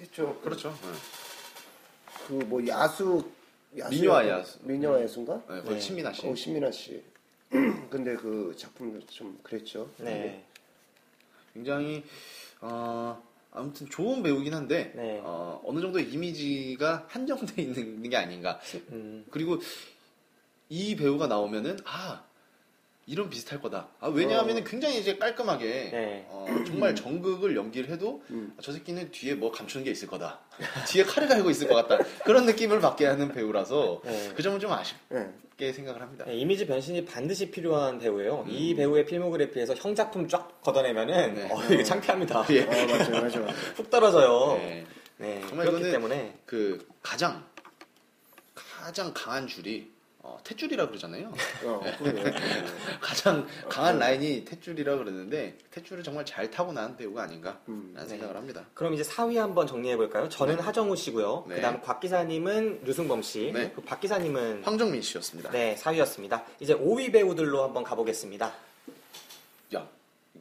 했죠. 0.00 0.38
그렇죠. 0.42 0.74
그 2.26 2.32
뭐 2.32 2.64
야수, 2.66 3.28
야수 3.76 4.04
역할? 4.04 4.28
야수. 4.28 4.58
미녀와 4.62 5.02
야수인가? 5.02 5.42
네, 5.48 5.62
네. 5.64 5.80
신민아 5.80 6.12
씨. 6.12 6.26
어 6.28 6.34
신민아 6.34 6.70
씨. 6.70 7.02
근데 7.90 8.14
그 8.14 8.54
작품도 8.56 9.04
좀 9.06 9.38
그랬죠. 9.42 9.90
네. 9.98 10.44
굉장히 11.54 12.04
어, 12.60 13.20
아무튼 13.52 13.88
좋은 13.88 14.22
배우긴 14.22 14.54
한데 14.54 14.92
네. 14.94 15.20
어, 15.22 15.60
어느 15.64 15.80
정도 15.80 15.98
이미지가 15.98 17.06
한정돼 17.08 17.62
있는 17.62 18.08
게 18.08 18.16
아닌가. 18.16 18.60
음, 18.90 19.24
그리고 19.30 19.58
이 20.68 20.94
배우가 20.94 21.26
나오면은 21.26 21.78
아 21.84 22.24
이런 23.10 23.28
비슷할 23.28 23.60
거다. 23.60 23.88
아, 23.98 24.06
왜냐하면 24.06 24.62
굉장히 24.62 25.00
이제 25.00 25.16
깔끔하게 25.16 25.66
네. 25.66 26.26
어, 26.28 26.46
정말 26.64 26.94
정극을 26.94 27.56
연기를 27.56 27.90
해도 27.90 28.22
음. 28.30 28.54
아, 28.56 28.60
저 28.62 28.70
새끼는 28.70 29.10
뒤에 29.10 29.34
뭐 29.34 29.50
감추는 29.50 29.84
게 29.84 29.90
있을 29.90 30.06
거다. 30.06 30.38
뒤에 30.86 31.02
칼을 31.02 31.28
갈고 31.28 31.50
있을 31.50 31.66
것 31.66 31.74
같다. 31.74 32.04
그런 32.24 32.46
느낌을 32.46 32.78
받게 32.78 33.06
하는 33.06 33.32
배우라서 33.32 34.00
네. 34.04 34.32
그 34.36 34.44
점은 34.44 34.60
좀 34.60 34.70
아쉽게 34.70 34.96
네. 35.58 35.72
생각을 35.72 36.00
합니다. 36.00 36.24
네, 36.24 36.36
이미지 36.36 36.64
변신이 36.68 37.04
반드시 37.04 37.50
필요한 37.50 37.98
배우예요. 37.98 38.44
음. 38.46 38.48
이 38.48 38.76
배우의 38.76 39.06
필모그래피에서 39.06 39.74
형 39.74 39.96
작품 39.96 40.28
쫙 40.28 40.60
걷어내면은 40.62 41.34
네. 41.34 41.48
어, 41.50 41.60
이게 41.64 41.82
창피합니다. 41.82 42.46
예. 42.50 42.62
아 42.62 42.86
맞죠 42.96 43.10
맞죠. 43.10 43.40
맞죠. 43.40 43.58
훅 43.74 43.90
떨어져요. 43.90 44.56
네. 44.58 44.86
네, 45.16 45.44
정말 45.48 45.66
그렇기 45.66 45.90
때문에 45.90 46.38
그 46.46 46.86
가장 47.02 47.44
가장 48.54 49.12
강한 49.12 49.48
줄이 49.48 49.90
어, 50.22 50.38
탯줄이라 50.44 50.86
그러잖아요. 50.88 51.32
어. 51.64 51.80
가장 53.00 53.46
강한 53.70 53.98
라인이 53.98 54.44
탯줄이라 54.44 54.84
그러는데 54.98 55.56
탯줄을 55.72 56.04
정말 56.04 56.26
잘 56.26 56.50
타고 56.50 56.72
난 56.72 56.94
배우가 56.96 57.22
아닌가라는 57.22 57.60
음. 57.68 57.94
생각을 58.06 58.36
합니다. 58.36 58.66
그럼 58.74 58.92
이제 58.92 59.02
4위 59.02 59.36
한번 59.36 59.66
정리해 59.66 59.96
볼까요? 59.96 60.28
저는 60.28 60.60
하정우 60.60 60.94
씨고요. 60.96 61.46
네. 61.48 61.54
그다음 61.56 61.80
곽 61.80 62.00
기사님은 62.00 62.82
류승범 62.84 63.22
씨. 63.22 63.50
네. 63.52 63.70
그박 63.72 64.00
기사님은 64.00 64.62
황정민 64.62 65.00
씨였습니다. 65.00 65.50
네 65.50 65.74
4위였습니다. 65.76 66.44
이제 66.60 66.74
5위 66.74 67.12
배우들로 67.12 67.62
한번 67.62 67.82
가보겠습니다. 67.82 68.52
야, 69.74 69.88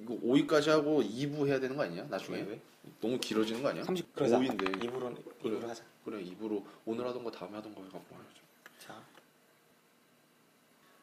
이거 0.02 0.18
5위까지 0.26 0.68
하고 0.68 1.02
2부 1.02 1.48
해야 1.48 1.60
되는 1.60 1.78
거 1.78 1.84
아니냐? 1.84 2.04
나중에 2.10 2.40
왜, 2.40 2.44
왜? 2.50 2.60
너무 3.00 3.18
길어지는 3.18 3.64
거 3.64 3.70
아니야? 3.70 3.86
30 3.86 4.14
그러자. 4.14 4.40
5위인데 4.40 4.78
2부로 4.82 5.16
2부로 5.42 5.66
하자. 5.68 5.84
그래 6.04 6.22
2부로 6.22 6.64
오늘 6.86 7.08
하던 7.08 7.24
거 7.24 7.32
다음에 7.32 7.56
하던 7.56 7.74
거 7.74 7.82
해갖고 7.82 8.16
해야죠. 8.16 8.49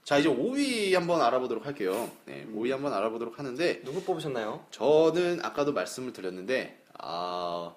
자, 0.07 0.15
자 0.15 0.19
이제 0.21 0.29
5위 0.29 0.93
한번 0.93 1.21
알아보도록 1.21 1.67
할게요. 1.67 2.09
네, 2.27 2.47
5위 2.55 2.71
한번 2.71 2.93
알아보도록 2.93 3.41
하는데 3.41 3.83
누구 3.83 4.05
뽑으셨나요? 4.05 4.65
저는 4.71 5.45
아까도 5.45 5.73
말씀을 5.73 6.13
드렸는데 6.13 6.81
아 6.97 7.75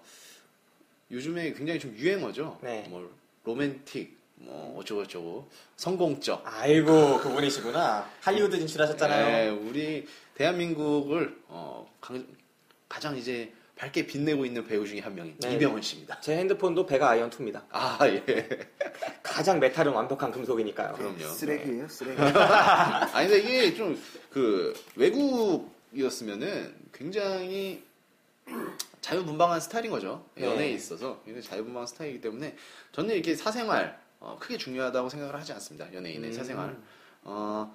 요즘에 1.09 1.53
굉장히 1.53 1.79
좀 1.79 1.95
유행어죠. 1.97 2.59
네. 2.61 2.85
뭐 2.87 3.11
로맨틱, 3.45 4.15
뭐 4.35 4.77
어쩌고 4.77 5.05
저쩌고 5.05 5.49
성공적. 5.75 6.43
아이고 6.45 7.17
그분이시구나. 7.17 8.07
할리우드 8.21 8.59
진출하셨잖아요. 8.59 9.25
네, 9.25 9.49
우리 9.49 10.05
대한민국을 10.35 11.35
어, 11.47 11.91
강- 11.99 12.27
가장 12.87 13.17
이제 13.17 13.51
밝게 13.79 14.05
빛내고 14.05 14.45
있는 14.45 14.65
배우 14.67 14.85
중에 14.85 14.99
한 14.99 15.15
명인 15.15 15.35
네. 15.39 15.53
이병헌 15.55 15.81
씨입니다. 15.81 16.19
제 16.19 16.35
핸드폰도 16.37 16.85
베가 16.85 17.11
아이언 17.11 17.29
2입니다. 17.29 17.63
아 17.69 17.97
예, 18.03 18.47
가장 19.23 19.57
메탈은 19.59 19.93
완벽한 19.93 20.31
금속이니까요. 20.31 20.93
그럼요. 20.93 21.23
쓰레기예요 21.25 21.87
쓰레기. 21.87 22.19
아니 22.21 23.29
근데 23.29 23.39
이게 23.39 23.73
좀 23.73 23.97
그 24.29 24.73
외국이었으면은 24.95 26.75
굉장히 26.93 27.83
자유분방한 29.01 29.59
스타일인 29.59 29.91
거죠. 29.91 30.25
네. 30.35 30.45
연애에 30.45 30.71
있어서 30.71 31.21
굉장히 31.25 31.45
자유분방한 31.47 31.87
스타일이기 31.87 32.21
때문에 32.21 32.55
저는 32.91 33.13
이렇게 33.15 33.35
사생활 33.35 33.99
어, 34.19 34.37
크게 34.39 34.57
중요하다고 34.57 35.09
생각을 35.09 35.35
하지 35.35 35.53
않습니다. 35.53 35.91
연예인의 35.93 36.29
음. 36.31 36.33
사생활. 36.33 36.77
어, 37.23 37.73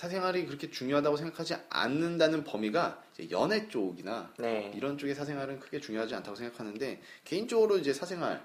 사생활이 0.00 0.46
그렇게 0.46 0.70
중요하다고 0.70 1.18
생각하지 1.18 1.56
않는다는 1.68 2.42
범위가 2.42 3.04
이제 3.12 3.28
연애 3.30 3.68
쪽이나 3.68 4.32
네. 4.38 4.72
이런 4.74 4.96
쪽의 4.96 5.14
사생활은 5.14 5.60
크게 5.60 5.78
중요하지 5.78 6.14
않다고 6.14 6.34
생각하는데 6.36 7.02
개인적으로 7.24 7.76
이제 7.76 7.92
사생활 7.92 8.42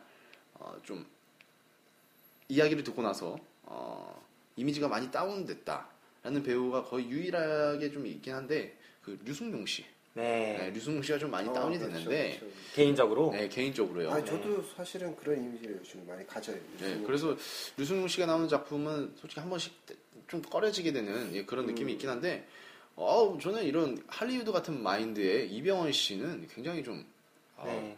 어, 0.55 0.77
좀 0.83 1.05
이야기를 2.49 2.83
듣고 2.83 3.01
나서 3.01 3.37
어, 3.63 4.21
이미지가 4.57 4.89
많이 4.89 5.09
다운됐다라는 5.09 6.43
배우가 6.43 6.83
거의 6.83 7.09
유일하게 7.09 7.89
좀 7.89 8.05
있긴 8.05 8.33
한데 8.33 8.77
그 9.01 9.17
류승용 9.23 9.65
씨, 9.65 9.85
네. 10.13 10.57
네, 10.59 10.69
류승용 10.71 11.01
씨가 11.03 11.17
좀 11.19 11.31
많이 11.31 11.47
어, 11.47 11.53
다운이 11.53 11.77
그렇죠, 11.77 11.93
됐는데 11.93 12.37
그렇죠. 12.37 12.55
개인적으로 12.73 13.31
네, 13.31 13.47
개인적으로요. 13.47 14.11
아니 14.11 14.25
저도 14.25 14.61
사실은 14.75 15.15
그런 15.15 15.41
이미지를 15.41 15.77
요즘 15.79 16.05
많이 16.05 16.27
가져요. 16.27 16.57
네, 16.81 17.01
그래서 17.05 17.33
류승용 17.77 18.09
씨가 18.09 18.25
나오는 18.25 18.45
작품은 18.49 19.13
솔직히 19.15 19.39
한 19.39 19.49
번씩 19.49 19.73
좀 20.27 20.41
꺼려지게 20.41 20.91
되는 20.91 21.33
예, 21.33 21.45
그런 21.45 21.65
느낌이 21.65 21.93
있긴 21.93 22.09
한데, 22.09 22.47
어 22.95 23.37
저는 23.41 23.63
이런 23.63 23.97
할리우드 24.07 24.51
같은 24.51 24.81
마인드의 24.81 25.49
이병헌 25.51 25.91
씨는 25.91 26.47
굉장히 26.53 26.83
좀 26.83 27.05
어, 27.57 27.65
네. 27.65 27.97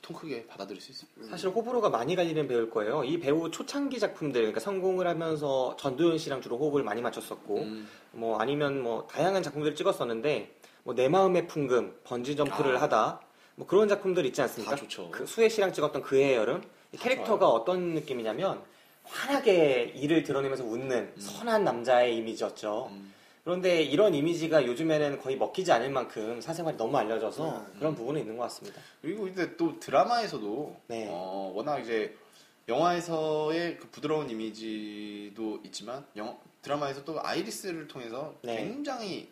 통 0.00 0.16
크게 0.16 0.46
받아들일 0.46 0.80
수 0.80 0.92
있습니다. 0.92 1.30
사실 1.30 1.50
호불호가 1.50 1.90
많이 1.90 2.14
갈리는 2.16 2.46
배우일 2.46 2.70
거예요. 2.70 3.04
이 3.04 3.18
배우 3.18 3.50
초창기 3.50 3.98
작품들, 3.98 4.40
그러니까 4.42 4.60
성공을 4.60 5.06
하면서 5.06 5.76
전도연 5.78 6.18
씨랑 6.18 6.40
주로 6.40 6.56
호흡을 6.58 6.82
많이 6.82 7.02
맞췄었고, 7.02 7.58
음, 7.58 7.88
뭐 8.12 8.38
아니면 8.38 8.82
뭐 8.82 9.06
다양한 9.08 9.42
작품들을 9.42 9.74
찍었었는데, 9.74 10.54
뭐 10.84 10.94
내 10.94 11.08
마음의 11.08 11.48
풍금, 11.48 11.98
번지 12.04 12.36
점프를 12.36 12.76
아. 12.76 12.82
하다, 12.82 13.20
뭐 13.56 13.66
그런 13.66 13.88
작품들 13.88 14.24
있지 14.26 14.40
않습니까? 14.42 14.76
다 14.76 14.80
좋죠. 14.80 15.10
그 15.10 15.26
수혜 15.26 15.48
씨랑 15.48 15.72
찍었던 15.72 16.00
그의 16.02 16.36
여름 16.36 16.62
캐릭터가 16.98 17.48
어떤 17.48 17.94
느낌이냐면 17.94 18.62
환하게 19.10 19.92
이를 19.96 20.22
드러내면서 20.22 20.64
웃는 20.64 21.14
선한 21.18 21.64
남자의 21.64 22.16
이미지였죠. 22.18 22.88
음. 22.92 23.14
그런데 23.44 23.82
이런 23.82 24.14
이미지가 24.14 24.66
요즘에는 24.66 25.20
거의 25.20 25.36
먹히지 25.36 25.72
않을 25.72 25.90
만큼 25.90 26.40
사생활이 26.40 26.76
너무 26.76 26.96
알려져서 26.98 27.48
음. 27.58 27.74
그런 27.78 27.94
부분은 27.94 28.20
있는 28.20 28.36
것 28.36 28.42
같습니다. 28.44 28.80
그리고 29.00 29.22
근데 29.24 29.56
또 29.56 29.80
드라마에서도 29.80 30.76
네. 30.88 31.06
어, 31.08 31.52
워낙 31.54 31.78
이제 31.78 32.14
영화에서의 32.68 33.78
그 33.78 33.88
부드러운 33.88 34.28
이미지도 34.28 35.60
있지만 35.64 36.04
영- 36.16 36.38
드라마에서 36.60 37.04
또 37.04 37.18
아이리스를 37.24 37.88
통해서 37.88 38.34
네. 38.42 38.56
굉장히 38.56 39.30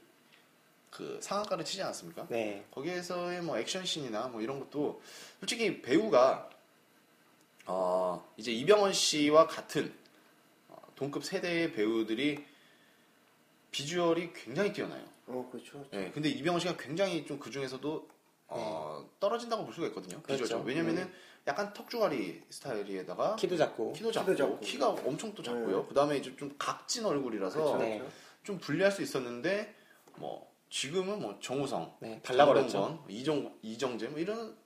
그 0.90 1.18
상한가를 1.20 1.62
치지 1.64 1.82
않았습니까? 1.82 2.26
네. 2.30 2.64
거기에서의 2.70 3.42
뭐 3.42 3.58
액션씬이나 3.58 4.28
뭐 4.28 4.40
이런 4.40 4.58
것도 4.60 5.02
솔직히 5.40 5.82
배우가 5.82 6.48
어, 7.66 8.26
이제 8.36 8.52
이병헌 8.52 8.92
씨와 8.92 9.46
같은 9.46 9.92
어, 10.68 10.76
동급 10.94 11.24
세대의 11.24 11.72
배우들이 11.72 12.44
비주얼이 13.70 14.32
굉장히 14.32 14.72
뛰어나요. 14.72 15.04
어 15.26 15.48
그렇죠. 15.50 15.84
예, 15.92 16.10
근데 16.12 16.28
이병헌 16.28 16.60
씨가 16.60 16.76
굉장히 16.76 17.26
좀 17.26 17.38
그 17.40 17.50
중에서도 17.50 18.08
어, 18.48 19.08
떨어진다고 19.18 19.64
볼 19.64 19.74
수가 19.74 19.88
있거든요. 19.88 20.22
그렇죠. 20.22 20.44
비주얼. 20.44 20.64
왜냐면은 20.64 21.10
약간 21.48 21.72
턱주가리 21.72 22.42
스타일에다가 22.50 23.36
키도 23.36 23.56
작고. 23.56 23.92
키도 23.92 24.12
작고, 24.12 24.32
키도 24.32 24.36
작고. 24.36 24.60
키가 24.60 24.88
엄청 24.88 25.34
또 25.34 25.42
작고요. 25.42 25.80
네. 25.80 25.84
그 25.88 25.94
다음에 25.94 26.16
이제 26.16 26.34
좀 26.36 26.54
각진 26.58 27.04
얼굴이라서 27.04 27.58
그렇죠. 27.58 27.78
네. 27.78 28.02
좀 28.44 28.58
불리할 28.58 28.92
수 28.92 29.02
있었는데 29.02 29.74
뭐 30.16 30.52
지금은 30.70 31.20
뭐 31.20 31.38
정우성, 31.40 31.96
네, 32.00 32.20
발라버렸죠. 32.22 32.70
장동건, 32.70 33.10
이정 33.10 33.58
이정재 33.62 34.08
뭐 34.08 34.18
이런 34.18 34.56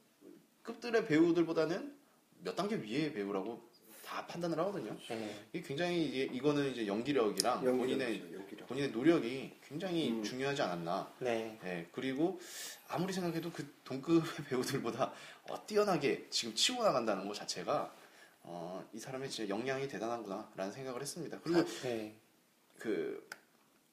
급들의 0.63 1.07
배우들보다는 1.07 2.00
몇 2.43 2.55
단계 2.57 2.77
위의 2.77 3.13
배우라고 3.13 3.71
다 4.11 4.27
판단을 4.27 4.59
하거든요. 4.59 4.97
네. 5.09 5.47
이게 5.53 5.67
굉장히 5.67 6.05
이제 6.07 6.23
이거는 6.33 6.73
이제 6.73 6.87
연기력이랑 6.87 7.61
본인의 7.63 8.35
연기력. 8.35 8.67
본인의 8.67 8.91
노력이 8.91 9.53
굉장히 9.63 10.11
음. 10.11 10.23
중요하지 10.25 10.63
않았나. 10.63 11.15
네. 11.21 11.59
네, 11.63 11.89
그리고 11.93 12.41
아무리 12.89 13.13
생각해도 13.13 13.53
그 13.53 13.73
동급의 13.85 14.23
배우들보다 14.49 15.13
어, 15.49 15.67
뛰어나게 15.67 16.27
지금 16.29 16.55
치고 16.55 16.83
나간다는 16.83 17.29
것 17.29 17.35
자체가 17.35 17.95
어, 18.43 18.85
이 18.93 18.99
사람의 18.99 19.31
진짜 19.31 19.49
역량이 19.49 19.87
대단하구나라는 19.87 20.73
생각을 20.73 21.01
했습니다. 21.01 21.39
그리고 21.45 21.65
네. 21.83 22.17
그 22.79 23.29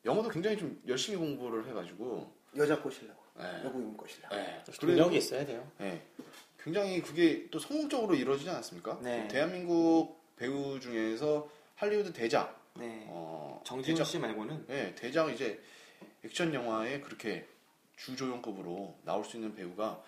영어도 0.03 0.29
굉장히 0.29 0.57
좀 0.57 0.81
열심히 0.87 1.17
공부를 1.17 1.67
해가지고 1.67 2.33
여자 2.55 2.81
꼬시려고. 2.81 3.21
네. 3.37 3.61
외국인 3.63 3.95
꼬시려고. 3.95 4.35
네, 4.35 4.63
능력이 4.81 5.17
있어야 5.17 5.45
돼요. 5.45 5.71
네, 5.77 6.03
굉장히 6.67 7.01
그게 7.01 7.47
또 7.49 7.59
성공적으로 7.59 8.13
이루어지지 8.13 8.49
않았습니까? 8.49 8.99
네. 9.01 9.25
대한민국 9.29 10.19
배우 10.35 10.77
중에서 10.81 11.49
할리우드 11.75 12.11
대작, 12.11 12.61
네. 12.73 13.05
어, 13.07 13.61
정진우 13.65 14.03
씨 14.03 14.19
말고는 14.19 14.65
네, 14.67 14.93
대작 14.95 15.31
이제 15.33 15.61
액션 16.25 16.53
영화에 16.53 16.99
그렇게 16.99 17.47
주조연급으로 17.95 18.95
나올 19.05 19.23
수 19.23 19.37
있는 19.37 19.55
배우가 19.55 20.03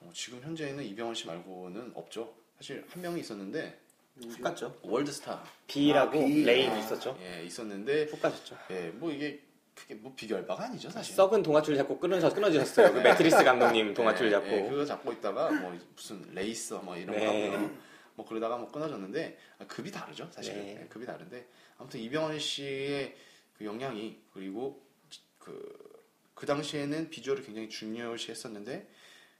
어, 0.00 0.10
지금 0.14 0.40
현재는 0.40 0.82
이병헌 0.84 1.14
씨 1.14 1.26
말고는 1.26 1.92
없죠. 1.94 2.32
사실 2.56 2.82
한 2.88 3.02
명이 3.02 3.20
있었는데 3.20 3.78
훅 4.22 4.40
갔죠. 4.40 4.78
월드스타 4.80 5.44
비라고 5.66 6.18
아, 6.18 6.24
비. 6.24 6.44
Rain 6.44 6.70
아. 6.70 6.78
있었죠. 6.78 7.18
예 7.20 7.44
있었는데 7.44 8.04
훅 8.04 8.22
가셨죠. 8.22 8.56
예, 8.70 8.88
뭐 8.94 9.12
이게 9.12 9.42
크게 9.74 9.94
뭐 9.94 10.14
비할 10.14 10.42
바가 10.42 10.64
아니죠 10.64 10.90
사실. 10.90 11.14
썩은 11.14 11.42
동아줄 11.42 11.76
잡고 11.76 11.98
끊어져 11.98 12.32
끊어지셨어요. 12.32 12.92
그 12.92 12.98
매트릭스 12.98 13.42
감독님 13.44 13.94
동아줄 13.94 14.26
예, 14.26 14.30
잡고. 14.30 14.48
예, 14.48 14.68
그거 14.68 14.84
잡고 14.84 15.12
있다가 15.12 15.50
뭐 15.50 15.78
무슨 15.94 16.22
레이서 16.34 16.80
뭐 16.82 16.96
이런 16.96 17.16
네. 17.16 17.50
거 17.50 17.56
하고 17.56 17.70
뭐 18.14 18.26
그러다가 18.26 18.56
뭐 18.58 18.70
끊어졌는데 18.70 19.38
아, 19.58 19.66
급이 19.66 19.90
다르죠 19.90 20.28
사실 20.30 20.54
네. 20.54 20.76
은 20.76 20.88
급이 20.88 21.06
다른데 21.06 21.46
아무튼 21.78 22.00
이병헌 22.00 22.38
씨의 22.38 23.16
그 23.56 23.64
역량이 23.64 24.20
그리고 24.32 24.86
그, 25.38 26.04
그 26.34 26.46
당시에는 26.46 27.10
비주얼을 27.10 27.42
굉장히 27.44 27.68
중요시했었는데 27.68 28.88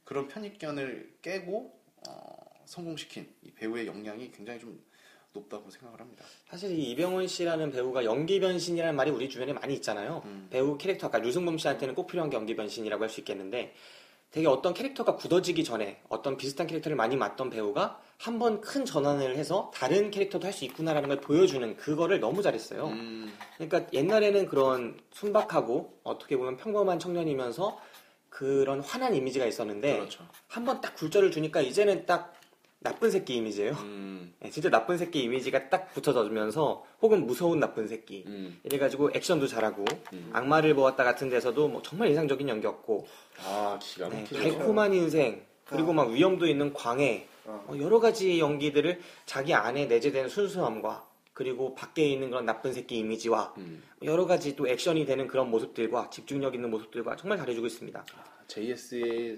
그런 0.03 0.27
편입견을 0.27 1.17
깨고 1.21 1.79
어, 2.07 2.63
성공시킨 2.65 3.33
이 3.43 3.51
배우의 3.51 3.87
역량이 3.87 4.31
굉장히 4.31 4.59
좀 4.59 4.83
높다고 5.33 5.69
생각을 5.69 5.99
합니다. 5.99 6.25
사실 6.49 6.71
이 6.77 6.91
이병헌 6.91 7.27
씨라는 7.27 7.71
배우가 7.71 8.03
연기 8.03 8.39
변신이라는 8.39 8.95
말이 8.95 9.11
우리 9.11 9.29
주변에 9.29 9.53
많이 9.53 9.73
있잖아요. 9.75 10.21
음. 10.25 10.47
배우 10.49 10.77
캐릭터 10.77 11.07
아까 11.07 11.19
류승범 11.19 11.57
씨한테는 11.57 11.95
꼭 11.95 12.07
필요한 12.07 12.29
게 12.29 12.35
연기 12.37 12.55
변신이라고 12.55 13.01
할 13.03 13.09
수 13.09 13.19
있겠는데 13.21 13.73
되게 14.31 14.47
어떤 14.47 14.73
캐릭터가 14.73 15.15
굳어지기 15.17 15.63
전에 15.65 16.01
어떤 16.07 16.37
비슷한 16.37 16.65
캐릭터를 16.67 16.95
많이 16.95 17.17
맡던 17.17 17.49
배우가 17.49 17.99
한 18.17 18.39
번 18.39 18.61
큰 18.61 18.85
전환을 18.85 19.35
해서 19.35 19.71
다른 19.73 20.11
캐릭터도 20.11 20.45
할 20.45 20.53
수 20.53 20.63
있구나라는 20.65 21.09
걸 21.09 21.19
보여주는 21.21 21.75
그거를 21.77 22.19
너무 22.19 22.41
잘했어요. 22.41 22.87
음, 22.87 23.33
그러니까 23.57 23.87
옛날에는 23.93 24.45
그런 24.47 24.97
순박하고 25.11 25.99
어떻게 26.03 26.37
보면 26.37 26.57
평범한 26.57 26.99
청년이면서 26.99 27.79
그런 28.29 28.79
환한 28.81 29.15
이미지가 29.15 29.45
있었는데 29.45 29.97
그렇죠. 29.97 30.25
한번 30.47 30.79
딱 30.81 30.95
굴절을 30.95 31.31
주니까 31.31 31.59
이제는 31.61 32.05
딱 32.05 32.33
나쁜 32.83 33.11
새끼 33.11 33.35
이미지예요. 33.35 33.73
음, 33.73 34.33
네, 34.39 34.49
진짜 34.49 34.69
나쁜 34.69 34.97
새끼 34.97 35.21
이미지가 35.23 35.69
딱 35.69 35.93
붙여져면서 35.93 36.83
혹은 37.01 37.27
무서운 37.27 37.59
나쁜 37.59 37.87
새끼 37.87 38.23
음, 38.25 38.59
이래가지고 38.63 39.11
액션도 39.13 39.45
잘하고 39.47 39.85
음. 40.13 40.31
악마를 40.33 40.73
보았다 40.73 41.03
같은 41.03 41.29
데서도 41.29 41.67
뭐 41.67 41.81
정말 41.83 42.09
인상적인 42.09 42.49
연기였고 42.49 43.05
아 43.45 43.77
기가 43.79 44.09
네, 44.09 44.21
막히죠. 44.21 44.41
달콤한 44.41 44.93
인생 44.95 45.45
그리고 45.65 45.93
막 45.93 46.09
위험도 46.09 46.47
있는 46.47 46.73
광해 46.73 47.27
어. 47.45 47.65
어, 47.67 47.77
여러 47.79 47.99
가지 47.99 48.39
연기들을 48.39 48.99
자기 49.27 49.53
안에 49.53 49.85
내재된 49.85 50.27
순수함과 50.27 51.07
그리고 51.33 51.75
밖에 51.75 52.07
있는 52.07 52.31
그런 52.31 52.45
나쁜 52.45 52.73
새끼 52.73 52.97
이미지와 52.97 53.53
음, 53.57 53.83
여러 54.01 54.25
가지 54.25 54.55
또 54.55 54.67
액션이 54.67 55.05
되는 55.05 55.27
그런 55.27 55.51
모습들과 55.51 56.09
집중력 56.09 56.55
있는 56.55 56.71
모습들과 56.71 57.15
정말 57.15 57.37
잘해주고 57.37 57.67
있습니다. 57.67 58.05
JSA 58.47 59.37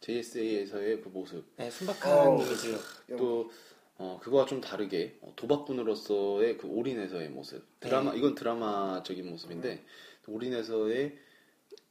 JSA에서의 0.00 1.02
그 1.02 1.08
모습 1.08 1.44
네, 1.56 1.70
순박한 1.70 2.40
이미지. 2.40 2.76
또 3.16 3.50
어, 3.98 4.18
그거와 4.22 4.46
좀 4.46 4.60
다르게 4.60 5.18
어, 5.20 5.32
도박꾼으로서의 5.36 6.56
그 6.56 6.66
올인에서의 6.66 7.28
모습 7.28 7.62
드라마 7.80 8.14
이건 8.14 8.34
드라마적인 8.34 9.28
모습인데 9.28 9.84
올인에서의 10.26 11.18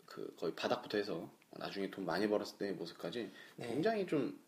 그 0.06 0.36
거의 0.38 0.56
바닥부터 0.56 0.98
해서 0.98 1.30
나중에 1.52 1.92
돈 1.92 2.06
많이 2.06 2.28
벌었을 2.28 2.58
때의 2.58 2.74
모습까지 2.74 3.32
네. 3.58 3.68
굉장히 3.68 4.08
좀 4.08 4.40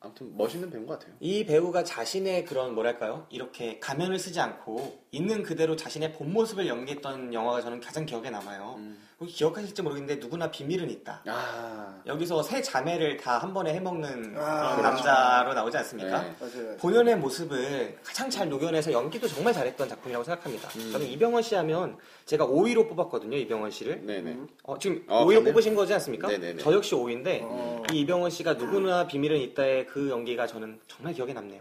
아무튼 0.00 0.36
멋있는 0.36 0.70
배우인 0.70 0.86
것 0.86 0.98
같아요. 0.98 1.16
이 1.20 1.46
배우가 1.46 1.82
자신의 1.82 2.44
그런 2.44 2.74
뭐랄까요 2.74 3.26
이렇게 3.30 3.78
가면을 3.80 4.18
쓰지 4.18 4.38
않고 4.38 5.02
있는 5.10 5.42
그대로 5.42 5.76
자신의 5.76 6.12
본 6.12 6.32
모습을 6.32 6.66
연기했던 6.66 7.32
영화가 7.32 7.62
저는 7.62 7.80
가장 7.80 8.04
기억에 8.04 8.30
남아요. 8.30 8.74
음. 8.78 8.98
혹시 9.24 9.36
기억하실지 9.36 9.82
모르겠는데 9.82 10.20
누구나 10.20 10.50
비밀은 10.50 10.90
있다. 10.90 11.22
아, 11.26 12.02
여기서 12.06 12.42
세 12.42 12.60
자매를 12.62 13.16
다 13.16 13.38
한 13.38 13.52
번에 13.52 13.74
해먹는 13.74 14.34
아, 14.38 14.76
그런 14.76 14.76
그렇죠. 14.76 14.82
남자로 15.08 15.54
나오지 15.54 15.76
않습니까? 15.78 16.22
네. 16.22 16.34
맞아요. 16.40 16.76
본연의 16.78 17.16
모습을 17.18 17.98
가장 18.04 18.30
잘 18.30 18.48
녹여내서 18.48 18.92
연기도 18.92 19.26
정말 19.28 19.52
잘했던 19.52 19.88
작품이라고 19.88 20.24
생각합니다. 20.24 20.68
음. 20.76 20.92
저는 20.92 21.06
이병헌 21.08 21.42
씨 21.42 21.54
하면 21.56 21.98
제가 22.26 22.46
5위로 22.46 22.88
뽑았거든요, 22.88 23.36
이병헌 23.36 23.70
씨를. 23.70 24.04
네네. 24.06 24.30
음. 24.32 24.48
어, 24.62 24.78
지금 24.78 25.04
어, 25.08 25.24
5위로 25.24 25.28
그러네요. 25.28 25.52
뽑으신 25.52 25.74
거지 25.74 25.92
않습니까? 25.94 26.28
네네네. 26.28 26.62
저 26.62 26.72
역시 26.72 26.94
5위인데 26.94 27.40
어. 27.42 27.82
이 27.92 28.00
이병헌 28.00 28.30
씨가 28.30 28.54
누구나 28.54 29.06
비밀은 29.06 29.38
있다의 29.40 29.86
그 29.86 30.08
연기가 30.10 30.46
저는 30.46 30.80
정말 30.86 31.12
기억에 31.14 31.32
남네요. 31.32 31.60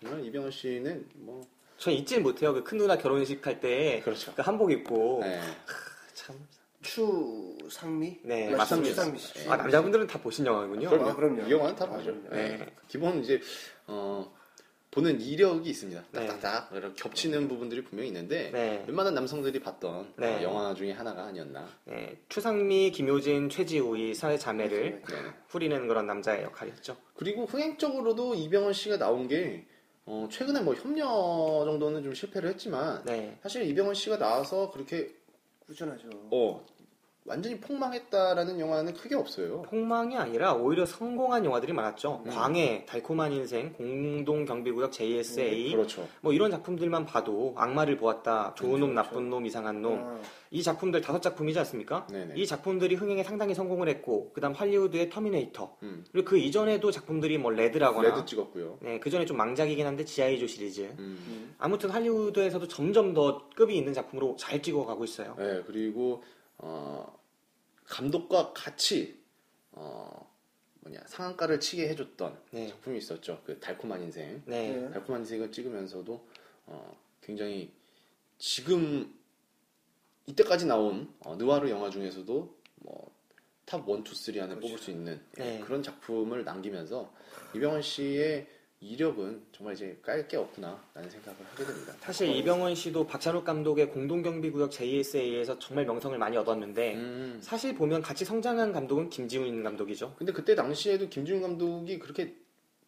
정말 0.00 0.24
이병헌 0.24 0.50
씨는 0.50 1.06
뭐저 1.14 1.90
잊질 1.90 2.20
못해요. 2.22 2.54
그 2.54 2.62
큰 2.64 2.78
누나 2.78 2.96
결혼식 2.96 3.46
할 3.46 3.60
때그 3.60 4.04
그렇죠. 4.04 4.32
한복 4.38 4.72
입고 4.72 5.20
네. 5.22 5.40
참. 6.14 6.36
추상미? 6.82 8.18
네? 8.22 8.50
맞습니다. 8.50 8.88
추상미 8.90 9.18
씨. 9.18 9.48
아, 9.48 9.56
남자분들은 9.56 10.06
다 10.06 10.20
보신 10.20 10.44
영화군요. 10.44 10.90
그럼요. 10.90 11.10
아, 11.10 11.14
그럼요. 11.14 11.46
이 11.46 11.50
영화는 11.50 11.76
다. 11.76 11.88
그럼요. 11.88 12.28
네. 12.30 12.58
네. 12.58 12.66
기본 12.88 13.22
이제 13.22 13.40
어, 13.86 14.32
보는 14.90 15.20
이력이 15.22 15.70
있습니다. 15.70 16.04
네. 16.10 16.26
딱딱딱 16.26 16.76
이렇게 16.76 16.94
겹치는 17.02 17.48
부분들이 17.48 17.82
분명히 17.82 18.08
있는데 18.08 18.50
네. 18.50 18.84
웬만한 18.86 19.14
남성들이 19.14 19.60
봤던 19.60 20.14
네. 20.16 20.36
어, 20.36 20.42
영화 20.42 20.74
중에 20.74 20.92
하나가 20.92 21.24
아니었나. 21.24 21.66
네, 21.86 22.18
추상미, 22.28 22.90
김효진, 22.90 23.48
최지우 23.48 23.96
이 23.96 24.14
사회 24.14 24.36
자매를 24.36 25.02
네. 25.08 25.16
후리는 25.48 25.88
그런 25.88 26.06
남자의 26.06 26.42
역할이었죠. 26.42 26.96
그리고 27.14 27.46
흥행적으로도 27.46 28.34
이병헌 28.34 28.74
씨가 28.74 28.98
나온 28.98 29.28
게 29.28 29.66
어, 30.04 30.28
최근에 30.30 30.60
뭐 30.60 30.74
협녀 30.74 31.06
정도는 31.64 32.02
좀 32.02 32.12
실패를 32.12 32.50
했지만 32.50 33.02
네. 33.04 33.38
사실 33.42 33.62
이병헌 33.62 33.94
씨가 33.94 34.18
나와서 34.18 34.70
그렇게 34.72 35.14
꾸준하죠. 35.66 36.10
어, 36.32 36.66
완전히 37.24 37.60
폭망했다라는 37.60 38.58
영화는 38.58 38.94
크게 38.94 39.14
없어요. 39.14 39.62
폭망이 39.62 40.16
아니라 40.16 40.54
오히려 40.54 40.84
성공한 40.84 41.44
영화들이 41.44 41.72
많았죠. 41.72 42.22
음. 42.26 42.30
광해, 42.30 42.84
달콤한 42.86 43.32
인생, 43.32 43.72
공동경비구역 43.74 44.90
JSA 44.90 45.70
그렇죠. 45.70 46.08
뭐 46.20 46.32
이런 46.32 46.50
작품들만 46.50 47.06
봐도 47.06 47.54
악마를 47.56 47.96
보았다, 47.96 48.54
좋은 48.56 48.80
놈, 48.80 48.90
그렇죠. 48.90 48.94
나쁜 48.94 49.30
놈, 49.30 49.46
이상한 49.46 49.82
놈. 49.82 49.98
아, 49.98 50.20
이 50.50 50.64
작품들 50.64 51.00
다섯 51.00 51.22
작품이지 51.22 51.58
않습니까? 51.60 52.08
네네. 52.10 52.34
이 52.36 52.44
작품들이 52.44 52.96
흥행에 52.96 53.22
상당히 53.22 53.54
성공을 53.54 53.88
했고, 53.88 54.32
그 54.34 54.40
다음 54.40 54.52
할리우드의 54.52 55.08
터미네이터, 55.08 55.76
음. 55.84 56.04
그리고 56.10 56.28
그 56.28 56.38
이전에도 56.38 56.90
작품들이 56.90 57.38
뭐 57.38 57.52
레드라거나, 57.52 58.08
레드 58.08 58.24
찍었고요. 58.26 58.78
네, 58.82 58.98
그 58.98 59.10
전에 59.10 59.24
좀 59.26 59.36
망작이긴 59.36 59.86
한데 59.86 60.04
지아이조 60.04 60.48
시리즈. 60.48 60.82
음. 60.82 60.96
음. 60.98 61.54
아무튼 61.58 61.90
할리우드에서도 61.90 62.66
점점 62.66 63.14
더 63.14 63.48
급이 63.54 63.76
있는 63.76 63.92
작품으로 63.92 64.34
잘 64.36 64.60
찍어가고 64.60 65.04
있어요. 65.04 65.36
네, 65.38 65.62
그리고 65.66 66.22
어, 66.62 67.20
감독과 67.84 68.52
같이 68.52 69.20
어, 69.72 70.30
뭐냐 70.80 71.00
상한가를 71.06 71.60
치게 71.60 71.88
해줬던 71.90 72.40
네. 72.52 72.68
작품이 72.68 72.98
있었죠. 72.98 73.42
그 73.44 73.58
달콤한 73.60 74.02
인생. 74.02 74.42
네. 74.46 74.72
네. 74.72 74.90
달콤한 74.90 75.22
인생을 75.22 75.52
찍으면서도 75.52 76.28
어, 76.66 76.96
굉장히 77.20 77.72
지금 78.38 79.12
이때까지 80.26 80.66
나온 80.66 81.12
어, 81.20 81.36
느와르 81.36 81.68
영화 81.68 81.90
중에서도 81.90 82.56
뭐탑 82.76 83.88
1, 83.88 84.04
2, 84.06 84.14
3 84.14 84.42
안에 84.42 84.60
뽑을 84.60 84.78
수 84.78 84.90
있는 84.90 85.20
예, 85.38 85.42
네. 85.42 85.60
그런 85.60 85.82
작품을 85.82 86.44
남기면서 86.44 87.12
이병헌 87.54 87.82
씨의 87.82 88.46
이력은 88.82 89.42
정말 89.52 89.74
이제 89.74 89.96
깔 90.02 90.26
게 90.26 90.36
없구나 90.36 90.82
라는 90.92 91.08
생각을 91.08 91.38
하게 91.52 91.64
됩니다. 91.64 91.94
사실 92.00 92.28
이병헌 92.36 92.74
씨도 92.74 93.06
박찬욱 93.06 93.44
감독의 93.44 93.90
공동경비구역 93.90 94.70
JSA에서 94.72 95.58
정말 95.60 95.84
명성을 95.86 96.16
많이 96.18 96.36
얻었는데 96.36 96.94
음. 96.94 97.38
사실 97.40 97.74
보면 97.76 98.02
같이 98.02 98.24
성장한 98.24 98.72
감독은 98.72 99.08
김지운 99.08 99.62
감독이죠. 99.62 100.14
근데 100.18 100.32
그때 100.32 100.54
당시에도 100.56 101.08
김지훈 101.08 101.42
감독이 101.42 101.98
그렇게 102.00 102.34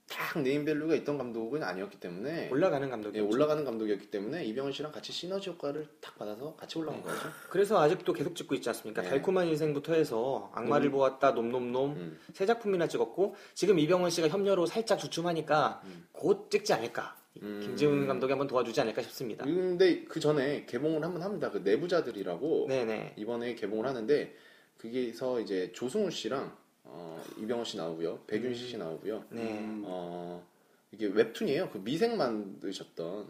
딱 0.08 0.42
네임밸류가 0.42 0.94
있던 0.96 1.16
감독은 1.16 1.62
아니었기 1.62 1.98
때문에 1.98 2.50
올라가는 2.50 2.86
예, 2.86 2.90
감독이죠. 2.90 3.26
올라가는 3.26 3.64
감독이었기 3.64 4.10
때문에 4.10 4.44
이병헌 4.44 4.72
씨랑 4.72 4.92
같이 4.92 5.12
시너지 5.12 5.50
효과를 5.50 5.88
딱 6.00 6.18
받아서 6.18 6.54
같이 6.56 6.78
올라간 6.78 7.00
네. 7.00 7.06
거죠. 7.06 7.28
그래서 7.48 7.80
아직도 7.80 8.12
계속 8.12 8.36
찍고 8.36 8.54
있지 8.56 8.68
않습니까? 8.68 9.02
네. 9.02 9.08
달콤한 9.08 9.48
인생부터 9.48 9.94
해서 9.94 10.50
악마를 10.54 10.88
음. 10.88 10.92
보았다, 10.92 11.32
놈놈놈 11.32 11.90
음. 11.92 12.18
세 12.32 12.44
작품이나 12.44 12.86
찍었고 12.86 13.34
지금 13.54 13.78
이병헌 13.78 14.10
씨가 14.10 14.28
협녀로 14.28 14.66
살짝 14.66 14.98
주춤하니까 14.98 15.80
음. 15.84 16.06
곧 16.12 16.50
찍지 16.50 16.72
않을까. 16.74 17.16
음. 17.42 17.60
김지훈 17.62 18.06
감독이 18.06 18.30
한번 18.30 18.46
도와주지 18.46 18.80
않을까 18.80 19.02
싶습니다. 19.02 19.44
근데 19.44 20.04
그 20.04 20.20
전에 20.20 20.66
개봉을 20.66 21.02
한번 21.02 21.22
합니다. 21.22 21.50
그 21.50 21.58
내부자들이라고 21.58 22.66
네네. 22.68 23.14
이번에 23.16 23.54
개봉을 23.54 23.86
하는데 23.86 24.34
거기서 24.80 25.40
이제 25.40 25.72
조승우 25.72 26.10
씨랑 26.10 26.56
어, 26.84 27.22
이병헌 27.38 27.64
씨 27.64 27.76
나오고요, 27.76 28.20
백윤시 28.26 28.68
씨 28.68 28.76
나오고요. 28.78 29.24
네. 29.30 29.58
음. 29.58 29.82
어, 29.86 30.46
이게 30.92 31.06
웹툰이에요. 31.06 31.70
그 31.70 31.78
미생 31.78 32.16
만드셨던 32.16 33.28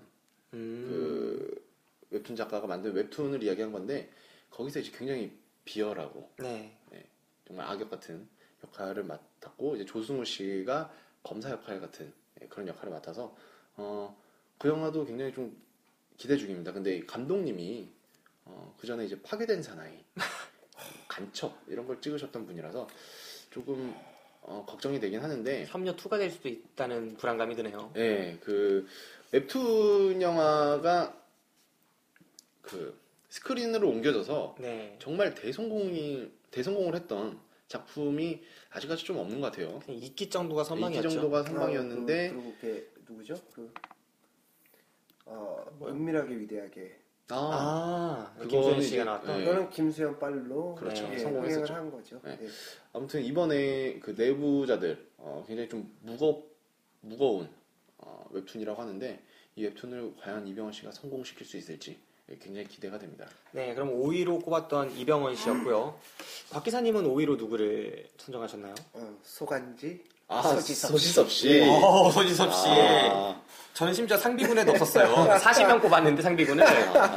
음. 0.55 0.87
그 0.89 1.65
웹툰 2.11 2.37
작가가 2.37 2.67
만든 2.67 2.93
웹툰을 2.93 3.43
이야기한 3.43 3.73
건데 3.73 4.11
거기서 4.51 4.81
이제 4.81 4.93
굉장히 4.97 5.33
비열하고 5.65 6.31
네. 6.39 6.77
정말 7.47 7.67
악역 7.67 7.91
같은 7.91 8.29
역할을 8.65 9.05
맡았고 9.05 9.77
이제 9.77 9.85
조승우 9.85 10.25
씨가 10.25 10.93
검사 11.23 11.51
역할 11.51 11.81
같은 11.81 12.13
예, 12.41 12.47
그런 12.47 12.69
역할을 12.69 12.93
맡아서 12.93 13.37
어, 13.77 14.17
그 14.59 14.69
영화도 14.69 15.05
굉장히 15.05 15.33
좀 15.33 15.57
기대 16.17 16.37
중입니다. 16.37 16.73
근데 16.73 16.97
이 16.97 17.07
감독님이 17.07 17.89
어, 18.45 18.75
그 18.79 18.87
전에 18.87 19.05
이제 19.05 19.21
파괴된 19.23 19.63
사나이, 19.63 20.05
간첩 21.09 21.57
이런 21.67 21.87
걸 21.87 22.01
찍으셨던 22.01 22.47
분이라서 22.47 22.87
조금 23.55 23.95
어, 24.43 24.65
걱정이 24.67 24.99
되긴 24.99 25.21
하는데 25.21 25.65
협녀 25.67 25.95
2가 25.95 26.19
될 26.19 26.29
수도 26.29 26.49
있다는 26.49 27.17
불안감이 27.17 27.55
드네요. 27.55 27.93
예, 27.95 28.37
그 28.43 28.85
웹툰 29.31 30.21
영화가 30.21 31.17
그 32.63 32.99
스크린으로 33.29 33.89
옮겨져서 33.89 34.57
네. 34.59 34.97
정말 34.99 35.35
대성공이 35.37 36.33
대성공을 36.51 36.97
했던 36.97 37.39
작품이 37.69 38.43
아직까지 38.71 39.05
좀 39.05 39.19
없는 39.19 39.41
것 39.41 39.53
같아요. 39.53 39.79
그냥 39.79 40.03
이끼 40.03 40.29
정도가 40.29 40.63
이 40.63 40.65
선방이었죠. 40.65 41.09
정도가 41.11 41.39
아, 41.39 41.43
선방이었는데 41.45 42.31
그, 42.31 42.35
그리고 42.35 42.55
걔 42.61 42.89
누구죠? 43.09 43.41
그 43.55 43.73
어, 45.27 45.65
은밀하게 45.81 46.37
위대하게 46.39 47.04
아, 47.31 48.31
그거는 48.35 48.49
김수현 48.49 48.79
이제- 48.79 48.89
씨가 48.89 49.05
나왔던. 49.05 49.37
네. 49.39 49.43
이거는 49.43 49.71
김수현 49.71 50.19
빨로 50.19 50.75
그렇죠. 50.75 51.09
예, 51.11 51.19
성공했었죠. 51.19 51.65
흥행을 51.73 51.75
한 51.75 51.91
거죠. 51.91 52.21
네. 52.23 52.39
예. 52.43 52.49
아무튼 52.93 53.23
이번에 53.23 53.99
그 54.01 54.11
내부자들 54.17 55.09
어, 55.19 55.45
굉장히 55.47 55.69
좀 55.69 55.91
무거 56.03 56.43
무거운 57.01 57.49
어, 57.99 58.27
웹툰이라고 58.31 58.81
하는데 58.81 59.23
이 59.57 59.65
웹툰을 59.65 60.15
과연 60.21 60.47
이병헌 60.47 60.73
씨가 60.73 60.91
성공시킬 60.93 61.47
수 61.47 61.57
있을지 61.57 61.99
예, 62.31 62.37
굉장히 62.37 62.67
기대가 62.69 62.99
됩니다. 62.99 63.27
네, 63.53 63.75
그럼 63.75 63.91
5위로 63.99 64.43
꼽았던 64.45 64.97
이병헌 64.99 65.35
씨였고요. 65.37 65.99
박 66.53 66.63
기사님은 66.63 67.05
5위로 67.05 67.39
누구를 67.39 68.07
선정하셨나요? 68.19 68.75
어, 68.95 69.19
소간지 69.23 70.05
아 70.39 70.43
소지섭 70.43 70.91
소지섭 70.91 71.31
씨. 71.31 71.61
어, 71.63 72.11
소지섭 72.11 72.53
씨. 72.55 72.67
아, 72.69 73.41
저는 73.75 73.93
심지어 73.95 74.17
상비군에도 74.17 74.73
없었어요. 74.73 75.15
40명 75.39 75.81
꼽았는데 75.83 76.23
상비군을. 76.23 76.67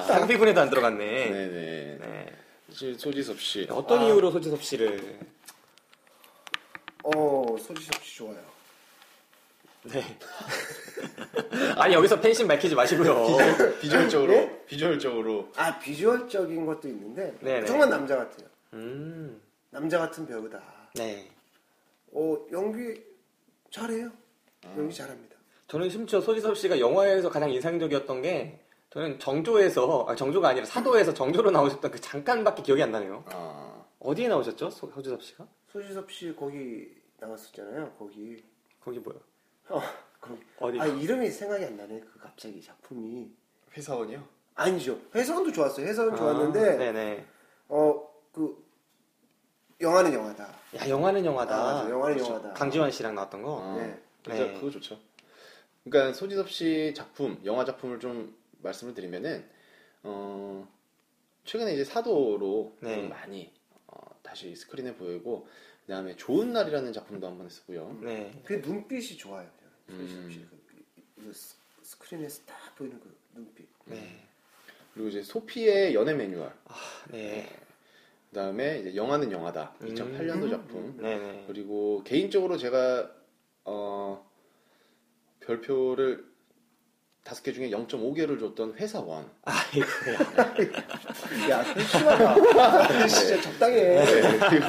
상비군에도 0.07 0.61
안 0.61 0.69
들어갔네. 0.69 1.29
네네. 1.29 1.97
네. 1.99 2.25
시- 2.71 2.95
소지섭 2.97 3.39
씨. 3.39 3.67
어떤 3.71 3.99
아, 3.99 4.03
이유로 4.03 4.31
소지섭 4.31 4.61
씨를? 4.63 5.19
어 7.03 7.55
소지섭 7.59 8.03
씨 8.03 8.17
좋아요. 8.17 8.37
네. 9.83 10.03
아니 11.77 11.93
여기서 11.93 12.19
팬심 12.19 12.47
밝히지 12.47 12.75
마시고요. 12.75 13.37
비주얼 13.79 14.09
적으로 14.09 14.31
네? 14.33 14.61
비주얼적으로 14.65 15.49
아 15.55 15.77
비주얼적인 15.79 16.65
것도 16.65 16.87
있는데 16.89 17.33
네네. 17.39 17.65
정말 17.65 17.89
남자 17.89 18.17
같아요. 18.17 18.47
음, 18.73 19.41
남자 19.69 19.97
같은 19.99 20.27
배우다. 20.27 20.61
네. 20.95 21.29
어 22.11 22.37
연기 22.51 22.99
잘해요. 23.71 24.11
연기 24.77 24.93
잘합니다. 24.95 25.35
저는 25.67 25.89
심지어 25.89 26.21
소지섭 26.21 26.57
씨가 26.57 26.79
영화에서 26.79 27.29
가장 27.29 27.51
인상적이었던 27.51 28.21
게 28.21 28.61
저는 28.89 29.19
정조에서 29.19 30.05
아, 30.07 30.15
정조가 30.15 30.49
아니라 30.49 30.65
사도에서 30.65 31.13
정조로 31.13 31.51
나오셨던 31.51 31.91
그 31.91 31.99
잠깐밖에 31.99 32.63
기억이 32.63 32.81
안 32.81 32.91
나네요. 32.91 33.23
아, 33.27 33.85
어디에 33.99 34.27
나오셨죠? 34.29 34.69
소, 34.69 34.89
소지섭 34.89 35.21
씨가? 35.21 35.47
소지섭 35.67 36.09
씨 36.11 36.33
거기 36.35 36.95
나왔었잖아요. 37.19 37.93
거기 37.99 38.43
거기 38.79 38.99
뭐요? 38.99 39.19
어, 39.69 39.81
거기 40.21 40.41
어디? 40.59 40.79
아 40.79 40.85
이름이 40.85 41.29
생각이 41.29 41.65
안 41.65 41.75
나네. 41.75 41.99
그 41.99 42.19
갑자기 42.19 42.61
작품이 42.61 43.29
회사원이요? 43.75 44.23
아니죠. 44.55 44.99
해서원도 45.13 45.51
좋았어요. 45.51 45.85
해서원 45.85 46.13
아, 46.13 46.15
좋았는데 46.15 46.77
네네. 46.77 47.25
어그 47.67 48.66
영화는 49.79 50.13
영화다. 50.13 50.43
야 50.75 50.89
영화는 50.89 51.25
영화다. 51.25 51.55
아, 51.55 51.73
맞아. 51.83 51.89
영화는 51.89 52.15
그렇죠. 52.15 52.33
영화다. 52.33 52.53
강지환 52.53 52.91
씨랑 52.91 53.15
나왔던 53.15 53.41
거. 53.43 53.61
아, 53.61 53.75
네. 53.77 53.99
네. 54.27 54.53
그거 54.55 54.69
좋죠. 54.69 54.99
그러니까 55.83 56.13
소지섭 56.13 56.49
씨 56.49 56.93
작품, 56.95 57.39
영화 57.45 57.63
작품을 57.63 57.99
좀 57.99 58.35
말씀을 58.61 58.93
드리면은 58.93 59.47
어, 60.03 60.67
최근에 61.45 61.73
이제 61.73 61.83
사도로 61.83 62.75
네. 62.81 62.95
좀 62.95 63.09
많이 63.09 63.53
어, 63.87 63.97
다시 64.23 64.55
스크린에 64.55 64.95
보이고 64.95 65.47
그다음에 65.85 66.15
좋은 66.17 66.51
날이라는 66.51 66.91
작품도 66.91 67.27
한번 67.27 67.45
했었고요. 67.45 67.99
네. 68.01 68.41
그 68.43 68.53
눈빛이 68.55 69.15
좋아요. 69.17 69.47
저는. 69.87 70.01
음. 70.01 70.07
소지섭 70.07 70.31
씨 70.33 70.45
그, 70.49 71.23
그 71.23 71.33
스- 71.33 71.55
스크린에서 71.83 72.41
딱 72.45 72.75
보이는 72.75 72.99
그 72.99 73.15
눈빛. 73.33 73.65
네. 73.85 74.23
그리고 74.93 75.09
이제 75.09 75.21
소피의 75.21 75.93
연애 75.93 76.13
매뉴얼. 76.13 76.51
아, 76.65 76.73
네. 77.11 77.47
그다음에 78.29 78.79
이제 78.79 78.95
영화는 78.95 79.31
영화다. 79.31 79.73
음. 79.81 79.93
2008년도 79.93 80.49
작품. 80.49 80.97
네네. 80.97 81.45
그리고 81.47 82.03
개인적으로 82.03 82.57
제가 82.57 83.09
어, 83.65 84.29
별표를 85.39 86.25
다섯 87.23 87.43
개 87.43 87.51
중에 87.51 87.69
0.5개를 87.69 88.39
줬던 88.39 88.75
회사원. 88.75 89.29
아이고야. 89.43 90.17
야, 91.51 91.73
그 91.73 91.81
심하다. 91.81 93.07
진짜 93.07 93.41
적당해. 93.41 93.75
네, 93.75 94.39
그리고 94.49 94.65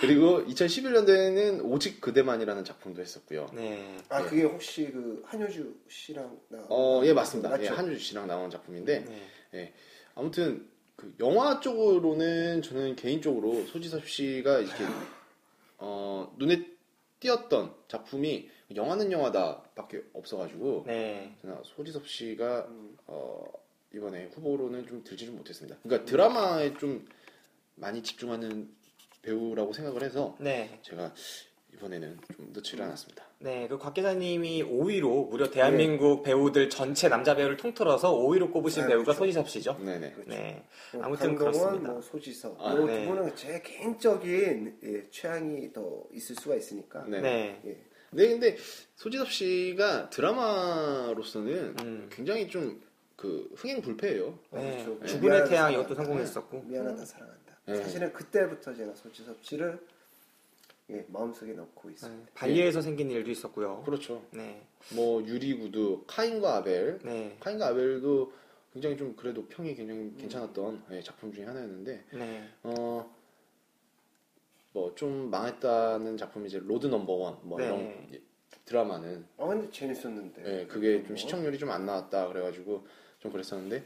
그리고 0.00 0.44
2011년도에는 0.46 1.60
오직 1.64 2.00
그대만이라는 2.00 2.64
작품도 2.64 3.00
했었고요. 3.00 3.50
네. 3.54 3.96
아, 4.08 4.22
그게 4.24 4.42
혹시 4.42 4.90
그 4.90 5.22
한효주 5.26 5.74
씨랑 5.88 6.40
나. 6.48 6.58
어, 6.68 7.02
예 7.04 7.12
맞습니다. 7.12 7.50
맞죠? 7.50 7.62
예, 7.62 7.68
한주 7.68 7.98
씨랑 8.00 8.26
나온 8.26 8.50
작품인데 8.50 9.04
네. 9.52 9.72
아무튼 10.16 10.68
그 10.96 11.14
영화 11.20 11.60
쪽으로는 11.60 12.62
저는 12.62 12.96
개인적으로 12.96 13.64
소지섭 13.66 14.08
씨가 14.08 14.60
이렇게 14.60 14.84
어, 15.78 16.34
눈에 16.38 16.66
띄었던 17.20 17.74
작품이 17.88 18.50
영화는 18.74 19.12
영화다밖에 19.12 20.04
없어가지고 20.12 20.84
네. 20.86 21.36
저는 21.42 21.56
소지섭 21.64 22.06
씨가 22.06 22.66
음. 22.68 22.96
어, 23.06 23.44
이번에 23.94 24.26
후보로는 24.34 24.86
좀 24.86 25.04
들지를 25.04 25.32
못했습니다. 25.34 25.78
그러니까 25.82 26.04
드라마에 26.10 26.74
좀 26.74 27.06
많이 27.76 28.02
집중하는 28.02 28.70
배우라고 29.22 29.72
생각을 29.72 30.02
해서 30.02 30.36
네. 30.38 30.78
제가 30.82 31.14
이번에는 31.74 32.18
좀 32.36 32.52
넣지를 32.52 32.84
않았습니다. 32.84 33.24
네, 33.44 33.68
그 33.68 33.78
곽기사님이 33.78 34.64
5위로 34.64 35.28
무려 35.28 35.50
대한민국 35.50 36.22
배우들 36.22 36.70
전체 36.70 37.08
남자 37.08 37.36
배우를 37.36 37.56
통틀어서 37.56 38.12
5위로 38.14 38.50
꼽으신 38.50 38.82
네, 38.82 38.88
배우가 38.88 39.04
그렇죠. 39.04 39.18
소지섭 39.18 39.48
씨죠. 39.48 39.76
네네. 39.78 40.12
그렇죠. 40.12 40.30
네. 40.30 40.64
뭐 40.94 41.04
아무튼 41.04 41.34
그렇습니다. 41.36 41.92
뭐 41.92 42.00
소지섭. 42.00 42.56
아, 42.58 42.74
뭐 42.74 42.86
네. 42.86 43.04
두 43.04 43.10
분은 43.10 43.36
제 43.36 43.60
개인적인 43.62 44.78
예, 44.82 45.10
취향이 45.10 45.72
더 45.72 46.04
있을 46.12 46.34
수가 46.36 46.56
있으니까. 46.56 47.04
네. 47.06 47.20
네. 47.20 47.60
예. 47.66 47.76
네, 48.10 48.28
근데 48.28 48.56
소지섭 48.96 49.30
씨가 49.30 50.10
드라마로서는 50.10 51.76
음. 51.82 52.08
굉장히 52.10 52.48
좀 52.48 52.80
그 53.16 53.48
흥행 53.56 53.80
불패예요. 53.80 54.38
네. 54.50 54.84
그렇죠. 54.84 55.06
주군의 55.06 55.48
태양. 55.48 55.72
이것도 55.72 55.94
성공했었고. 55.94 56.64
미안하다 56.66 57.04
사랑한다. 57.04 57.58
네. 57.66 57.76
사실은 57.76 58.12
그때부터 58.12 58.74
제가 58.74 58.94
소지섭 58.94 59.38
씨를 59.42 59.80
예, 60.90 61.04
마음속에 61.08 61.52
넣고 61.52 61.90
있어요. 61.90 62.12
네. 62.14 62.26
발리에서 62.34 62.82
생긴 62.82 63.10
일도 63.10 63.30
있었고요. 63.30 63.82
그렇죠. 63.84 64.22
네. 64.30 64.66
뭐 64.94 65.22
유리구두, 65.24 66.04
카인과 66.06 66.56
아벨, 66.56 66.98
네. 67.02 67.36
카인과 67.40 67.68
아벨도 67.68 68.32
굉장히 68.72 68.96
좀 68.96 69.14
그래도 69.16 69.46
평이 69.46 69.74
굉장히 69.74 70.14
괜찮았던 70.18 70.84
예, 70.90 71.00
작품 71.00 71.32
중에 71.32 71.44
하나였는데 71.46 72.04
네. 72.12 72.48
어. 72.64 73.14
뭐 74.72 74.94
좀 74.96 75.30
망했다는 75.30 76.16
작품이 76.16 76.48
이제 76.48 76.58
로드 76.58 76.88
넘버 76.88 77.12
원, 77.12 77.38
뭐 77.42 77.58
네. 77.58 77.66
이런 77.66 78.22
드라마는 78.64 79.24
아 79.38 79.46
근데 79.46 79.70
재밌었는데. 79.70 80.42
예, 80.62 80.66
그게 80.66 80.98
좀 80.98 81.08
뭐. 81.08 81.16
시청률이 81.16 81.58
좀 81.58 81.70
안 81.70 81.86
나왔다 81.86 82.26
그래가지고 82.28 82.84
좀 83.20 83.30
그랬었는데 83.32 83.84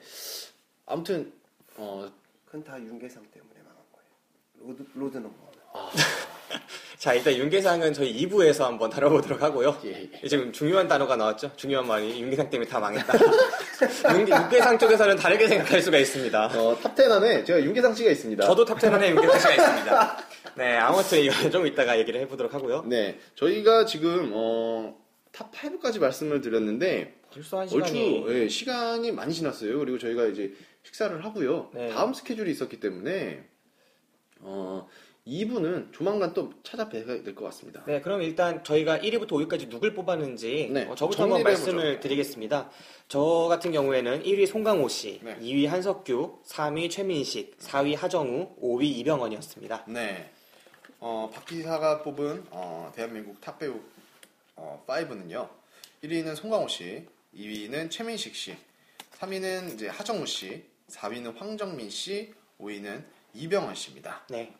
아무튼 0.86 1.32
어 1.76 2.10
그건 2.46 2.64
다 2.64 2.80
윤계상 2.80 3.22
때문에 3.30 3.60
망한 3.62 3.76
거예요. 3.92 4.68
로드 4.72 4.86
로드 4.94 5.18
넘버. 5.18 5.48
자, 6.98 7.14
일단 7.14 7.32
윤계상은 7.34 7.92
저희 7.92 8.12
2부에서 8.26 8.64
한번 8.64 8.90
다뤄보도록 8.90 9.40
하고요. 9.40 9.80
예, 9.84 10.10
예. 10.20 10.28
지금 10.28 10.52
중요한 10.52 10.88
단어가 10.88 11.14
나왔죠? 11.14 11.52
중요한 11.54 11.86
말이 11.86 12.20
윤계상 12.20 12.50
때문에 12.50 12.68
다 12.68 12.80
망했다. 12.80 13.14
윤, 14.18 14.28
윤계상 14.28 14.76
쪽에서는 14.76 15.14
다르게 15.14 15.46
생각할 15.46 15.80
수가 15.80 15.96
있습니다. 15.98 16.46
어, 16.46 16.76
탑10 16.82 17.10
안에 17.12 17.44
제가 17.44 17.62
윤계상 17.62 17.94
씨가 17.94 18.10
있습니다. 18.10 18.44
저도 18.44 18.64
탑10 18.64 18.92
안에 18.94 19.10
윤계상 19.10 19.38
씨가 19.38 19.54
있습니다. 19.54 20.18
네, 20.56 20.76
아무튼 20.76 21.20
이거 21.20 21.50
좀 21.50 21.68
이따가 21.68 21.96
얘기를 22.00 22.20
해보도록 22.22 22.52
하고요. 22.52 22.82
네, 22.88 23.20
저희가 23.36 23.86
지금 23.86 24.32
어, 24.34 24.98
탑 25.30 25.52
5까지 25.52 26.00
말씀을 26.00 26.40
드렸는데 26.40 27.14
벌써 27.32 27.60
한 27.60 27.68
얼추 27.72 27.86
시간이 27.94 28.24
예, 28.28 28.48
시간이 28.48 29.12
많이 29.12 29.32
지났어요. 29.32 29.78
그리고 29.78 29.98
저희가 29.98 30.26
이제 30.26 30.52
식사를 30.82 31.24
하고요. 31.24 31.70
네. 31.74 31.90
다음 31.90 32.12
스케줄이 32.12 32.50
있었기 32.50 32.80
때문에 32.80 33.44
어, 34.40 34.88
2부는 35.28 35.92
조만간 35.92 36.32
또 36.32 36.52
찾아뵈야 36.62 37.04
될 37.22 37.34
것 37.34 37.44
같습니다. 37.46 37.82
네, 37.86 38.00
그럼 38.00 38.22
일단 38.22 38.64
저희가 38.64 38.98
1위부터 38.98 39.28
5위까지 39.32 39.68
누굴 39.68 39.94
뽑았는지 39.94 40.70
네, 40.72 40.84
어, 40.86 40.94
저부터 40.94 41.24
한번 41.24 41.38
정리를 41.42 41.50
해보죠. 41.52 41.72
말씀을 41.76 42.00
드리겠습니다. 42.00 42.70
저 43.08 43.46
같은 43.48 43.72
경우에는 43.72 44.22
1위 44.22 44.46
송강호 44.46 44.88
씨, 44.88 45.20
네. 45.22 45.36
2위 45.40 45.66
한석규, 45.66 46.40
3위 46.46 46.90
최민식, 46.90 47.58
4위 47.58 47.94
하정우, 47.96 48.56
5위 48.62 48.84
이병헌이었습니다. 48.84 49.84
네. 49.88 50.30
어, 51.00 51.30
박 51.32 51.44
기사가 51.46 52.02
뽑은 52.02 52.46
어, 52.50 52.90
대한민국 52.96 53.40
탑 53.40 53.58
배우 53.58 53.80
어, 54.56 54.82
5는요. 54.86 55.48
1위는 56.02 56.34
송강호 56.36 56.68
씨, 56.68 57.04
2위는 57.36 57.90
최민식 57.90 58.34
씨, 58.34 58.56
3위는 59.18 59.74
이제 59.74 59.88
하정우 59.88 60.26
씨, 60.26 60.64
4위는 60.90 61.36
황정민 61.36 61.90
씨, 61.90 62.32
5위는 62.60 63.04
이병헌 63.34 63.74
씨입니다. 63.74 64.22
네, 64.30 64.52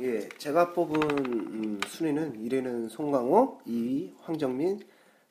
예, 0.00 0.28
제가 0.38 0.72
뽑은 0.72 1.00
음, 1.02 1.80
순위는 1.86 2.42
1위는 2.44 2.90
송강호, 2.90 3.62
2위 3.66 4.14
황정민, 4.22 4.80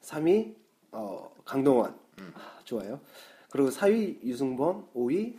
3위 0.02 0.56
어, 0.92 1.32
강동원. 1.44 1.98
아, 2.34 2.60
좋아요. 2.64 3.00
그리고 3.50 3.70
4위 3.70 4.24
류승범, 4.24 4.90
5위 4.96 5.36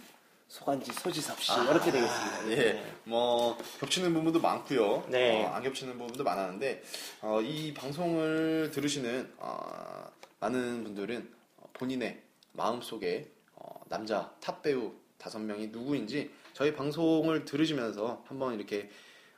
소간지 0.48 0.92
소지섭 0.92 1.40
씨 1.40 1.52
이렇게 1.52 1.90
되겠습니다. 1.90 2.50
예, 2.52 2.82
뭐 3.04 3.58
겹치는 3.80 4.14
부분도 4.14 4.40
많고요. 4.40 5.04
네. 5.08 5.44
어, 5.44 5.48
안 5.48 5.62
겹치는 5.62 5.98
부분도 5.98 6.22
많았는데 6.22 6.82
어, 7.22 7.40
이 7.42 7.74
방송을 7.74 8.70
들으시는 8.72 9.32
어, 9.38 10.08
많은 10.40 10.84
분들은 10.84 11.28
본인의 11.72 12.22
마음 12.52 12.80
속에 12.80 13.30
어, 13.54 13.80
남자 13.88 14.32
탑 14.40 14.62
배우 14.62 14.92
다섯 15.18 15.40
명이 15.40 15.68
누구인지 15.68 16.30
저희 16.56 16.72
방송을 16.72 17.44
들으시면서 17.44 18.24
한번 18.26 18.54
이렇게 18.54 18.88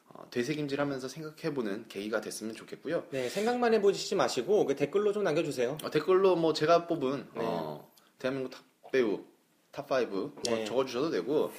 어, 0.07 0.31
되새김질하면서 0.31 1.09
생각해보는 1.09 1.89
계기가 1.89 2.20
됐으면 2.20 2.55
좋겠고요. 2.55 3.07
네, 3.11 3.28
생각만 3.28 3.74
해보시지 3.74 4.15
마시고 4.15 4.66
그 4.66 4.77
댓글로 4.77 5.12
좀 5.12 5.24
남겨주세요. 5.24 5.78
어, 5.82 5.90
댓글로 5.90 6.36
뭐 6.36 6.53
제가 6.53 6.86
뽑은 6.86 7.27
네. 7.35 7.40
어, 7.43 7.90
대한민국 8.20 8.51
탑 8.53 8.62
배우 8.93 9.24
탑5 9.73 10.08
뭐 10.08 10.43
네. 10.45 10.65
적어주셔도 10.65 11.11
되고 11.11 11.51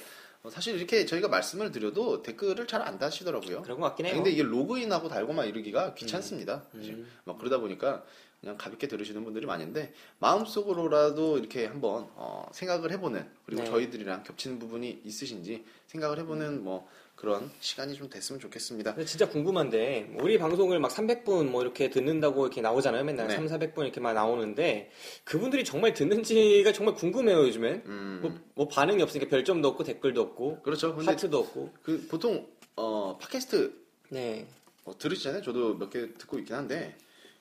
어, 0.42 0.48
사실 0.48 0.76
이렇게 0.76 1.04
저희가 1.04 1.28
말씀을 1.28 1.70
드려도 1.72 2.22
댓글을 2.22 2.66
잘 2.66 2.80
안 2.80 2.98
다시더라고요. 2.98 3.60
그런 3.60 3.80
것 3.80 3.88
같긴 3.88 4.06
해요. 4.06 4.14
근데 4.14 4.30
이게 4.30 4.42
로그인하고 4.42 5.10
달고만 5.10 5.46
이러기가 5.46 5.92
귀찮습니다. 5.92 6.64
음. 6.72 6.78
사실. 6.80 7.06
막 7.24 7.36
그러다 7.36 7.58
보니까 7.58 8.02
그냥 8.40 8.56
가볍게 8.56 8.88
들으시는 8.88 9.22
분들이 9.22 9.44
많은데 9.46 9.92
마음속으로라도 10.18 11.38
이렇게 11.38 11.66
한번 11.66 12.08
어, 12.14 12.48
생각을 12.52 12.90
해보는 12.92 13.28
그리고 13.44 13.62
네. 13.62 13.68
저희들이랑 13.70 14.22
겹치는 14.24 14.58
부분이 14.58 15.02
있으신지 15.04 15.64
생각을 15.88 16.18
해보는 16.20 16.64
뭐 16.64 16.88
그런 17.16 17.50
시간이 17.60 17.94
좀 17.96 18.08
됐으면 18.08 18.40
좋겠습니다. 18.40 18.96
진짜 19.04 19.28
궁금한데 19.28 20.16
우리 20.20 20.38
방송을 20.38 20.78
막 20.78 20.90
300분 20.90 21.48
뭐 21.50 21.60
이렇게 21.60 21.90
듣는다고 21.90 22.46
이렇게 22.46 22.62
나오잖아요. 22.62 23.04
맨날 23.04 23.28
네. 23.28 23.34
3, 23.34 23.46
400분 23.46 23.80
이렇게 23.82 24.00
막 24.00 24.14
나오는데 24.14 24.90
그분들이 25.24 25.62
정말 25.62 25.92
듣는지가 25.92 26.72
정말 26.72 26.94
궁금해요 26.94 27.40
요즘엔. 27.40 27.82
음, 27.84 28.18
뭐, 28.22 28.38
뭐 28.54 28.68
반응이 28.68 29.02
없으니까 29.02 29.28
별점도 29.28 29.68
없고 29.68 29.84
댓글도 29.84 30.18
없고 30.22 30.62
그렇죠. 30.62 30.94
근데 30.96 31.10
하트도 31.10 31.38
없고. 31.38 31.74
그 31.82 32.06
보통 32.08 32.46
어, 32.76 33.18
팟캐스트 33.18 33.78
네. 34.08 34.46
어, 34.84 34.96
들으시잖아요. 34.96 35.42
저도 35.42 35.76
몇 35.76 35.90
개 35.90 36.14
듣고 36.14 36.38
있긴 36.38 36.56
한데 36.56 36.96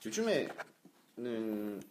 요즘에 0.06 0.50
는 1.20 1.82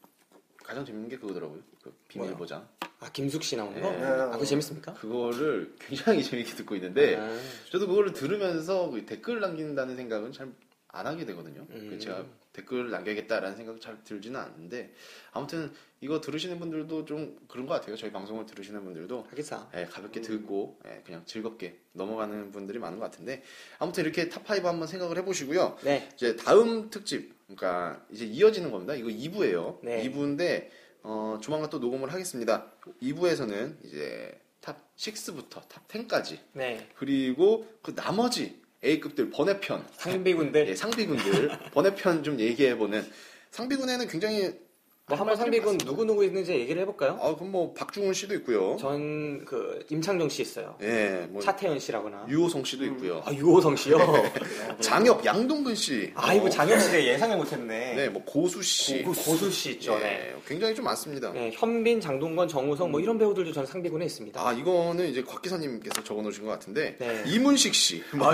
가장 0.64 0.84
재밌는 0.84 1.08
게 1.08 1.18
그거더라고요. 1.18 1.60
그 1.82 1.94
비밀 2.08 2.28
뭐요? 2.28 2.38
보장. 2.38 2.68
아 3.00 3.10
김숙 3.12 3.42
씨 3.42 3.56
나오는 3.56 3.80
거? 3.80 3.90
네. 3.90 4.04
아 4.04 4.30
그거 4.30 4.44
재밌습니까? 4.44 4.94
그거를 4.94 5.74
굉장히 5.80 6.22
재밌게 6.22 6.54
듣고 6.56 6.74
있는데 6.76 7.16
아, 7.16 7.38
저도 7.70 7.86
그거를 7.86 8.12
들으면서 8.12 8.90
그 8.90 9.04
댓글 9.06 9.40
남긴다는 9.40 9.96
생각은 9.96 10.32
잘 10.32 10.50
안 10.88 11.06
하게 11.06 11.24
되거든요. 11.26 11.66
음. 11.70 11.88
그 11.90 11.98
제가 11.98 12.24
댓글 12.52 12.90
남겨야겠다라는 12.90 13.56
생각이 13.56 13.80
잘 13.80 14.02
들지는 14.02 14.40
않는데 14.40 14.92
아무튼 15.32 15.72
이거 16.00 16.20
들으시는 16.20 16.58
분들도 16.58 17.04
좀 17.04 17.38
그런 17.46 17.66
것 17.66 17.74
같아요. 17.74 17.96
저희 17.96 18.10
방송을 18.10 18.46
들으시는 18.46 18.84
분들도. 18.84 19.28
예, 19.74 19.84
가볍게 19.84 20.20
듣고 20.20 20.80
예, 20.86 21.02
그냥 21.04 21.22
즐겁게 21.24 21.78
넘어가는 21.92 22.50
분들이 22.50 22.78
많은 22.78 22.98
것 22.98 23.04
같은데 23.04 23.42
아무튼 23.78 24.04
이렇게 24.04 24.28
탑5 24.28 24.62
한번 24.62 24.88
생각을 24.88 25.18
해보시고요. 25.18 25.78
네. 25.82 26.08
이제 26.14 26.36
다음 26.36 26.90
특집 26.90 27.34
그러니까 27.46 28.04
이제 28.10 28.24
이어지는 28.24 28.70
겁니다. 28.70 28.94
이거 28.94 29.08
2부예요. 29.08 29.78
네. 29.82 30.08
2부인데 30.08 30.68
어, 31.02 31.38
조만간 31.40 31.70
또 31.70 31.78
녹음을 31.78 32.12
하겠습니다. 32.12 32.72
2부에서는 33.02 33.84
이제 33.84 34.38
탑 34.60 34.76
6부터 34.96 35.68
탑 35.68 35.88
10까지 35.88 36.38
네. 36.52 36.88
그리고 36.96 37.66
그 37.82 37.94
나머지 37.94 38.60
A급들 38.84 39.30
번외편. 39.30 39.84
상비군들. 39.96 40.68
예, 40.68 40.74
상비군들. 40.74 41.50
번외편 41.72 42.22
좀 42.22 42.38
얘기해보는. 42.38 43.04
상비군에는 43.50 44.06
굉장히 44.08 44.40
뭐 44.42 44.67
한번 45.16 45.36
상비군 45.36 45.78
누구 45.78 46.04
누구 46.04 46.24
있는지 46.24 46.52
얘기를 46.52 46.82
해볼까요? 46.82 47.18
아 47.22 47.34
그럼 47.34 47.52
뭐 47.52 47.72
박중훈 47.74 48.12
씨도 48.14 48.34
있고요. 48.36 48.76
전 48.78 49.38
그 49.48 49.84
임창정 49.90 50.28
씨 50.28 50.42
있어요. 50.42 50.76
예, 50.82 51.26
뭐 51.30 51.40
차태현 51.40 51.78
씨라거나. 51.78 52.26
유오성 52.28 52.64
씨도 52.64 52.84
있고요. 52.86 53.22
아 53.24 53.32
유오성 53.32 53.76
씨요. 53.76 53.96
장혁 54.80 55.24
양동근 55.24 55.74
씨. 55.74 56.12
아 56.14 56.32
이거 56.34 56.46
어, 56.46 56.48
장혁 56.50 56.80
씨가 56.80 57.02
예상을 57.02 57.36
못했네. 57.36 57.94
네, 57.94 58.08
뭐 58.08 58.22
고수 58.24 58.62
씨. 58.62 59.02
고, 59.02 59.12
고수 59.12 59.50
씨 59.50 59.72
있죠. 59.72 59.94
예, 59.94 59.98
네. 59.98 60.36
굉장히 60.46 60.74
좀 60.74 60.84
많습니다. 60.84 61.32
네, 61.32 61.50
현빈, 61.54 62.00
장동건, 62.00 62.48
정우성 62.48 62.90
뭐 62.90 63.00
이런 63.00 63.18
배우들도 63.18 63.52
저는 63.52 63.66
상비군에 63.66 64.04
있습니다. 64.06 64.40
아 64.46 64.52
이거는 64.52 65.08
이제 65.08 65.22
곽 65.22 65.40
기사님께서 65.42 66.04
적어놓으신 66.04 66.44
것 66.44 66.50
같은데 66.50 66.96
네. 66.98 67.22
이문식 67.26 67.74
씨, 67.74 68.02
아, 68.20 68.32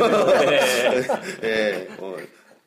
네. 0.51 0.61
예, 1.45 1.89
어, 1.99 2.17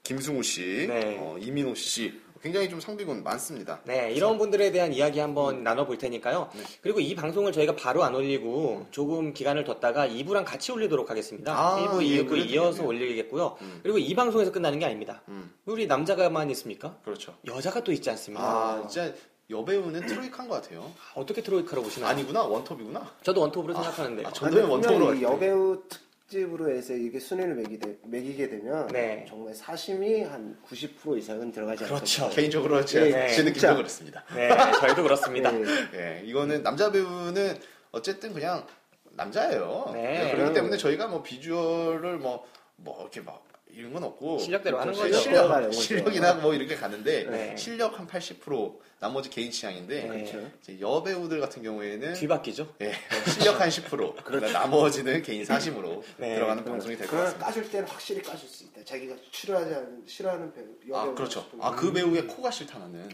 김승우 0.03 0.41
씨, 0.43 0.85
네. 0.87 1.17
어, 1.19 1.37
이민호 1.39 1.75
씨, 1.75 2.13
굉장히 2.41 2.69
좀 2.69 2.79
상비군 2.79 3.23
많습니다. 3.23 3.79
네, 3.85 4.11
이런 4.13 4.37
분들에 4.37 4.71
대한 4.71 4.93
이야기 4.93 5.19
한번 5.19 5.63
나눠볼 5.63 5.97
테니까요. 5.97 6.49
그리고 6.81 6.99
이 6.99 7.15
방송을 7.15 7.51
저희가 7.51 7.75
바로 7.75 8.03
안 8.03 8.13
올리고 8.15 8.87
조금 8.91 9.33
기간을 9.33 9.63
뒀다가 9.63 10.07
2부랑 10.07 10.45
같이 10.45 10.71
올리도록 10.71 11.09
하겠습니다. 11.09 11.53
아, 11.57 11.77
1부, 11.85 12.03
예, 12.05 12.23
2부 12.23 12.29
그래도 12.29 12.45
이어서 12.47 12.71
되겠네요. 12.83 12.87
올리겠고요. 12.87 13.57
음. 13.61 13.79
그리고 13.83 13.97
이 13.97 14.13
방송에서 14.13 14.51
끝나는 14.51 14.79
게 14.79 14.85
아닙니다. 14.85 15.21
음, 15.29 15.51
우리 15.65 15.87
남자가만 15.87 16.49
있습니까? 16.51 16.95
그렇죠. 17.03 17.35
여자가 17.45 17.83
또 17.83 17.91
있지 17.91 18.09
않습니까? 18.09 18.43
아 18.43 18.87
진짜 18.87 19.13
여배우는 19.49 20.05
트로이카인 20.05 20.49
것 20.49 20.55
같아요. 20.61 20.91
어떻게 21.15 21.41
트로이카로 21.41 21.81
보시나요? 21.81 22.09
아니구나 22.11 22.43
원톱이구나. 22.43 23.13
저도 23.23 23.41
원톱으로 23.41 23.73
생각하는데. 23.73 24.23
아, 24.25 24.27
요 24.27 24.31
저- 24.33 24.45
전도연 24.45 24.69
원톱으로 24.69 24.97
분명히 25.05 25.19
이 25.19 25.23
갈게요. 25.23 25.33
여배우 25.51 25.83
특 25.87 26.06
집으로 26.27 26.69
해서 26.69 26.93
이게 26.93 27.19
순위를 27.19 27.55
매기되, 27.55 27.99
매기 28.03 28.35
게 28.35 28.49
되면 28.49 28.87
네. 28.87 29.25
정말 29.27 29.55
사심이 29.55 30.23
한 30.23 30.57
90% 30.69 31.17
이상은 31.17 31.51
들어가지 31.53 31.85
않을까 31.85 31.99
그렇죠. 31.99 32.05
싶어요. 32.05 32.29
개인적으로 32.31 32.83
제, 32.83 33.09
네, 33.09 33.29
제 33.29 33.43
느낌도. 33.43 33.77
그렇습니다. 33.77 34.25
네, 34.35 34.49
저희도 34.81 35.03
그렇습니다. 35.03 35.53
예. 35.57 35.63
예, 35.93 36.21
이거는 36.25 36.63
남자 36.63 36.91
배우는 36.91 37.57
어쨌든 37.91 38.33
그냥 38.33 38.65
남자예요. 39.11 39.91
네. 39.93 40.27
예, 40.27 40.35
그렇기 40.35 40.53
때문에 40.53 40.75
저희가 40.75 41.07
뭐 41.07 41.23
비주얼을 41.23 42.17
뭐, 42.17 42.45
뭐 42.75 42.99
이렇게 43.01 43.21
막 43.21 43.47
이런 43.69 43.93
건 43.93 44.03
없고 44.03 44.39
실력대로 44.39 44.79
하는. 44.79 44.91
거죠. 44.93 45.13
실력. 45.17 45.73
실력이나 45.73 46.33
뭐 46.35 46.53
이렇게 46.53 46.75
가는데 46.75 47.23
네. 47.23 47.55
실력 47.55 47.97
한 47.97 48.05
80% 48.05 48.79
나머지 48.99 49.29
개인 49.29 49.51
취향인데 49.51 50.01
네. 50.01 50.07
그렇죠. 50.07 50.49
이제 50.63 50.79
여배우들 50.79 51.39
같은 51.39 51.61
경우에는 51.61 52.13
뒤바뀌죠? 52.13 52.73
예, 52.81 52.93
실력 53.31 53.61
한 53.61 53.69
10%, 53.69 54.15
그러니까 54.25 54.59
나머지는 54.59 55.21
개인 55.21 55.45
사심으로 55.45 56.03
네. 56.17 56.33
들어가는 56.35 56.65
방송이 56.65 56.95
될것 56.97 57.09
그러나 57.11 57.25
같습니다. 57.25 57.45
까줄 57.45 57.69
때는 57.71 57.87
확실히 57.87 58.21
까줄 58.23 58.49
수 58.49 58.63
있다. 58.63 58.83
자기가 58.83 59.13
싫어하지 59.31 59.73
않는, 59.75 60.03
싫어하는 60.07 60.51
배우, 60.51 60.65
아 60.95 61.01
여배우 61.01 61.13
그렇죠. 61.15 61.45
아 61.61 61.69
거. 61.71 61.75
그 61.75 61.93
배우의 61.93 62.25
코가 62.25 62.49
싫다는. 62.49 63.09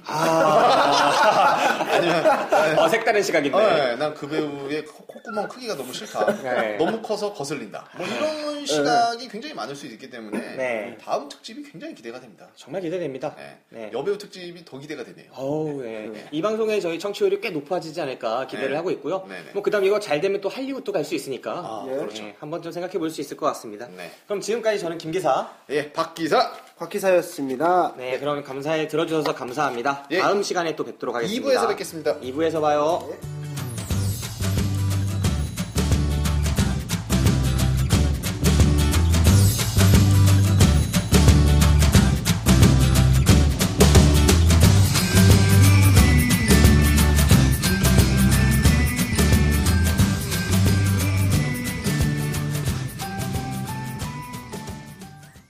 어, 2.78 2.88
색다른 2.88 3.22
시각인데. 3.22 3.58
네, 3.58 3.96
난그 3.98 4.28
배우의 4.30 4.86
코- 4.86 5.06
콧구멍 5.06 5.48
크기가 5.50 5.76
너무 5.76 5.94
싫다. 5.94 6.26
네. 6.44 6.78
너무 6.78 7.02
커서 7.02 7.34
거슬린다. 7.34 7.90
뭐 7.98 8.08
이런 8.08 8.66
시각이 8.66 9.28
굉장히 9.28 9.54
많을 9.54 9.76
수 9.76 9.86
있기 9.88 10.10
때문에 10.10 10.40
네. 10.56 10.98
다음 11.02 11.28
특집이 11.28 11.64
굉장히 11.70 11.94
기대가 11.94 12.20
됩니다. 12.22 12.48
정말 12.56 12.82
기대됩니다. 12.82 13.36
네. 13.36 13.58
네. 13.70 13.90
여배우 13.94 14.18
특집이 14.18 14.64
더 14.66 14.80
기대가 14.80 15.04
되네요. 15.04 15.32
어우, 15.34 15.73
네. 15.82 16.28
이 16.32 16.42
방송에 16.42 16.80
저희 16.80 17.00
청취율이 17.00 17.42
꽤 17.42 17.50
높아지지 17.50 18.00
않을까 18.02 18.48
기대를 18.48 18.72
네. 18.72 18.76
하고 18.76 18.92
있고요. 18.92 19.26
네네. 19.28 19.52
뭐 19.54 19.64
그다음 19.64 19.84
이거 19.86 20.00
잘 20.00 20.22
되면 20.22 20.40
또 20.42 20.50
할리우드도 20.50 20.92
갈 20.92 21.04
수 21.04 21.16
있으니까 21.16 21.52
아, 21.52 21.86
예. 21.90 21.96
그렇죠. 21.98 22.24
네, 22.24 22.36
한번 22.40 22.62
좀 22.62 22.72
생각해 22.72 22.98
볼 22.98 23.10
수 23.10 23.22
있을 23.22 23.36
것 23.38 23.46
같습니다. 23.48 23.88
네. 23.98 24.12
그럼 24.26 24.40
지금까지 24.42 24.80
저는 24.80 24.98
김 24.98 25.12
기사. 25.12 25.50
예, 25.70 25.92
박 25.92 26.14
기사 26.16 26.52
곽 26.78 26.90
기사였습니다. 26.90 27.94
네, 27.98 28.20
그럼 28.20 28.44
감사해 28.44 28.88
들어주셔서 28.88 29.36
감사합니다. 29.36 30.08
예. 30.12 30.20
다음 30.20 30.42
시간에 30.44 30.76
또 30.76 30.84
뵙도록 30.84 31.16
하겠습니다. 31.16 31.48
2부에서 31.50 31.68
뵙겠습니다. 31.68 32.20
2부에서 32.20 32.62
봐요. 32.62 33.08
네. 33.10 33.53